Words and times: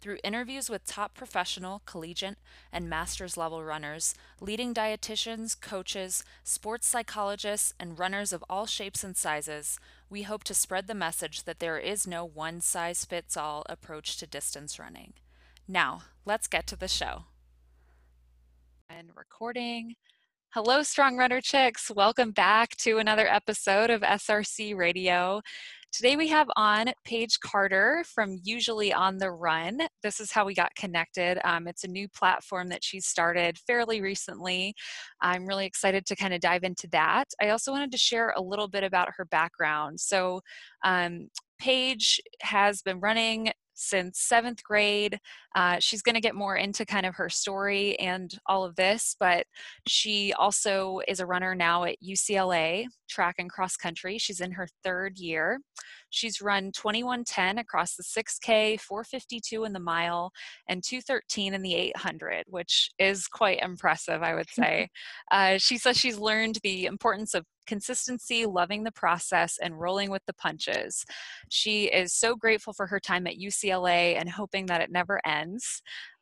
Through 0.00 0.18
interviews 0.22 0.70
with 0.70 0.86
top 0.86 1.14
professional, 1.14 1.82
collegiate, 1.84 2.38
and 2.72 2.88
master's 2.88 3.36
level 3.36 3.64
runners, 3.64 4.14
leading 4.40 4.72
dietitians, 4.72 5.60
coaches, 5.60 6.22
sports 6.44 6.86
psychologists, 6.86 7.74
and 7.80 7.98
runners 7.98 8.32
of 8.32 8.44
all 8.48 8.66
shapes 8.66 9.02
and 9.02 9.16
sizes, 9.16 9.80
we 10.08 10.22
hope 10.22 10.44
to 10.44 10.54
spread 10.54 10.86
the 10.86 10.94
message 10.94 11.42
that 11.44 11.58
there 11.58 11.78
is 11.78 12.06
no 12.06 12.24
one 12.24 12.60
size 12.60 13.04
fits 13.04 13.36
all 13.36 13.64
approach 13.68 14.16
to 14.18 14.26
distance 14.26 14.78
running. 14.78 15.14
Now, 15.66 16.02
let's 16.24 16.46
get 16.46 16.68
to 16.68 16.76
the 16.76 16.88
show. 16.88 17.24
And 18.88 19.10
recording. 19.16 19.96
Hello, 20.50 20.82
Strong 20.82 21.18
Runner 21.18 21.42
Chicks. 21.42 21.90
Welcome 21.90 22.30
back 22.30 22.74
to 22.78 22.96
another 22.98 23.26
episode 23.26 23.90
of 23.90 24.00
SRC 24.00 24.74
Radio. 24.74 25.42
Today 25.90 26.16
we 26.16 26.28
have 26.28 26.48
on 26.54 26.92
Paige 27.04 27.40
Carter 27.40 28.04
from 28.06 28.38
Usually 28.44 28.92
on 28.92 29.16
the 29.16 29.30
Run. 29.30 29.80
This 30.02 30.20
is 30.20 30.30
how 30.30 30.44
we 30.44 30.54
got 30.54 30.74
connected. 30.74 31.38
Um, 31.44 31.66
it's 31.66 31.82
a 31.82 31.88
new 31.88 32.08
platform 32.08 32.68
that 32.68 32.84
she 32.84 33.00
started 33.00 33.56
fairly 33.66 34.02
recently. 34.02 34.74
I'm 35.22 35.46
really 35.46 35.64
excited 35.64 36.04
to 36.06 36.16
kind 36.16 36.34
of 36.34 36.40
dive 36.40 36.62
into 36.62 36.88
that. 36.92 37.24
I 37.40 37.48
also 37.48 37.72
wanted 37.72 37.90
to 37.92 37.98
share 37.98 38.34
a 38.36 38.42
little 38.42 38.68
bit 38.68 38.84
about 38.84 39.08
her 39.16 39.24
background. 39.24 39.98
So, 39.98 40.42
um, 40.84 41.28
Paige 41.58 42.20
has 42.42 42.82
been 42.82 43.00
running 43.00 43.50
since 43.78 44.20
seventh 44.20 44.62
grade. 44.62 45.18
Uh, 45.58 45.76
she's 45.80 46.02
going 46.02 46.14
to 46.14 46.20
get 46.20 46.36
more 46.36 46.54
into 46.54 46.86
kind 46.86 47.04
of 47.04 47.16
her 47.16 47.28
story 47.28 47.98
and 47.98 48.38
all 48.46 48.64
of 48.64 48.76
this, 48.76 49.16
but 49.18 49.44
she 49.88 50.32
also 50.34 51.00
is 51.08 51.18
a 51.18 51.26
runner 51.26 51.52
now 51.52 51.82
at 51.82 51.96
UCLA, 52.00 52.84
track 53.08 53.34
and 53.40 53.50
cross 53.50 53.76
country. 53.76 54.18
She's 54.18 54.40
in 54.40 54.52
her 54.52 54.68
third 54.84 55.18
year. 55.18 55.58
She's 56.10 56.40
run 56.40 56.70
2110 56.70 57.58
across 57.58 57.96
the 57.96 58.04
6K, 58.04 58.80
452 58.80 59.64
in 59.64 59.72
the 59.72 59.80
mile, 59.80 60.30
and 60.68 60.80
213 60.80 61.54
in 61.54 61.62
the 61.62 61.74
800, 61.74 62.44
which 62.46 62.92
is 63.00 63.26
quite 63.26 63.60
impressive, 63.60 64.22
I 64.22 64.36
would 64.36 64.50
say. 64.52 64.88
uh, 65.32 65.58
she 65.58 65.76
says 65.76 65.96
she's 65.96 66.20
learned 66.20 66.60
the 66.62 66.84
importance 66.84 67.34
of 67.34 67.44
consistency, 67.68 68.46
loving 68.46 68.82
the 68.82 68.90
process, 68.90 69.58
and 69.62 69.78
rolling 69.78 70.10
with 70.10 70.22
the 70.26 70.32
punches. 70.32 71.04
She 71.50 71.84
is 71.84 72.12
so 72.14 72.34
grateful 72.34 72.72
for 72.72 72.86
her 72.88 72.98
time 72.98 73.26
at 73.28 73.36
UCLA 73.38 74.18
and 74.18 74.28
hoping 74.28 74.66
that 74.66 74.80
it 74.80 74.90
never 74.90 75.20
ends. 75.24 75.47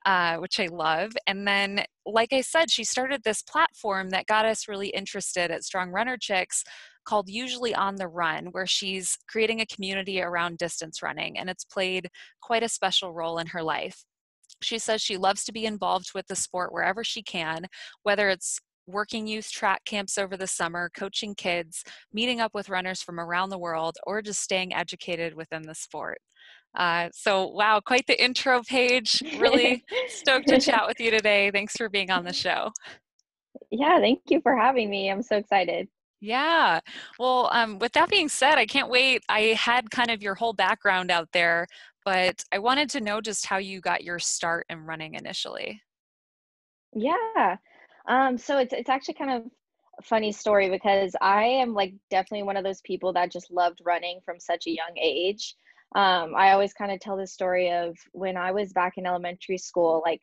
Uh, 0.06 0.36
which 0.36 0.60
I 0.60 0.68
love. 0.68 1.10
And 1.26 1.48
then, 1.48 1.84
like 2.04 2.32
I 2.32 2.40
said, 2.40 2.70
she 2.70 2.84
started 2.84 3.22
this 3.24 3.42
platform 3.42 4.10
that 4.10 4.28
got 4.28 4.44
us 4.44 4.68
really 4.68 4.90
interested 4.90 5.50
at 5.50 5.64
Strong 5.64 5.90
Runner 5.90 6.16
Chicks 6.16 6.62
called 7.04 7.28
Usually 7.28 7.74
on 7.74 7.96
the 7.96 8.06
Run, 8.06 8.46
where 8.52 8.68
she's 8.68 9.18
creating 9.28 9.60
a 9.60 9.66
community 9.66 10.22
around 10.22 10.58
distance 10.58 11.02
running, 11.02 11.36
and 11.36 11.50
it's 11.50 11.64
played 11.64 12.08
quite 12.40 12.62
a 12.62 12.68
special 12.68 13.12
role 13.12 13.38
in 13.38 13.48
her 13.48 13.64
life. 13.64 14.04
She 14.62 14.78
says 14.78 15.02
she 15.02 15.16
loves 15.16 15.42
to 15.44 15.52
be 15.52 15.66
involved 15.66 16.12
with 16.14 16.28
the 16.28 16.36
sport 16.36 16.72
wherever 16.72 17.02
she 17.02 17.22
can, 17.22 17.66
whether 18.04 18.28
it's 18.28 18.60
working 18.86 19.26
youth 19.26 19.50
track 19.50 19.84
camps 19.84 20.16
over 20.16 20.36
the 20.36 20.46
summer, 20.46 20.88
coaching 20.96 21.34
kids, 21.34 21.82
meeting 22.12 22.40
up 22.40 22.54
with 22.54 22.68
runners 22.68 23.02
from 23.02 23.18
around 23.18 23.50
the 23.50 23.58
world, 23.58 23.96
or 24.06 24.22
just 24.22 24.40
staying 24.40 24.72
educated 24.72 25.34
within 25.34 25.62
the 25.62 25.74
sport. 25.74 26.18
Uh, 26.76 27.08
so, 27.12 27.48
wow, 27.48 27.80
quite 27.80 28.06
the 28.06 28.22
intro 28.22 28.62
Paige. 28.62 29.22
Really 29.38 29.84
stoked 30.08 30.48
to 30.48 30.60
chat 30.60 30.86
with 30.86 31.00
you 31.00 31.10
today. 31.10 31.50
Thanks 31.50 31.76
for 31.76 31.88
being 31.88 32.10
on 32.10 32.24
the 32.24 32.32
show. 32.32 32.70
Yeah, 33.70 33.98
thank 33.98 34.20
you 34.28 34.40
for 34.42 34.56
having 34.56 34.90
me. 34.90 35.10
I'm 35.10 35.22
so 35.22 35.36
excited. 35.36 35.88
Yeah. 36.20 36.80
Well, 37.18 37.50
um, 37.52 37.78
with 37.78 37.92
that 37.92 38.08
being 38.08 38.28
said, 38.28 38.58
I 38.58 38.66
can't 38.66 38.90
wait. 38.90 39.22
I 39.28 39.56
had 39.58 39.90
kind 39.90 40.10
of 40.10 40.22
your 40.22 40.34
whole 40.34 40.52
background 40.52 41.10
out 41.10 41.28
there, 41.32 41.66
but 42.04 42.42
I 42.52 42.58
wanted 42.58 42.88
to 42.90 43.00
know 43.00 43.20
just 43.20 43.46
how 43.46 43.58
you 43.58 43.80
got 43.80 44.04
your 44.04 44.18
start 44.18 44.66
in 44.70 44.80
running 44.80 45.14
initially. 45.14 45.80
Yeah. 46.94 47.56
Um, 48.08 48.38
so 48.38 48.58
it's 48.58 48.72
it's 48.72 48.88
actually 48.88 49.14
kind 49.14 49.30
of 49.32 49.42
a 49.98 50.02
funny 50.02 50.32
story 50.32 50.70
because 50.70 51.14
I 51.20 51.44
am 51.44 51.74
like 51.74 51.94
definitely 52.10 52.44
one 52.44 52.56
of 52.56 52.64
those 52.64 52.80
people 52.82 53.12
that 53.14 53.32
just 53.32 53.50
loved 53.50 53.80
running 53.84 54.20
from 54.24 54.40
such 54.40 54.66
a 54.66 54.70
young 54.70 54.96
age. 55.00 55.54
Um, 55.94 56.34
I 56.34 56.52
always 56.52 56.74
kind 56.74 56.92
of 56.92 57.00
tell 57.00 57.16
the 57.16 57.26
story 57.26 57.70
of 57.70 57.96
when 58.12 58.36
I 58.36 58.52
was 58.52 58.72
back 58.72 58.94
in 58.96 59.06
elementary 59.06 59.58
school, 59.58 60.02
like 60.04 60.20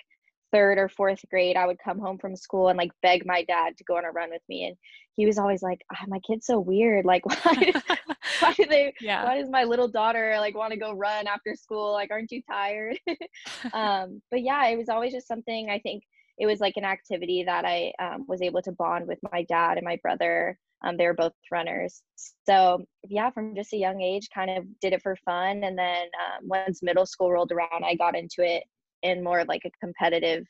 third 0.53 0.77
or 0.77 0.87
fourth 0.87 1.19
grade, 1.29 1.57
I 1.57 1.65
would 1.65 1.79
come 1.83 1.99
home 1.99 2.19
from 2.19 2.35
school 2.35 2.69
and 2.69 2.77
like 2.77 2.91
beg 3.01 3.25
my 3.25 3.43
dad 3.43 3.75
to 3.77 3.83
go 3.83 3.97
on 3.97 4.05
a 4.05 4.11
run 4.11 4.29
with 4.29 4.43
me. 4.47 4.67
And 4.67 4.77
he 5.15 5.25
was 5.25 5.37
always 5.37 5.63
like, 5.63 5.81
oh, 5.91 6.05
my 6.07 6.19
kid's 6.19 6.45
so 6.45 6.59
weird. 6.59 7.05
Like, 7.05 7.25
why, 7.45 7.73
why 8.39 8.53
do 8.53 8.65
they, 8.65 8.93
yeah. 9.01 9.25
why 9.25 9.41
does 9.41 9.49
my 9.49 9.63
little 9.63 9.87
daughter 9.87 10.35
like 10.39 10.55
want 10.55 10.71
to 10.71 10.79
go 10.79 10.93
run 10.93 11.27
after 11.27 11.55
school? 11.55 11.91
Like, 11.91 12.11
aren't 12.11 12.31
you 12.31 12.41
tired? 12.43 12.99
um, 13.73 14.21
but 14.29 14.41
yeah, 14.41 14.67
it 14.67 14.77
was 14.77 14.89
always 14.89 15.11
just 15.11 15.27
something 15.27 15.69
I 15.69 15.79
think 15.79 16.03
it 16.37 16.45
was 16.45 16.59
like 16.59 16.77
an 16.77 16.85
activity 16.85 17.43
that 17.45 17.65
I 17.65 17.93
um, 17.99 18.25
was 18.27 18.41
able 18.41 18.61
to 18.63 18.71
bond 18.71 19.07
with 19.07 19.19
my 19.31 19.43
dad 19.43 19.77
and 19.77 19.85
my 19.85 19.97
brother. 20.01 20.57
Um, 20.83 20.97
they 20.97 21.05
were 21.05 21.13
both 21.13 21.33
runners. 21.51 22.01
So 22.45 22.83
yeah, 23.07 23.29
from 23.29 23.55
just 23.55 23.73
a 23.73 23.77
young 23.77 24.01
age, 24.01 24.27
kind 24.33 24.51
of 24.51 24.65
did 24.81 24.93
it 24.93 25.01
for 25.01 25.15
fun. 25.25 25.63
And 25.63 25.77
then 25.77 26.03
um, 26.03 26.47
once 26.47 26.83
middle 26.83 27.05
school 27.05 27.31
rolled 27.31 27.51
around, 27.51 27.85
I 27.85 27.95
got 27.95 28.17
into 28.17 28.43
it 28.43 28.63
in 29.01 29.23
more 29.23 29.39
of 29.39 29.47
like 29.47 29.63
a 29.65 29.71
competitive 29.83 30.45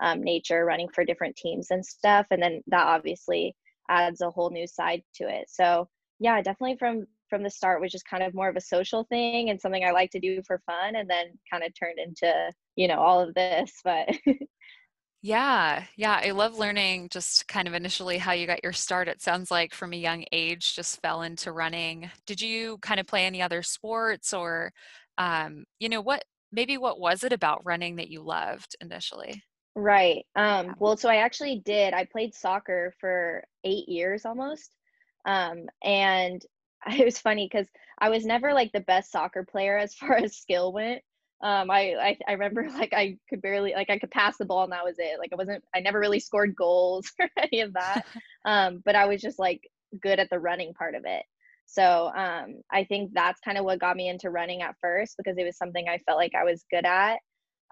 um, 0.00 0.22
nature, 0.22 0.64
running 0.64 0.88
for 0.88 1.04
different 1.04 1.36
teams 1.36 1.68
and 1.70 1.84
stuff. 1.84 2.26
And 2.30 2.42
then 2.42 2.62
that 2.68 2.86
obviously 2.86 3.54
adds 3.88 4.20
a 4.20 4.30
whole 4.30 4.50
new 4.50 4.66
side 4.66 5.02
to 5.16 5.24
it. 5.28 5.46
So 5.48 5.88
yeah, 6.18 6.40
definitely 6.42 6.76
from 6.78 7.06
from 7.28 7.42
the 7.42 7.50
start 7.50 7.80
was 7.80 7.90
just 7.90 8.08
kind 8.08 8.22
of 8.22 8.34
more 8.34 8.48
of 8.48 8.54
a 8.54 8.60
social 8.60 9.04
thing 9.04 9.50
and 9.50 9.60
something 9.60 9.84
I 9.84 9.90
like 9.90 10.12
to 10.12 10.20
do 10.20 10.42
for 10.46 10.60
fun, 10.64 10.96
and 10.96 11.10
then 11.10 11.26
kind 11.50 11.64
of 11.64 11.72
turned 11.78 11.98
into 11.98 12.52
you 12.76 12.88
know 12.88 13.00
all 13.00 13.20
of 13.20 13.34
this. 13.34 13.72
But 13.84 14.08
Yeah, 15.22 15.86
yeah, 15.96 16.20
I 16.22 16.30
love 16.30 16.56
learning 16.56 17.08
just 17.08 17.48
kind 17.48 17.66
of 17.66 17.74
initially 17.74 18.18
how 18.18 18.32
you 18.32 18.46
got 18.46 18.62
your 18.62 18.72
start. 18.72 19.08
It 19.08 19.20
sounds 19.22 19.50
like 19.50 19.74
from 19.74 19.92
a 19.92 19.96
young 19.96 20.24
age 20.30 20.74
just 20.74 21.00
fell 21.00 21.22
into 21.22 21.50
running. 21.52 22.10
Did 22.26 22.40
you 22.40 22.78
kind 22.78 23.00
of 23.00 23.06
play 23.06 23.26
any 23.26 23.42
other 23.42 23.62
sports 23.62 24.32
or 24.32 24.72
um, 25.18 25.64
you 25.80 25.88
know, 25.88 26.00
what 26.00 26.24
maybe 26.52 26.76
what 26.78 27.00
was 27.00 27.24
it 27.24 27.32
about 27.32 27.64
running 27.64 27.96
that 27.96 28.08
you 28.10 28.22
loved 28.22 28.76
initially? 28.80 29.42
Right. 29.74 30.24
Um, 30.34 30.74
well, 30.78 30.96
so 30.96 31.08
I 31.08 31.16
actually 31.16 31.60
did. 31.64 31.92
I 31.92 32.06
played 32.06 32.34
soccer 32.34 32.94
for 33.00 33.44
eight 33.64 33.88
years 33.88 34.24
almost. 34.24 34.74
Um, 35.26 35.66
and 35.82 36.42
it 36.86 37.04
was 37.04 37.18
funny 37.18 37.48
because 37.50 37.68
I 37.98 38.08
was 38.10 38.24
never 38.24 38.54
like 38.54 38.72
the 38.72 38.80
best 38.80 39.12
soccer 39.12 39.44
player 39.44 39.76
as 39.76 39.94
far 39.94 40.14
as 40.16 40.36
skill 40.36 40.72
went. 40.72 41.02
Um, 41.42 41.70
I, 41.70 41.94
I, 41.94 42.18
I 42.26 42.32
remember 42.32 42.68
like 42.74 42.92
I 42.92 43.18
could 43.28 43.42
barely 43.42 43.72
like 43.74 43.90
I 43.90 43.98
could 43.98 44.10
pass 44.10 44.36
the 44.38 44.44
ball 44.44 44.64
and 44.64 44.72
that 44.72 44.84
was 44.84 44.96
it. 44.98 45.18
Like 45.18 45.32
I 45.32 45.36
wasn't 45.36 45.62
I 45.74 45.80
never 45.80 46.00
really 46.00 46.20
scored 46.20 46.56
goals 46.56 47.10
or 47.20 47.28
any 47.36 47.60
of 47.60 47.72
that. 47.74 48.06
um, 48.44 48.82
but 48.84 48.96
I 48.96 49.06
was 49.06 49.20
just 49.20 49.38
like 49.38 49.60
good 50.02 50.18
at 50.18 50.30
the 50.30 50.40
running 50.40 50.72
part 50.74 50.94
of 50.94 51.04
it. 51.06 51.22
So 51.66 52.12
um, 52.16 52.60
I 52.72 52.84
think 52.84 53.10
that's 53.12 53.40
kind 53.40 53.58
of 53.58 53.64
what 53.64 53.80
got 53.80 53.96
me 53.96 54.08
into 54.08 54.30
running 54.30 54.62
at 54.62 54.76
first 54.80 55.16
because 55.18 55.36
it 55.36 55.44
was 55.44 55.58
something 55.58 55.88
I 55.88 55.98
felt 56.06 56.18
like 56.18 56.34
I 56.34 56.44
was 56.44 56.64
good 56.70 56.86
at. 56.86 57.18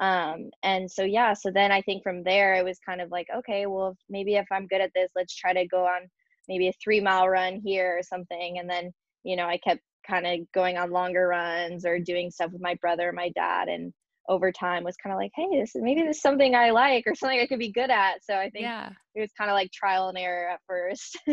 Um, 0.00 0.50
and 0.64 0.90
so, 0.90 1.04
yeah, 1.04 1.34
so 1.34 1.50
then 1.52 1.70
I 1.70 1.80
think 1.82 2.02
from 2.02 2.24
there 2.24 2.54
it 2.56 2.64
was 2.64 2.78
kind 2.84 3.00
of 3.00 3.10
like, 3.10 3.28
okay, 3.34 3.66
well, 3.66 3.96
maybe 4.10 4.34
if 4.34 4.46
I'm 4.50 4.66
good 4.66 4.80
at 4.80 4.90
this, 4.94 5.10
let's 5.14 5.34
try 5.34 5.52
to 5.52 5.66
go 5.68 5.86
on 5.86 6.08
maybe 6.48 6.68
a 6.68 6.72
three 6.82 7.00
mile 7.00 7.28
run 7.28 7.60
here 7.64 7.96
or 7.96 8.02
something. 8.02 8.58
And 8.58 8.68
then, 8.68 8.92
you 9.22 9.36
know, 9.36 9.46
I 9.46 9.58
kept 9.58 9.80
kind 10.08 10.26
of 10.26 10.40
going 10.52 10.76
on 10.76 10.90
longer 10.90 11.28
runs 11.28 11.84
or 11.84 11.98
doing 11.98 12.30
stuff 12.30 12.52
with 12.52 12.62
my 12.62 12.74
brother 12.80 13.08
and 13.08 13.16
my 13.16 13.30
dad. 13.30 13.68
And 13.68 13.92
over 14.28 14.50
time 14.52 14.84
was 14.84 14.96
kind 14.96 15.12
of 15.12 15.18
like, 15.18 15.32
hey, 15.34 15.60
this 15.60 15.74
is 15.74 15.82
maybe 15.82 16.02
this 16.02 16.16
is 16.16 16.22
something 16.22 16.54
I 16.54 16.70
like 16.70 17.04
or 17.06 17.14
something 17.14 17.40
I 17.40 17.46
could 17.46 17.58
be 17.58 17.72
good 17.72 17.90
at. 17.90 18.24
So 18.24 18.34
I 18.34 18.50
think 18.50 18.64
yeah. 18.64 18.90
it 19.14 19.20
was 19.20 19.30
kind 19.36 19.50
of 19.50 19.54
like 19.54 19.70
trial 19.72 20.08
and 20.08 20.18
error 20.18 20.48
at 20.48 20.60
first. 20.66 21.18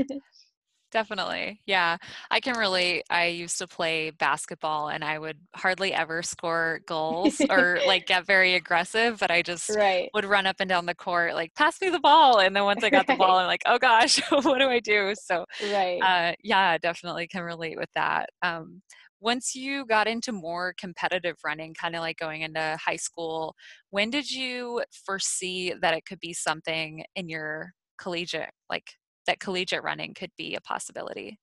Definitely. 0.91 1.61
Yeah. 1.65 1.97
I 2.29 2.41
can 2.41 2.57
relate. 2.57 3.03
I 3.09 3.27
used 3.27 3.57
to 3.59 3.67
play 3.67 4.11
basketball 4.11 4.89
and 4.89 5.03
I 5.03 5.19
would 5.19 5.37
hardly 5.55 5.93
ever 5.93 6.21
score 6.21 6.81
goals 6.85 7.41
or 7.49 7.79
like 7.87 8.07
get 8.07 8.25
very 8.25 8.55
aggressive, 8.55 9.17
but 9.19 9.31
I 9.31 9.41
just 9.41 9.69
right. 9.69 10.09
would 10.13 10.25
run 10.25 10.45
up 10.45 10.57
and 10.59 10.67
down 10.67 10.85
the 10.85 10.95
court, 10.95 11.33
like, 11.33 11.55
pass 11.55 11.79
me 11.81 11.89
the 11.89 11.99
ball. 11.99 12.39
And 12.39 12.53
then 12.55 12.65
once 12.65 12.83
I 12.83 12.89
got 12.89 13.07
the 13.07 13.15
ball, 13.15 13.37
I'm 13.37 13.47
like, 13.47 13.63
oh 13.65 13.77
gosh, 13.77 14.19
what 14.29 14.59
do 14.59 14.67
I 14.67 14.79
do? 14.79 15.13
So, 15.15 15.45
right. 15.71 16.01
Uh, 16.01 16.33
yeah, 16.43 16.77
definitely 16.77 17.27
can 17.27 17.43
relate 17.43 17.77
with 17.77 17.89
that. 17.95 18.29
Um, 18.41 18.81
once 19.21 19.55
you 19.55 19.85
got 19.85 20.07
into 20.07 20.31
more 20.31 20.73
competitive 20.77 21.37
running, 21.45 21.73
kind 21.73 21.95
of 21.95 22.01
like 22.01 22.17
going 22.17 22.41
into 22.41 22.77
high 22.83 22.95
school, 22.97 23.55
when 23.91 24.09
did 24.09 24.29
you 24.29 24.83
foresee 25.05 25.73
that 25.79 25.93
it 25.93 26.05
could 26.05 26.19
be 26.19 26.33
something 26.33 27.05
in 27.15 27.29
your 27.29 27.71
collegiate 28.01 28.49
like 28.67 28.95
that 29.27 29.39
collegiate 29.39 29.83
running 29.83 30.13
could 30.13 30.31
be 30.37 30.55
a 30.55 30.61
possibility? 30.61 31.39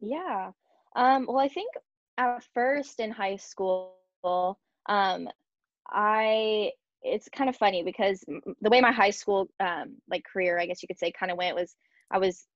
Yeah. 0.00 0.50
Um, 0.96 1.26
well, 1.28 1.38
I 1.38 1.48
think 1.48 1.72
at 2.18 2.44
first 2.54 3.00
in 3.00 3.10
high 3.10 3.36
school, 3.36 3.94
um, 4.86 5.28
I 5.88 6.72
it's 7.02 7.28
kind 7.28 7.50
of 7.50 7.56
funny 7.56 7.82
because 7.82 8.24
the 8.60 8.70
way 8.70 8.80
my 8.80 8.92
high 8.92 9.10
school 9.10 9.48
um, 9.58 9.96
like 10.08 10.24
career, 10.24 10.58
I 10.58 10.66
guess 10.66 10.82
you 10.82 10.86
could 10.86 10.98
say, 10.98 11.10
kind 11.10 11.32
of 11.32 11.38
went 11.38 11.56
was 11.56 11.74
I 12.10 12.18
was 12.18 12.46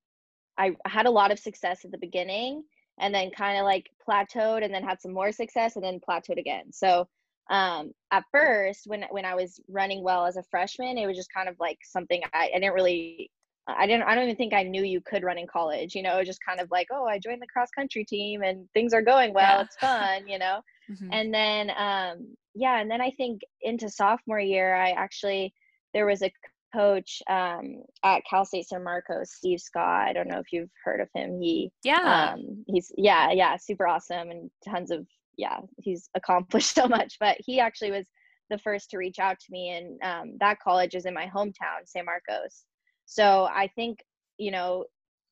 I 0.59 0.73
had 0.87 1.07
a 1.07 1.11
lot 1.11 1.33
of 1.33 1.39
success 1.39 1.85
at 1.85 1.91
the 1.91 1.99
beginning 1.99 2.63
and 2.99 3.15
then 3.15 3.31
kind 3.31 3.59
of 3.59 3.65
like 3.65 3.91
plateaued 4.09 4.65
and 4.65 4.73
then 4.73 4.83
had 4.83 5.01
some 5.01 5.13
more 5.13 5.33
success 5.33 5.77
and 5.77 5.85
then 5.85 6.01
plateaued 6.01 6.39
again. 6.39 6.73
So 6.73 7.07
um, 7.51 7.93
at 8.11 8.25
first 8.33 8.87
when 8.87 9.05
when 9.11 9.25
I 9.25 9.35
was 9.35 9.61
running 9.69 10.03
well 10.03 10.27
as 10.27 10.37
a 10.37 10.43
freshman, 10.45 10.99
it 10.99 11.07
was 11.07 11.17
just 11.17 11.33
kind 11.33 11.49
of 11.49 11.57
like 11.61 11.79
something 11.83 12.23
I, 12.33 12.51
I 12.55 12.59
didn't 12.59 12.75
really 12.75 13.31
I 13.69 13.87
didn't 13.87 14.05
I 14.05 14.15
don't 14.15 14.25
even 14.25 14.37
think 14.37 14.55
I 14.55 14.63
knew 14.63 14.83
you 14.83 15.01
could 15.01 15.25
run 15.25 15.39
in 15.39 15.47
college, 15.47 15.95
you 15.95 16.03
know, 16.03 16.23
just 16.23 16.45
kind 16.47 16.61
of 16.61 16.71
like, 16.71 16.89
oh, 16.93 17.07
I 17.07 17.19
joined 17.19 17.43
the 17.43 17.47
cross 17.47 17.71
country 17.71 18.05
team 18.05 18.43
and 18.43 18.69
things 18.75 18.93
are 18.93 19.03
going 19.03 19.35
well, 19.35 19.59
yeah. 19.59 19.63
it's 19.63 19.77
fun, 19.77 20.29
you 20.29 20.39
know. 20.39 20.61
Mm-hmm. 20.89 21.09
And 21.11 21.35
then 21.35 21.71
um 21.71 22.37
yeah, 22.55 22.79
and 22.81 22.89
then 22.89 23.01
I 23.01 23.11
think 23.11 23.41
into 23.61 23.91
sophomore 23.91 24.39
year 24.39 24.77
I 24.77 24.91
actually 24.91 25.53
there 25.93 26.07
was 26.07 26.23
a 26.23 26.31
coach 26.77 27.23
um, 27.29 27.83
at 28.05 28.23
Cal 28.29 28.45
State 28.45 28.69
San 28.69 28.85
Marcos, 28.85 29.33
Steve 29.33 29.61
Scott. 29.61 30.09
I 30.09 30.13
don't 30.13 30.29
know 30.29 30.39
if 30.39 30.53
you've 30.53 30.71
heard 30.85 31.01
of 31.01 31.09
him. 31.15 31.41
He 31.41 31.71
yeah, 31.83 32.35
um, 32.35 32.65
he's 32.67 32.93
yeah 32.97 33.31
yeah 33.33 33.57
super 33.57 33.87
awesome 33.87 34.31
and 34.31 34.51
tons 34.69 34.91
of 34.91 35.07
yeah 35.37 35.59
he's 35.79 36.09
accomplished 36.15 36.75
so 36.75 36.87
much. 36.87 37.17
But 37.19 37.37
he 37.41 37.61
actually 37.61 37.93
was 37.93 38.07
the 38.51 38.59
first 38.59 38.91
to 38.91 38.99
reach 38.99 39.19
out 39.19 39.39
to 39.41 39.47
me, 39.51 39.71
and 39.71 40.01
um, 40.03 40.37
that 40.41 40.61
college 40.61 40.95
is 40.95 41.07
in 41.07 41.15
my 41.15 41.27
hometown, 41.27 41.85
San 41.85 42.05
Marcos. 42.05 42.65
So 43.07 43.49
I 43.53 43.69
think 43.75 43.99
you 44.39 44.51
know 44.51 44.85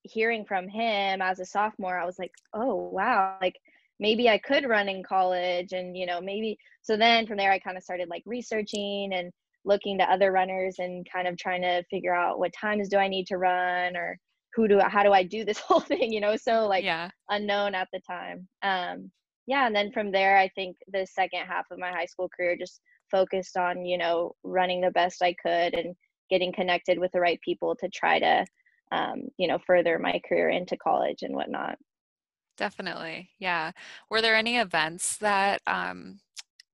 hearing 0.03 0.44
from 0.44 0.69
him 0.69 1.23
as 1.23 1.41
a 1.41 1.47
sophomore, 1.47 1.99
I 1.99 2.06
was 2.06 2.19
like, 2.19 2.32
oh 2.55 2.75
wow, 2.93 3.37
like 3.41 3.56
maybe 4.00 4.29
I 4.29 4.38
could 4.38 4.69
run 4.69 4.88
in 4.88 5.03
college, 5.03 5.73
and 5.73 5.97
you 5.97 6.06
know 6.06 6.21
maybe. 6.21 6.59
So 6.82 6.97
then 6.97 7.26
from 7.26 7.37
there, 7.37 7.53
I 7.53 7.59
kind 7.59 7.76
of 7.76 7.82
started 7.82 8.09
like 8.09 8.23
researching 8.26 9.12
and 9.12 9.32
looking 9.65 9.99
to 9.99 10.05
other 10.05 10.31
runners 10.32 10.76
and 10.79 11.06
kind 11.11 11.26
of 11.26 11.37
trying 11.37 11.62
to 11.62 11.82
figure 11.91 12.15
out 12.15 12.38
what 12.38 12.53
times 12.53 12.88
do 12.88 12.99
I 12.99 13.09
need 13.09 13.26
to 13.29 13.38
run 13.38 13.97
or 13.97 14.19
who 14.55 14.69
do 14.69 14.79
how 14.79 15.03
do 15.03 15.12
I 15.12 15.23
do 15.23 15.44
this 15.44 15.59
whole 15.69 15.81
thing, 15.81 16.12
you 16.12 16.21
know, 16.21 16.37
so 16.37 16.67
like 16.67 16.85
yeah. 16.85 17.11
unknown 17.31 17.75
at 17.75 17.88
the 17.93 18.00
time. 18.00 18.47
Um 18.62 19.11
yeah, 19.47 19.67
and 19.67 19.75
then 19.75 19.93
from 19.93 20.11
there 20.12 20.37
I 20.38 20.49
think 20.49 20.76
the 20.88 21.06
second 21.06 21.47
half 21.47 21.67
of 21.71 21.79
my 21.79 21.91
high 21.91 22.06
school 22.06 22.29
career 22.35 22.56
just 22.59 22.81
focused 23.11 23.56
on, 23.56 23.85
you 23.85 23.99
know, 23.99 24.35
running 24.43 24.81
the 24.81 24.91
best 24.91 25.23
I 25.23 25.35
could 25.35 25.75
and 25.75 25.94
getting 26.31 26.53
connected 26.53 26.99
with 26.99 27.12
the 27.12 27.21
right 27.21 27.41
people 27.41 27.76
to 27.76 27.88
try 27.88 28.19
to 28.19 28.44
um, 28.93 29.29
you 29.38 29.49
know, 29.49 29.59
further 29.67 29.99
my 29.99 30.21
career 30.29 30.50
into 30.50 30.76
college 30.76 31.23
and 31.23 31.35
whatnot. 31.35 31.79
Definitely. 32.56 33.31
Yeah. 33.38 33.73
Were 34.11 34.21
there 34.23 34.37
any 34.37 34.59
events 34.59 35.17
that 35.19 35.61
um 35.67 36.21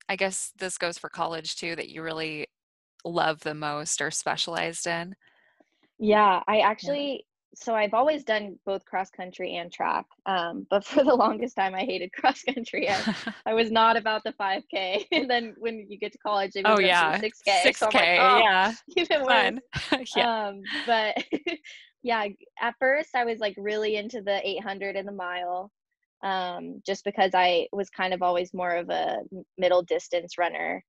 I 0.09 0.15
guess 0.15 0.51
this 0.57 0.77
goes 0.77 0.97
for 0.97 1.09
college 1.09 1.55
too 1.55 1.75
that 1.75 1.89
you 1.89 2.03
really 2.03 2.47
love 3.05 3.41
the 3.41 3.55
most 3.55 4.01
or 4.01 4.11
specialized 4.11 4.87
in? 4.87 5.15
Yeah, 5.97 6.41
I 6.47 6.59
actually 6.59 7.25
so 7.53 7.75
I've 7.75 7.93
always 7.93 8.23
done 8.23 8.57
both 8.65 8.85
cross 8.85 9.09
country 9.09 9.55
and 9.55 9.71
track. 9.71 10.05
Um, 10.25 10.65
but 10.69 10.83
for 10.85 11.03
the 11.03 11.13
longest 11.13 11.55
time, 11.55 11.75
I 11.75 11.81
hated 11.81 12.11
cross 12.17 12.43
country. 12.43 12.89
I, 12.89 13.15
I 13.45 13.53
was 13.53 13.71
not 13.71 13.97
about 13.97 14.23
the 14.23 14.33
5K. 14.33 15.05
And 15.11 15.29
then 15.29 15.55
when 15.57 15.85
you 15.89 15.97
get 15.97 16.11
to 16.13 16.17
college, 16.19 16.51
it 16.55 16.65
was 16.65 16.79
oh, 16.79 16.81
yeah. 16.81 17.19
6K. 17.19 17.61
6K, 17.65 17.75
so 17.75 17.85
like, 17.85 18.19
oh, 18.19 18.37
yeah. 18.37 18.73
Even 18.95 19.25
Fun. 19.25 19.61
yeah. 20.15 20.47
Um, 20.47 20.61
but 20.85 21.17
yeah, 22.03 22.25
at 22.61 22.75
first 22.79 23.15
I 23.15 23.25
was 23.25 23.39
like 23.39 23.55
really 23.57 23.95
into 23.97 24.21
the 24.21 24.47
800 24.47 24.95
and 24.95 25.07
the 25.07 25.13
mile. 25.13 25.71
Um, 26.23 26.83
just 26.85 27.03
because 27.03 27.31
I 27.33 27.67
was 27.71 27.89
kind 27.89 28.13
of 28.13 28.21
always 28.21 28.53
more 28.53 28.75
of 28.75 28.91
a 28.91 29.17
middle 29.57 29.81
distance 29.81 30.37
runner. 30.37 30.83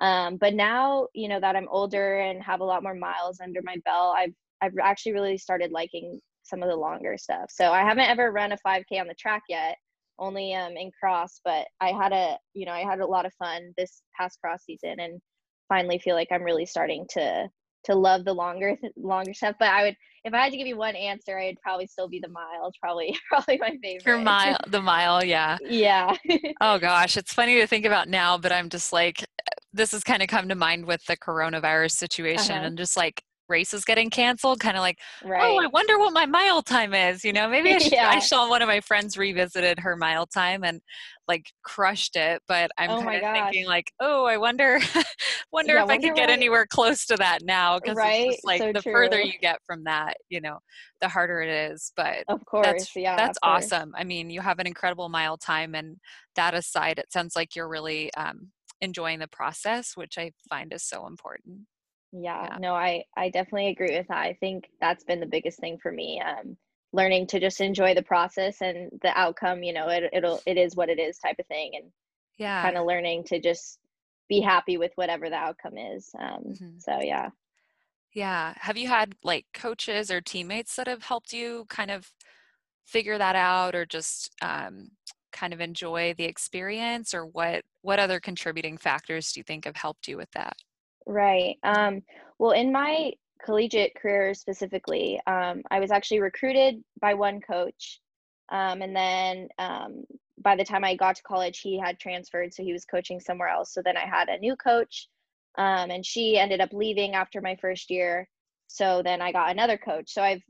Um, 0.00 0.36
but 0.36 0.54
now, 0.54 1.08
you 1.12 1.28
know, 1.28 1.40
that 1.40 1.56
I'm 1.56 1.68
older 1.70 2.20
and 2.20 2.40
have 2.42 2.60
a 2.60 2.64
lot 2.64 2.84
more 2.84 2.94
miles 2.94 3.40
under 3.40 3.60
my 3.64 3.76
belt, 3.84 4.14
I've 4.16 4.34
I've 4.62 4.72
actually 4.82 5.12
really 5.12 5.38
started 5.38 5.70
liking 5.70 6.20
some 6.44 6.62
of 6.62 6.68
the 6.68 6.76
longer 6.76 7.16
stuff. 7.18 7.46
So 7.50 7.72
I 7.72 7.80
haven't 7.80 8.08
ever 8.08 8.32
run 8.32 8.52
a 8.52 8.58
5K 8.66 9.00
on 9.00 9.08
the 9.08 9.14
track 9.18 9.42
yet, 9.48 9.76
only 10.18 10.54
um, 10.54 10.76
in 10.76 10.90
cross. 10.98 11.40
But 11.44 11.66
I 11.80 11.92
had 11.92 12.12
a, 12.12 12.38
you 12.54 12.66
know, 12.66 12.72
I 12.72 12.80
had 12.80 13.00
a 13.00 13.06
lot 13.06 13.26
of 13.26 13.32
fun 13.34 13.72
this 13.76 14.02
past 14.18 14.38
cross 14.40 14.64
season, 14.64 15.00
and 15.00 15.20
finally 15.68 15.98
feel 15.98 16.14
like 16.14 16.28
I'm 16.30 16.42
really 16.44 16.66
starting 16.66 17.06
to 17.10 17.48
to 17.84 17.94
love 17.94 18.24
the 18.24 18.32
longer 18.32 18.76
longer 18.96 19.34
stuff. 19.34 19.56
But 19.58 19.68
I 19.68 19.82
would, 19.84 19.96
if 20.24 20.34
I 20.34 20.44
had 20.44 20.52
to 20.52 20.58
give 20.58 20.66
you 20.66 20.76
one 20.76 20.96
answer, 20.96 21.38
I'd 21.38 21.60
probably 21.62 21.86
still 21.86 22.08
be 22.08 22.20
the 22.20 22.28
mile. 22.28 22.70
Probably 22.80 23.16
probably 23.28 23.58
my 23.58 23.76
favorite. 23.82 24.06
Your 24.06 24.18
mile, 24.18 24.58
the 24.68 24.82
mile, 24.82 25.24
yeah. 25.24 25.56
yeah. 25.62 26.14
oh 26.60 26.78
gosh, 26.78 27.16
it's 27.16 27.32
funny 27.32 27.60
to 27.60 27.66
think 27.66 27.84
about 27.84 28.08
now, 28.08 28.38
but 28.38 28.52
I'm 28.52 28.68
just 28.68 28.92
like 28.92 29.24
this 29.72 29.92
has 29.92 30.02
kind 30.02 30.22
of 30.22 30.28
come 30.28 30.48
to 30.48 30.54
mind 30.54 30.86
with 30.86 31.04
the 31.04 31.16
coronavirus 31.16 31.92
situation 31.92 32.56
uh-huh. 32.56 32.66
and 32.66 32.78
just 32.78 32.96
like 32.96 33.22
races 33.48 33.84
getting 33.84 34.10
canceled 34.10 34.60
kind 34.60 34.76
of 34.76 34.80
like 34.80 34.98
right. 35.24 35.42
oh 35.42 35.62
i 35.62 35.66
wonder 35.68 35.98
what 35.98 36.12
my 36.12 36.26
mile 36.26 36.62
time 36.62 36.94
is 36.94 37.24
you 37.24 37.32
know 37.32 37.48
maybe 37.48 37.72
I, 37.72 37.78
should, 37.78 37.92
yeah. 37.92 38.08
I 38.08 38.18
saw 38.18 38.48
one 38.48 38.62
of 38.62 38.68
my 38.68 38.80
friends 38.80 39.16
revisited 39.16 39.78
her 39.80 39.96
mile 39.96 40.26
time 40.26 40.64
and 40.64 40.80
like 41.28 41.50
crushed 41.62 42.16
it 42.16 42.40
but 42.46 42.70
i'm 42.78 42.90
oh 42.90 43.02
kind 43.02 43.22
of 43.22 43.32
thinking 43.32 43.66
like 43.66 43.90
oh 44.00 44.24
i 44.26 44.36
wonder 44.36 44.78
wonder 45.52 45.74
yeah, 45.74 45.82
if 45.82 45.88
wonder 45.88 46.06
i 46.06 46.08
could 46.08 46.16
get 46.16 46.30
anywhere 46.30 46.66
close 46.66 47.04
to 47.06 47.16
that 47.16 47.40
now 47.42 47.78
because 47.78 47.96
right? 47.96 48.36
like 48.44 48.60
so 48.60 48.72
the 48.72 48.80
true. 48.80 48.92
further 48.92 49.20
you 49.20 49.32
get 49.40 49.58
from 49.66 49.84
that 49.84 50.16
you 50.28 50.40
know 50.40 50.58
the 51.00 51.08
harder 51.08 51.40
it 51.40 51.48
is 51.48 51.92
but 51.96 52.24
of 52.28 52.44
course 52.46 52.66
that's, 52.66 52.96
yeah 52.96 53.16
that's 53.16 53.38
awesome 53.42 53.92
i 53.96 54.04
mean 54.04 54.30
you 54.30 54.40
have 54.40 54.58
an 54.58 54.66
incredible 54.66 55.08
mile 55.08 55.36
time 55.36 55.74
and 55.74 55.96
that 56.36 56.54
aside 56.54 56.98
it 56.98 57.12
sounds 57.12 57.34
like 57.34 57.56
you're 57.56 57.68
really 57.68 58.12
um, 58.14 58.50
enjoying 58.80 59.18
the 59.18 59.28
process, 59.28 59.92
which 59.96 60.18
I 60.18 60.32
find 60.48 60.72
is 60.72 60.82
so 60.82 61.06
important. 61.06 61.60
Yeah, 62.12 62.48
yeah, 62.50 62.58
no, 62.58 62.74
I 62.74 63.04
I 63.16 63.30
definitely 63.30 63.68
agree 63.68 63.96
with 63.96 64.08
that. 64.08 64.18
I 64.18 64.36
think 64.40 64.70
that's 64.80 65.04
been 65.04 65.20
the 65.20 65.26
biggest 65.26 65.58
thing 65.58 65.78
for 65.78 65.92
me. 65.92 66.20
Um, 66.20 66.56
learning 66.92 67.26
to 67.28 67.40
just 67.40 67.60
enjoy 67.60 67.94
the 67.94 68.02
process 68.02 68.62
and 68.62 68.90
the 69.02 69.16
outcome. 69.18 69.62
You 69.62 69.72
know, 69.72 69.88
it 69.88 70.10
it'll 70.12 70.40
it 70.46 70.56
is 70.56 70.76
what 70.76 70.88
it 70.88 70.98
is 70.98 71.18
type 71.18 71.36
of 71.38 71.46
thing, 71.46 71.72
and 71.74 71.90
yeah, 72.38 72.62
kind 72.62 72.76
of 72.76 72.86
learning 72.86 73.24
to 73.24 73.40
just 73.40 73.78
be 74.28 74.40
happy 74.40 74.76
with 74.76 74.92
whatever 74.96 75.28
the 75.28 75.36
outcome 75.36 75.78
is. 75.78 76.10
Um, 76.18 76.44
mm-hmm. 76.44 76.78
So 76.78 77.00
yeah. 77.00 77.30
Yeah. 78.14 78.54
Have 78.56 78.78
you 78.78 78.88
had 78.88 79.14
like 79.22 79.44
coaches 79.52 80.10
or 80.10 80.20
teammates 80.20 80.74
that 80.76 80.86
have 80.86 81.02
helped 81.02 81.32
you 81.34 81.66
kind 81.68 81.90
of 81.90 82.10
figure 82.86 83.18
that 83.18 83.36
out 83.36 83.74
or 83.74 83.84
just 83.84 84.30
um, 84.42 84.88
kind 85.32 85.52
of 85.52 85.60
enjoy 85.60 86.14
the 86.16 86.24
experience 86.24 87.12
or 87.12 87.26
what 87.26 87.62
what 87.82 87.98
other 87.98 88.18
contributing 88.18 88.78
factors 88.78 89.32
do 89.32 89.40
you 89.40 89.44
think 89.44 89.66
have 89.66 89.76
helped 89.76 90.08
you 90.08 90.16
with 90.16 90.30
that 90.32 90.56
right 91.06 91.56
um, 91.62 92.02
well 92.38 92.52
in 92.52 92.72
my 92.72 93.12
collegiate 93.44 93.94
career 93.94 94.34
specifically 94.34 95.20
um, 95.26 95.62
i 95.70 95.78
was 95.78 95.90
actually 95.90 96.20
recruited 96.20 96.82
by 97.00 97.14
one 97.14 97.40
coach 97.40 98.00
um, 98.50 98.80
and 98.82 98.94
then 98.94 99.48
um, 99.58 100.04
by 100.42 100.56
the 100.56 100.64
time 100.64 100.84
i 100.84 100.94
got 100.94 101.16
to 101.16 101.22
college 101.22 101.60
he 101.60 101.78
had 101.78 101.98
transferred 101.98 102.52
so 102.52 102.62
he 102.62 102.72
was 102.72 102.84
coaching 102.84 103.20
somewhere 103.20 103.48
else 103.48 103.72
so 103.72 103.82
then 103.84 103.96
i 103.96 104.06
had 104.06 104.28
a 104.28 104.38
new 104.38 104.56
coach 104.56 105.08
um, 105.58 105.90
and 105.90 106.04
she 106.04 106.38
ended 106.38 106.60
up 106.60 106.72
leaving 106.72 107.14
after 107.14 107.40
my 107.40 107.56
first 107.56 107.90
year 107.90 108.28
so 108.66 109.02
then 109.02 109.22
i 109.22 109.30
got 109.32 109.50
another 109.50 109.78
coach 109.78 110.12
so 110.12 110.22
i've 110.22 110.42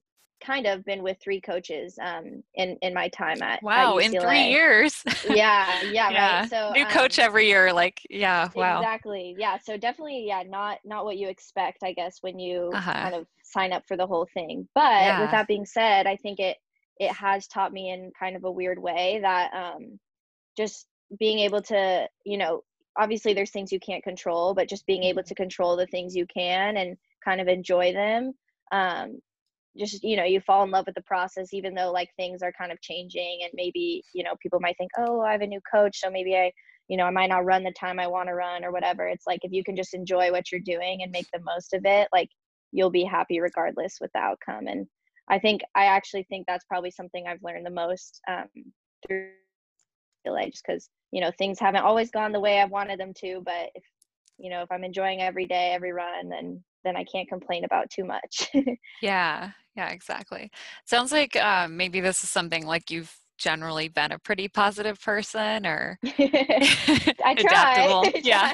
kind 0.44 0.66
of 0.66 0.84
been 0.84 1.02
with 1.02 1.16
three 1.20 1.40
coaches 1.40 1.98
um, 2.02 2.42
in 2.54 2.76
in 2.82 2.92
my 2.92 3.08
time 3.08 3.42
at 3.42 3.62
wow 3.62 3.98
at 3.98 4.04
in 4.04 4.20
three 4.20 4.48
years 4.48 5.02
yeah, 5.28 5.82
yeah 5.82 6.10
yeah 6.10 6.40
right 6.40 6.50
so 6.50 6.72
new 6.74 6.84
um, 6.84 6.90
coach 6.90 7.18
every 7.18 7.46
year 7.46 7.72
like 7.72 8.00
yeah 8.10 8.48
wow 8.54 8.78
exactly 8.78 9.34
yeah 9.38 9.58
so 9.62 9.76
definitely 9.76 10.24
yeah 10.26 10.42
not 10.46 10.78
not 10.84 11.04
what 11.04 11.16
you 11.16 11.28
expect 11.28 11.82
i 11.82 11.92
guess 11.92 12.18
when 12.20 12.38
you 12.38 12.70
uh-huh. 12.74 12.92
kind 12.92 13.14
of 13.14 13.26
sign 13.42 13.72
up 13.72 13.82
for 13.86 13.96
the 13.96 14.06
whole 14.06 14.28
thing 14.34 14.68
but 14.74 14.80
yeah. 14.80 15.20
with 15.20 15.30
that 15.30 15.48
being 15.48 15.64
said 15.64 16.06
i 16.06 16.16
think 16.16 16.38
it 16.38 16.56
it 16.98 17.10
has 17.10 17.46
taught 17.46 17.72
me 17.72 17.90
in 17.90 18.10
kind 18.18 18.36
of 18.36 18.44
a 18.44 18.50
weird 18.50 18.78
way 18.78 19.18
that 19.22 19.50
um 19.52 19.98
just 20.56 20.86
being 21.18 21.38
able 21.38 21.62
to 21.62 22.06
you 22.24 22.36
know 22.36 22.62
obviously 22.98 23.34
there's 23.34 23.50
things 23.50 23.72
you 23.72 23.80
can't 23.80 24.02
control 24.02 24.54
but 24.54 24.68
just 24.68 24.86
being 24.86 25.02
able 25.02 25.22
mm-hmm. 25.22 25.28
to 25.28 25.34
control 25.34 25.76
the 25.76 25.86
things 25.86 26.16
you 26.16 26.26
can 26.26 26.76
and 26.76 26.96
kind 27.24 27.40
of 27.40 27.48
enjoy 27.48 27.92
them 27.92 28.32
um, 28.72 29.20
just 29.78 30.02
you 30.02 30.16
know 30.16 30.25
you 30.25 30.40
fall 30.40 30.62
in 30.64 30.71
love 30.71 30.87
with 30.87 30.95
the 30.95 31.02
process 31.02 31.52
even 31.52 31.75
though 31.75 31.92
like 31.92 32.09
things 32.16 32.42
are 32.42 32.52
kind 32.59 32.73
of 32.73 32.80
changing 32.80 33.40
and 33.42 33.50
maybe 33.54 34.02
you 34.12 34.23
know 34.23 34.35
people 34.42 34.61
might 34.61 34.76
think 34.78 34.90
oh 34.99 35.21
i 35.21 35.33
have 35.33 35.42
a 35.42 35.47
new 35.47 35.61
coach 35.73 36.00
so 36.00 36.11
maybe 36.11 36.37
i 36.37 36.50
you 36.88 36.97
know 36.97 37.04
i 37.04 37.11
might 37.11 37.28
not 37.28 37.45
run 37.45 37.62
the 37.64 37.73
time 37.73 37.99
i 37.99 38.06
want 38.06 38.28
to 38.28 38.35
run 38.35 38.64
or 38.64 38.73
whatever. 38.73 39.06
It's 39.06 39.26
like 39.26 39.40
if 39.42 39.52
you 39.52 39.64
can 39.64 39.76
just 39.76 39.95
enjoy 39.95 40.30
what 40.30 40.50
you're 40.50 40.61
doing 40.61 41.02
and 41.02 41.12
make 41.12 41.26
the 41.33 41.40
most 41.40 41.75
of 41.75 41.83
it 41.85 42.09
like 42.12 42.28
you'll 42.73 42.90
be 42.90 43.04
happy 43.04 43.40
regardless 43.40 43.99
with 44.00 44.11
the 44.12 44.21
outcome. 44.21 44.66
And 44.66 44.87
i 45.28 45.38
think 45.38 45.62
i 45.75 45.87
actually 45.87 46.25
think 46.25 46.47
that's 46.47 46.64
probably 46.64 46.90
something 46.90 47.26
i've 47.26 47.42
learned 47.42 47.66
the 47.66 47.71
most 47.71 48.21
um, 48.28 48.47
through 49.06 49.30
just 50.50 50.64
because 50.66 50.88
you 51.12 51.21
know 51.21 51.30
things 51.38 51.59
haven't 51.61 51.85
always 51.85 52.11
gone 52.11 52.33
the 52.33 52.40
way 52.40 52.61
i've 52.61 52.71
wanted 52.71 52.99
them 52.99 53.12
to 53.14 53.40
but 53.45 53.71
if 53.75 53.85
you 54.38 54.50
know 54.50 54.62
if 54.62 54.73
i'm 54.73 54.83
enjoying 54.83 55.21
every 55.21 55.47
day 55.47 55.71
every 55.73 55.92
run 55.92 56.28
then 56.28 56.62
then 56.86 56.96
i 56.96 57.04
can't 57.04 57.28
complain 57.28 57.64
about 57.64 57.90
too 57.90 58.04
much 58.04 58.50
yeah 59.00 59.50
yeah 59.76 59.88
exactly 59.90 60.50
sounds 60.86 61.12
like 61.12 61.36
um, 61.36 61.76
maybe 61.76 62.00
this 62.00 62.22
is 62.24 62.30
something 62.30 62.66
like 62.66 62.90
you've 62.90 63.14
generally 63.38 63.88
been 63.88 64.12
a 64.12 64.18
pretty 64.18 64.48
positive 64.48 65.00
person 65.02 65.66
or 65.66 65.98
I 66.18 67.36
adaptable. 67.36 68.04
I 68.06 68.12
yeah. 68.22 68.52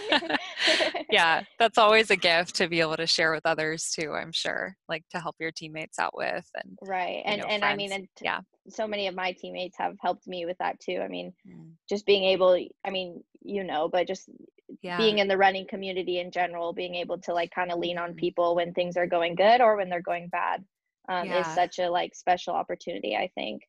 yeah, 1.10 1.42
that's 1.58 1.78
always 1.78 2.10
a 2.10 2.16
gift 2.16 2.54
to 2.56 2.68
be 2.68 2.80
able 2.80 2.96
to 2.96 3.06
share 3.06 3.32
with 3.32 3.46
others 3.46 3.90
too, 3.90 4.12
I'm 4.12 4.32
sure. 4.32 4.76
Like 4.88 5.04
to 5.10 5.20
help 5.20 5.36
your 5.38 5.52
teammates 5.52 5.98
out 5.98 6.16
with 6.16 6.48
and 6.56 6.78
right. 6.80 7.22
you 7.24 7.24
And 7.26 7.42
know, 7.42 7.46
and 7.48 7.64
I 7.64 7.76
mean 7.76 7.92
and 7.92 8.08
Yeah. 8.22 8.40
so 8.68 8.86
many 8.86 9.06
of 9.06 9.14
my 9.14 9.32
teammates 9.32 9.76
have 9.78 9.96
helped 10.00 10.26
me 10.26 10.46
with 10.46 10.56
that 10.58 10.80
too. 10.80 11.00
I 11.02 11.08
mean, 11.08 11.32
Mm. 11.48 11.72
just 11.88 12.06
being 12.06 12.24
able 12.24 12.58
I 12.84 12.90
mean, 12.90 13.22
you 13.42 13.64
know, 13.64 13.88
but 13.88 14.06
just 14.08 14.28
Yeah. 14.80 14.96
being 14.96 15.18
in 15.18 15.28
the 15.28 15.36
running 15.36 15.66
community 15.66 16.18
in 16.20 16.30
general, 16.30 16.72
being 16.72 16.94
able 16.94 17.18
to 17.18 17.34
like 17.34 17.50
kind 17.50 17.70
of 17.70 17.78
lean 17.78 17.98
on 17.98 18.12
Mhm. 18.14 18.16
people 18.16 18.54
when 18.54 18.72
things 18.74 18.96
are 18.96 19.06
going 19.06 19.34
good 19.34 19.60
or 19.60 19.76
when 19.76 19.88
they're 19.88 20.00
going 20.02 20.28
bad. 20.28 20.64
Um, 21.08 21.26
is 21.32 21.46
such 21.54 21.78
a 21.80 21.90
like 21.90 22.14
special 22.14 22.54
opportunity, 22.54 23.16
I 23.16 23.28
think. 23.34 23.62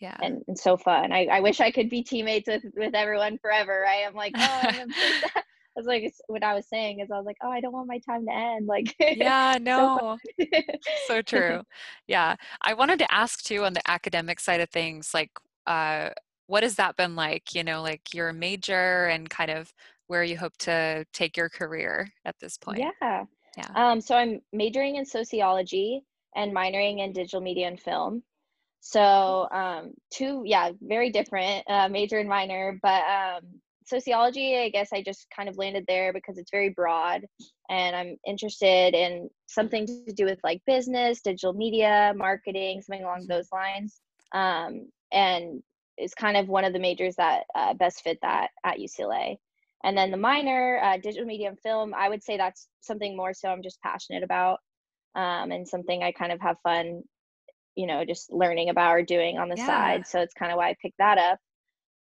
Yeah. 0.00 0.16
and, 0.22 0.42
and 0.48 0.58
so 0.58 0.76
fun. 0.76 1.12
I, 1.12 1.26
I 1.26 1.40
wish 1.40 1.60
I 1.60 1.70
could 1.70 1.90
be 1.90 2.02
teammates 2.02 2.48
with 2.48 2.62
with 2.74 2.94
everyone 2.94 3.38
forever. 3.38 3.82
Right? 3.84 4.04
I 4.04 4.08
am 4.08 4.14
like, 4.14 4.32
oh, 4.38 4.60
I'm 4.64 4.90
so. 4.90 5.28
I 5.36 5.80
was 5.80 5.86
like, 5.86 6.12
what 6.26 6.42
I 6.42 6.54
was 6.54 6.68
saying 6.68 7.00
is, 7.00 7.10
I 7.10 7.16
was 7.16 7.26
like, 7.26 7.36
oh, 7.42 7.50
I 7.50 7.60
don't 7.60 7.72
want 7.72 7.86
my 7.86 7.98
time 8.00 8.26
to 8.26 8.32
end. 8.32 8.66
Like, 8.66 8.96
yeah, 9.00 9.58
no. 9.60 10.18
fun. 10.38 10.62
So 10.94 11.22
true. 11.22 11.62
Yeah. 12.06 12.36
I 12.62 12.74
wanted 12.74 12.98
to 13.00 13.12
ask 13.14 13.42
too 13.44 13.64
on 13.64 13.74
the 13.74 13.88
academic 13.90 14.40
side 14.40 14.60
of 14.60 14.70
things, 14.70 15.12
like 15.14 15.30
uh 15.66 16.10
what 16.46 16.62
has 16.62 16.76
that 16.76 16.96
been 16.96 17.14
like, 17.14 17.54
you 17.54 17.62
know, 17.62 17.82
like 17.82 18.14
your 18.14 18.32
major 18.32 19.06
and 19.06 19.28
kind 19.28 19.50
of 19.50 19.72
where 20.08 20.24
you 20.24 20.36
hope 20.38 20.56
to 20.58 21.04
take 21.12 21.36
your 21.36 21.48
career 21.48 22.10
at 22.24 22.36
this 22.40 22.58
point? 22.58 22.90
yeah. 23.02 23.24
Yeah. 23.56 23.74
Um, 23.74 24.00
so 24.00 24.16
I'm 24.16 24.40
majoring 24.52 24.96
in 24.96 25.04
sociology 25.06 26.04
and 26.36 26.54
minoring 26.54 27.00
in 27.04 27.12
digital 27.12 27.40
media 27.40 27.68
and 27.68 27.80
film. 27.80 28.22
So 28.80 29.48
um, 29.50 29.92
two, 30.12 30.42
yeah, 30.46 30.72
very 30.80 31.10
different 31.10 31.64
uh, 31.68 31.88
major 31.88 32.18
and 32.18 32.28
minor, 32.28 32.78
but 32.82 33.02
um, 33.04 33.60
sociology, 33.86 34.56
I 34.58 34.68
guess 34.70 34.92
I 34.92 35.02
just 35.02 35.26
kind 35.34 35.48
of 35.48 35.58
landed 35.58 35.84
there 35.88 36.12
because 36.12 36.38
it's 36.38 36.50
very 36.50 36.70
broad, 36.70 37.26
and 37.68 37.96
I'm 37.96 38.16
interested 38.26 38.94
in 38.94 39.28
something 39.46 39.86
to 39.86 40.12
do 40.12 40.24
with 40.24 40.38
like 40.44 40.62
business, 40.66 41.20
digital 41.22 41.52
media, 41.52 42.12
marketing, 42.16 42.82
something 42.82 43.04
along 43.04 43.24
Mhm. 43.24 43.28
those 43.28 43.48
lines. 43.52 44.00
Um, 44.32 44.90
and 45.12 45.62
it's 45.96 46.14
kind 46.14 46.36
of 46.36 46.48
one 46.48 46.64
of 46.64 46.72
the 46.72 46.78
majors 46.78 47.16
that 47.16 47.44
uh, 47.54 47.74
best 47.74 48.02
fit 48.02 48.18
that 48.22 48.50
at 48.64 48.78
UCLA. 48.78 49.38
And 49.84 49.96
then 49.96 50.10
the 50.10 50.16
minor, 50.16 50.80
uh, 50.82 50.96
digital 50.98 51.26
media 51.26 51.48
and 51.48 51.60
film, 51.60 51.94
I 51.94 52.08
would 52.08 52.22
say 52.22 52.36
that's 52.36 52.68
something 52.80 53.16
more 53.16 53.34
so 53.34 53.48
I'm 53.48 53.62
just 53.62 53.80
passionate 53.82 54.22
about 54.24 54.58
um, 55.14 55.52
and 55.52 55.66
something 55.68 56.02
I 56.02 56.12
kind 56.12 56.32
of 56.32 56.40
have 56.40 56.56
fun, 56.62 57.02
you 57.76 57.86
know, 57.86 58.04
just 58.04 58.32
learning 58.32 58.70
about 58.70 58.92
or 58.92 59.02
doing 59.02 59.38
on 59.38 59.48
the 59.48 59.56
Yeah. 59.56 59.66
side. 59.66 60.06
So 60.06 60.20
it's 60.20 60.34
kind 60.34 60.52
of 60.52 60.58
why 60.58 60.70
I 60.70 60.76
picked 60.82 60.98
that 60.98 61.18
up. 61.18 61.38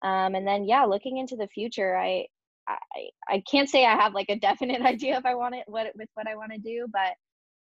Um, 0.03 0.35
and 0.35 0.47
then, 0.47 0.65
yeah, 0.65 0.85
looking 0.85 1.17
into 1.17 1.35
the 1.35 1.47
future, 1.47 1.95
I, 1.97 2.27
I, 2.67 2.77
I 3.29 3.43
can't 3.49 3.69
say 3.69 3.85
I 3.85 3.95
have 3.95 4.13
like 4.13 4.29
a 4.29 4.39
definite 4.39 4.81
idea 4.85 5.17
if 5.17 5.25
I 5.25 5.35
want 5.35 5.55
it, 5.55 5.63
what 5.67 5.87
with 5.95 6.09
what 6.15 6.27
I 6.27 6.35
want 6.35 6.51
to 6.53 6.59
do, 6.59 6.87
but 6.91 7.13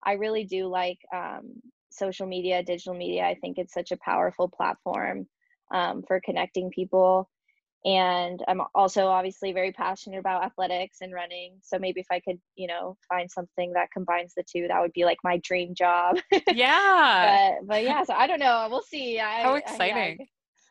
I 0.04 0.14
really 0.14 0.46
do 0.46 0.68
like 0.68 1.00
um, 1.14 1.54
social 1.92 2.28
media, 2.28 2.64
digital 2.64 2.96
media. 2.96 3.26
I 3.26 3.36
think 3.36 3.58
it's 3.58 3.74
such 3.74 3.92
a 3.92 3.98
powerful 3.98 4.50
platform 4.50 5.28
um, 5.74 6.04
for 6.08 6.22
connecting 6.24 6.70
people 6.72 7.30
and 7.86 8.44
i'm 8.48 8.62
also 8.76 9.08
obviously 9.08 9.52
very 9.54 9.72
passionate 9.72 10.20
about 10.20 10.44
athletics 10.44 10.98
and 11.02 11.14
running 11.14 11.56
so 11.64 11.80
maybe 11.80 12.00
if 12.00 12.08
i 12.12 12.20
could 12.20 12.40
you 12.56 12.68
know 12.68 12.96
find 13.10 13.30
something 13.30 13.74
that 13.74 13.90
combines 13.92 14.34
the 14.36 14.44
two 14.44 14.68
that 14.68 14.80
would 14.82 14.94
be 14.94 15.06
like 15.06 15.18
my 15.24 15.38
dream 15.44 15.74
job 15.74 16.18
Yeah. 16.50 17.40
but 17.40 17.68
but 17.68 17.84
yeah 17.84 18.04
so 18.04 18.14
i 18.14 18.28
don't 18.28 18.40
know 18.40 18.68
we'll 18.70 18.84
see 18.84 19.20
I, 19.20 19.44
How 19.44 19.56
exciting. 19.56 20.20
yeah, 20.20 20.26
I, 20.26 20.28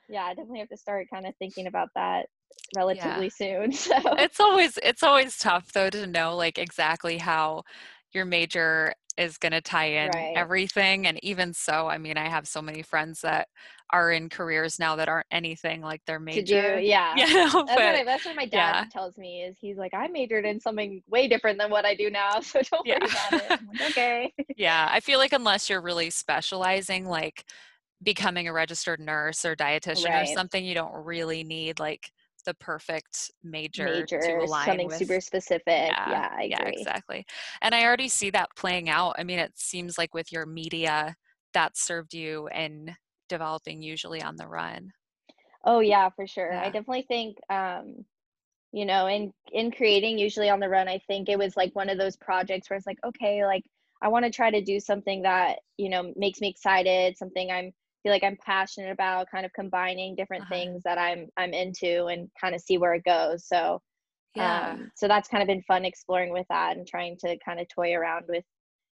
yeah 0.08 0.24
i 0.24 0.34
definitely 0.34 0.60
have 0.60 0.68
to 0.68 0.76
start 0.76 1.08
kind 1.12 1.26
of 1.26 1.34
thinking 1.38 1.66
about 1.66 1.88
that 1.96 2.26
Yeah. 2.72 2.76
relatively 2.76 3.30
soon 3.30 3.72
so 3.72 3.94
It's 4.18 4.40
always 4.40 4.78
it's 4.82 5.02
always 5.02 5.38
tough 5.38 5.72
though 5.72 5.90
to 5.90 6.06
know 6.06 6.36
like 6.36 6.58
exactly 6.58 7.18
how 7.18 7.64
your 8.12 8.24
major 8.24 8.94
is 9.20 9.36
going 9.36 9.52
to 9.52 9.60
tie 9.60 9.84
in 9.86 10.10
right. 10.14 10.32
everything 10.34 11.06
and 11.06 11.22
even 11.22 11.52
so 11.52 11.86
I 11.88 11.98
mean 11.98 12.16
I 12.16 12.28
have 12.28 12.48
so 12.48 12.62
many 12.62 12.82
friends 12.82 13.20
that 13.20 13.48
are 13.92 14.10
in 14.12 14.30
careers 14.30 14.78
now 14.78 14.96
that 14.96 15.08
aren't 15.08 15.26
anything 15.30 15.82
like 15.82 16.00
their 16.06 16.18
to 16.18 16.42
do 16.42 16.54
major 16.54 16.80
yeah. 16.80 17.14
you 17.16 17.26
know 17.26 17.64
that's 17.66 17.76
what 17.76 17.80
I, 17.80 18.04
that's 18.04 18.24
what 18.24 18.36
my 18.36 18.46
dad 18.46 18.72
yeah. 18.72 18.84
tells 18.90 19.18
me 19.18 19.42
is 19.42 19.56
he's 19.60 19.76
like 19.76 19.92
i 19.92 20.08
majored 20.08 20.46
in 20.46 20.58
something 20.58 21.02
way 21.06 21.28
different 21.28 21.58
than 21.58 21.70
what 21.70 21.84
i 21.84 21.94
do 21.94 22.08
now 22.08 22.40
so 22.40 22.60
don't 22.70 22.86
yeah. 22.86 22.98
worry 23.00 23.10
about 23.10 23.32
it. 23.32 23.50
I'm 23.50 23.66
like, 23.66 23.90
okay. 23.90 24.32
Yeah 24.56 24.88
I 24.90 25.00
feel 25.00 25.18
like 25.18 25.32
unless 25.32 25.68
you're 25.68 25.82
really 25.82 26.10
specializing 26.10 27.04
like 27.04 27.44
becoming 28.02 28.48
a 28.48 28.52
registered 28.52 29.00
nurse 29.00 29.44
or 29.44 29.54
dietitian 29.54 30.22
or 30.22 30.26
something 30.26 30.64
you 30.64 30.74
don't 30.74 31.04
really 31.04 31.44
need 31.44 31.78
like 31.78 32.10
the 32.50 32.54
perfect 32.64 33.30
major 33.44 34.08
to 34.20 34.32
major 34.32 34.38
align 34.42 34.66
something 34.66 34.86
with 34.86 34.96
super 34.96 35.20
specific 35.20 35.90
Yeah, 35.90 35.94
yeah 36.04 36.28
i 36.36 36.42
yeah, 36.42 36.62
agree 36.62 36.80
exactly. 36.80 37.24
And 37.62 37.74
I 37.74 37.84
already 37.84 38.08
see 38.08 38.30
that 38.30 38.48
playing 38.56 38.88
out. 38.90 39.14
I 39.18 39.24
mean, 39.24 39.38
it 39.38 39.52
seems 39.56 39.96
like 39.96 40.14
with 40.14 40.32
your 40.32 40.46
media, 40.46 41.14
that 41.54 41.76
served 41.76 42.12
you 42.14 42.48
in 42.48 42.96
developing 43.28 43.82
usually 43.82 44.20
on 44.22 44.36
the 44.36 44.48
run. 44.48 44.90
Oh 45.64 45.80
yeah, 45.80 46.08
for 46.10 46.26
sure. 46.26 46.52
I 46.52 46.64
definitely 46.66 47.06
think 47.08 47.36
um, 47.50 48.04
you 48.72 48.84
know, 48.84 49.06
in 49.06 49.32
in 49.52 49.70
creating 49.70 50.18
usually 50.18 50.48
on 50.50 50.60
the 50.60 50.68
run, 50.68 50.88
I 50.88 50.98
think 51.06 51.28
it 51.28 51.38
was 51.38 51.56
like 51.56 51.74
one 51.74 51.88
of 51.90 51.98
those 51.98 52.16
projects 52.16 52.68
where 52.70 52.76
it's 52.76 52.86
like, 52.86 52.98
okay, 53.04 53.44
like 53.44 53.64
I 54.02 54.08
want 54.08 54.24
to 54.24 54.30
try 54.30 54.50
to 54.50 54.62
do 54.62 54.80
something 54.80 55.22
that, 55.22 55.58
you 55.76 55.88
know, 55.90 56.12
makes 56.16 56.40
me 56.40 56.48
excited, 56.48 57.16
something 57.18 57.50
I'm 57.50 57.72
feel 58.02 58.12
like 58.12 58.24
I'm 58.24 58.38
passionate 58.44 58.90
about, 58.92 59.30
kind 59.30 59.46
of 59.46 59.52
combining 59.52 60.16
different 60.16 60.48
Uh-huh. 60.48 60.48
things 60.48 60.82
that 60.84 60.98
I'm 60.98 61.28
I'm 61.36 61.52
into 61.54 62.06
and 62.06 62.30
kind 62.40 62.54
of 62.54 62.60
see 62.62 62.78
where 62.78 62.94
it 62.94 63.04
goes. 63.04 63.46
So 63.46 63.80
Yeah. 64.34 64.78
um 64.78 64.90
so 64.96 65.08
that's 65.08 65.28
kind 65.28 65.42
of 65.42 65.48
been 65.48 65.62
fun 65.64 65.84
exploring 65.84 66.32
with 66.32 66.46
that 66.50 66.76
and 66.76 66.86
trying 66.86 67.16
to 67.18 67.38
kind 67.44 67.60
of 67.60 67.68
toy 67.68 67.94
around 67.94 68.26
with 68.28 68.44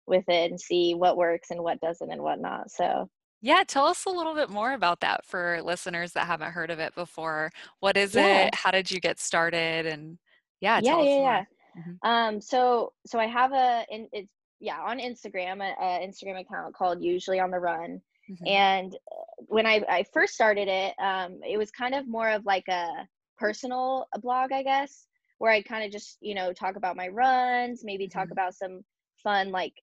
with 0.08 0.26
it 0.30 0.52
and 0.52 0.60
see 0.62 0.94
what 0.96 1.18
works 1.18 1.52
and 1.52 1.64
what 1.64 1.82
doesn't 1.82 2.12
and 2.12 2.22
whatnot. 2.24 2.72
So 2.72 3.10
Yeah, 3.42 3.64
tell 3.68 3.86
us 3.86 4.06
a 4.06 4.10
little 4.10 4.34
bit 4.34 4.50
more 4.50 4.74
about 4.74 5.00
that 5.02 5.24
for 5.26 5.62
listeners 5.62 6.14
that 6.14 6.26
haven't 6.28 6.54
heard 6.54 6.72
of 6.72 6.80
it 6.80 6.96
before. 6.96 7.52
What 7.80 7.96
is 7.96 8.14
yeah. 8.14 8.50
it? 8.50 8.56
How 8.56 8.72
did 8.72 8.90
you 8.90 9.00
get 9.00 9.20
started? 9.20 9.86
And 9.86 10.18
yeah, 10.60 10.80
Yeah, 10.80 10.82
tell 10.82 11.02
us 11.02 11.18
yeah, 11.18 11.22
yeah. 11.22 11.46
Mhm, 11.78 12.00
Um, 12.04 12.42
so 12.42 12.94
so 13.06 13.20
I 13.20 13.28
have 13.28 13.54
a 13.54 13.86
in 13.90 14.10
it's 14.14 14.32
yeah 14.60 14.82
on 14.82 15.00
Instagram 15.00 15.62
a, 15.62 15.74
a 15.82 16.08
Instagram 16.08 16.42
account 16.42 16.76
called 16.76 17.04
Usually 17.04 17.40
on 17.40 17.52
the 17.52 17.60
Run, 17.60 18.02
mhm, 18.28 18.48
and 18.48 18.94
uh, 18.96 19.16
when 19.48 19.66
I 19.66 19.84
I 19.90 20.04
first 20.14 20.34
started 20.34 20.68
it, 20.68 20.96
um, 21.00 21.40
it 21.48 21.58
was 21.58 21.72
kind 21.72 21.96
of 21.96 22.08
more 22.08 22.30
of 22.30 22.46
like 22.46 22.68
a 22.70 23.08
personal 23.38 24.08
blog, 24.22 24.52
I 24.52 24.64
guess, 24.64 25.08
where 25.40 25.52
I 25.52 25.62
kind 25.62 25.86
of 25.86 25.92
just 25.92 26.18
you 26.22 26.36
know 26.36 26.54
talk 26.54 26.76
about 26.76 26.96
my 26.98 27.08
runs, 27.10 27.84
maybe 27.84 28.08
talk 28.08 28.30
mhm. 28.30 28.32
about 28.32 28.56
some 28.56 28.82
fun 29.24 29.52
like 29.52 29.74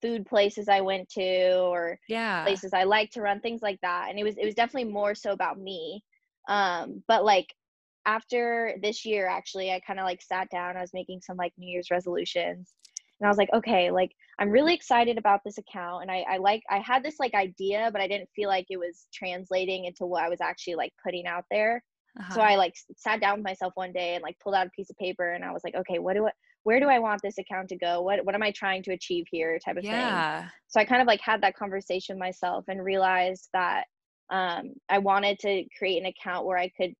food 0.00 0.26
places 0.26 0.68
I 0.68 0.80
went 0.80 1.08
to 1.10 1.58
or 1.60 1.98
Yeah. 2.08 2.42
places 2.42 2.72
I 2.74 2.84
like 2.84 3.10
to 3.12 3.22
run, 3.22 3.40
things 3.40 3.62
like 3.62 3.78
that. 3.82 4.08
And 4.10 4.18
it 4.18 4.24
was 4.24 4.36
it 4.38 4.44
was 4.44 4.54
definitely 4.54 4.92
more 4.92 5.14
so 5.14 5.32
about 5.32 5.58
me. 5.58 6.02
Um, 6.48 7.04
but 7.08 7.24
like 7.24 7.54
after 8.06 8.74
this 8.82 9.04
year 9.04 9.28
actually 9.28 9.70
I 9.70 9.80
kind 9.80 10.00
of 10.00 10.04
like 10.04 10.22
sat 10.22 10.48
down, 10.50 10.76
I 10.76 10.80
was 10.80 10.92
making 10.94 11.20
some 11.22 11.36
like 11.36 11.52
New 11.56 11.70
Year's 11.70 11.90
resolutions. 11.90 12.74
And 13.22 13.28
I 13.28 13.30
was 13.30 13.38
like, 13.38 13.52
okay, 13.54 13.92
like 13.92 14.12
I'm 14.40 14.50
really 14.50 14.74
excited 14.74 15.18
about 15.18 15.42
this 15.44 15.58
account 15.58 16.02
and 16.02 16.10
I, 16.12 16.24
I 16.28 16.38
like 16.38 16.62
I 16.70 16.80
had 16.80 17.04
this 17.04 17.20
like 17.20 17.34
idea, 17.34 17.90
but 17.92 18.02
I 18.02 18.08
didn't 18.08 18.30
feel 18.36 18.48
like 18.50 18.66
it 18.70 18.78
was 18.78 19.08
translating 19.14 19.86
into 19.86 20.06
what 20.06 20.24
I 20.24 20.28
was 20.30 20.42
actually 20.42 20.76
like 20.76 20.92
putting 21.04 21.26
out 21.26 21.44
there. 21.50 21.84
So 22.28 22.40
Uh-huh. 22.40 22.42
I 22.42 22.56
like 22.56 22.74
sat 22.96 23.20
down 23.20 23.38
with 23.38 23.44
myself 23.44 23.72
one 23.76 23.92
day 23.92 24.14
and 24.14 24.22
like 24.22 24.38
pulled 24.40 24.56
out 24.56 24.66
a 24.66 24.70
piece 24.70 24.90
of 24.90 24.96
paper 24.98 25.32
and 25.32 25.44
I 25.44 25.52
was 25.52 25.62
like, 25.64 25.76
okay, 25.76 26.00
what 26.00 26.14
do 26.14 26.26
I 26.26 26.32
where 26.64 26.80
do 26.80 26.88
I 26.88 26.98
want 27.00 27.22
this 27.22 27.38
account 27.38 27.68
to 27.70 27.76
go? 27.78 28.02
What 28.02 28.24
what 28.24 28.34
am 28.34 28.42
I 28.42 28.52
trying 28.52 28.82
to 28.84 28.92
achieve 28.92 29.26
here 29.30 29.58
type 29.58 29.76
of 29.76 29.86
thing 29.88 30.24
Yeah. 30.24 30.50
so 30.68 30.80
i 30.80 30.84
kind 30.84 31.02
of 31.02 31.06
like 31.06 31.20
had 31.20 31.42
that 31.42 31.56
conversation 31.56 32.18
myself 32.18 32.64
and 32.68 32.84
realized 32.84 33.48
that 33.52 33.86
um, 34.30 34.72
i 34.88 34.98
wanted 34.98 35.38
to 35.40 35.64
create 35.78 35.98
an 36.02 36.06
account 36.06 36.46
where 36.46 36.58
i 36.58 36.68
could 36.70 36.94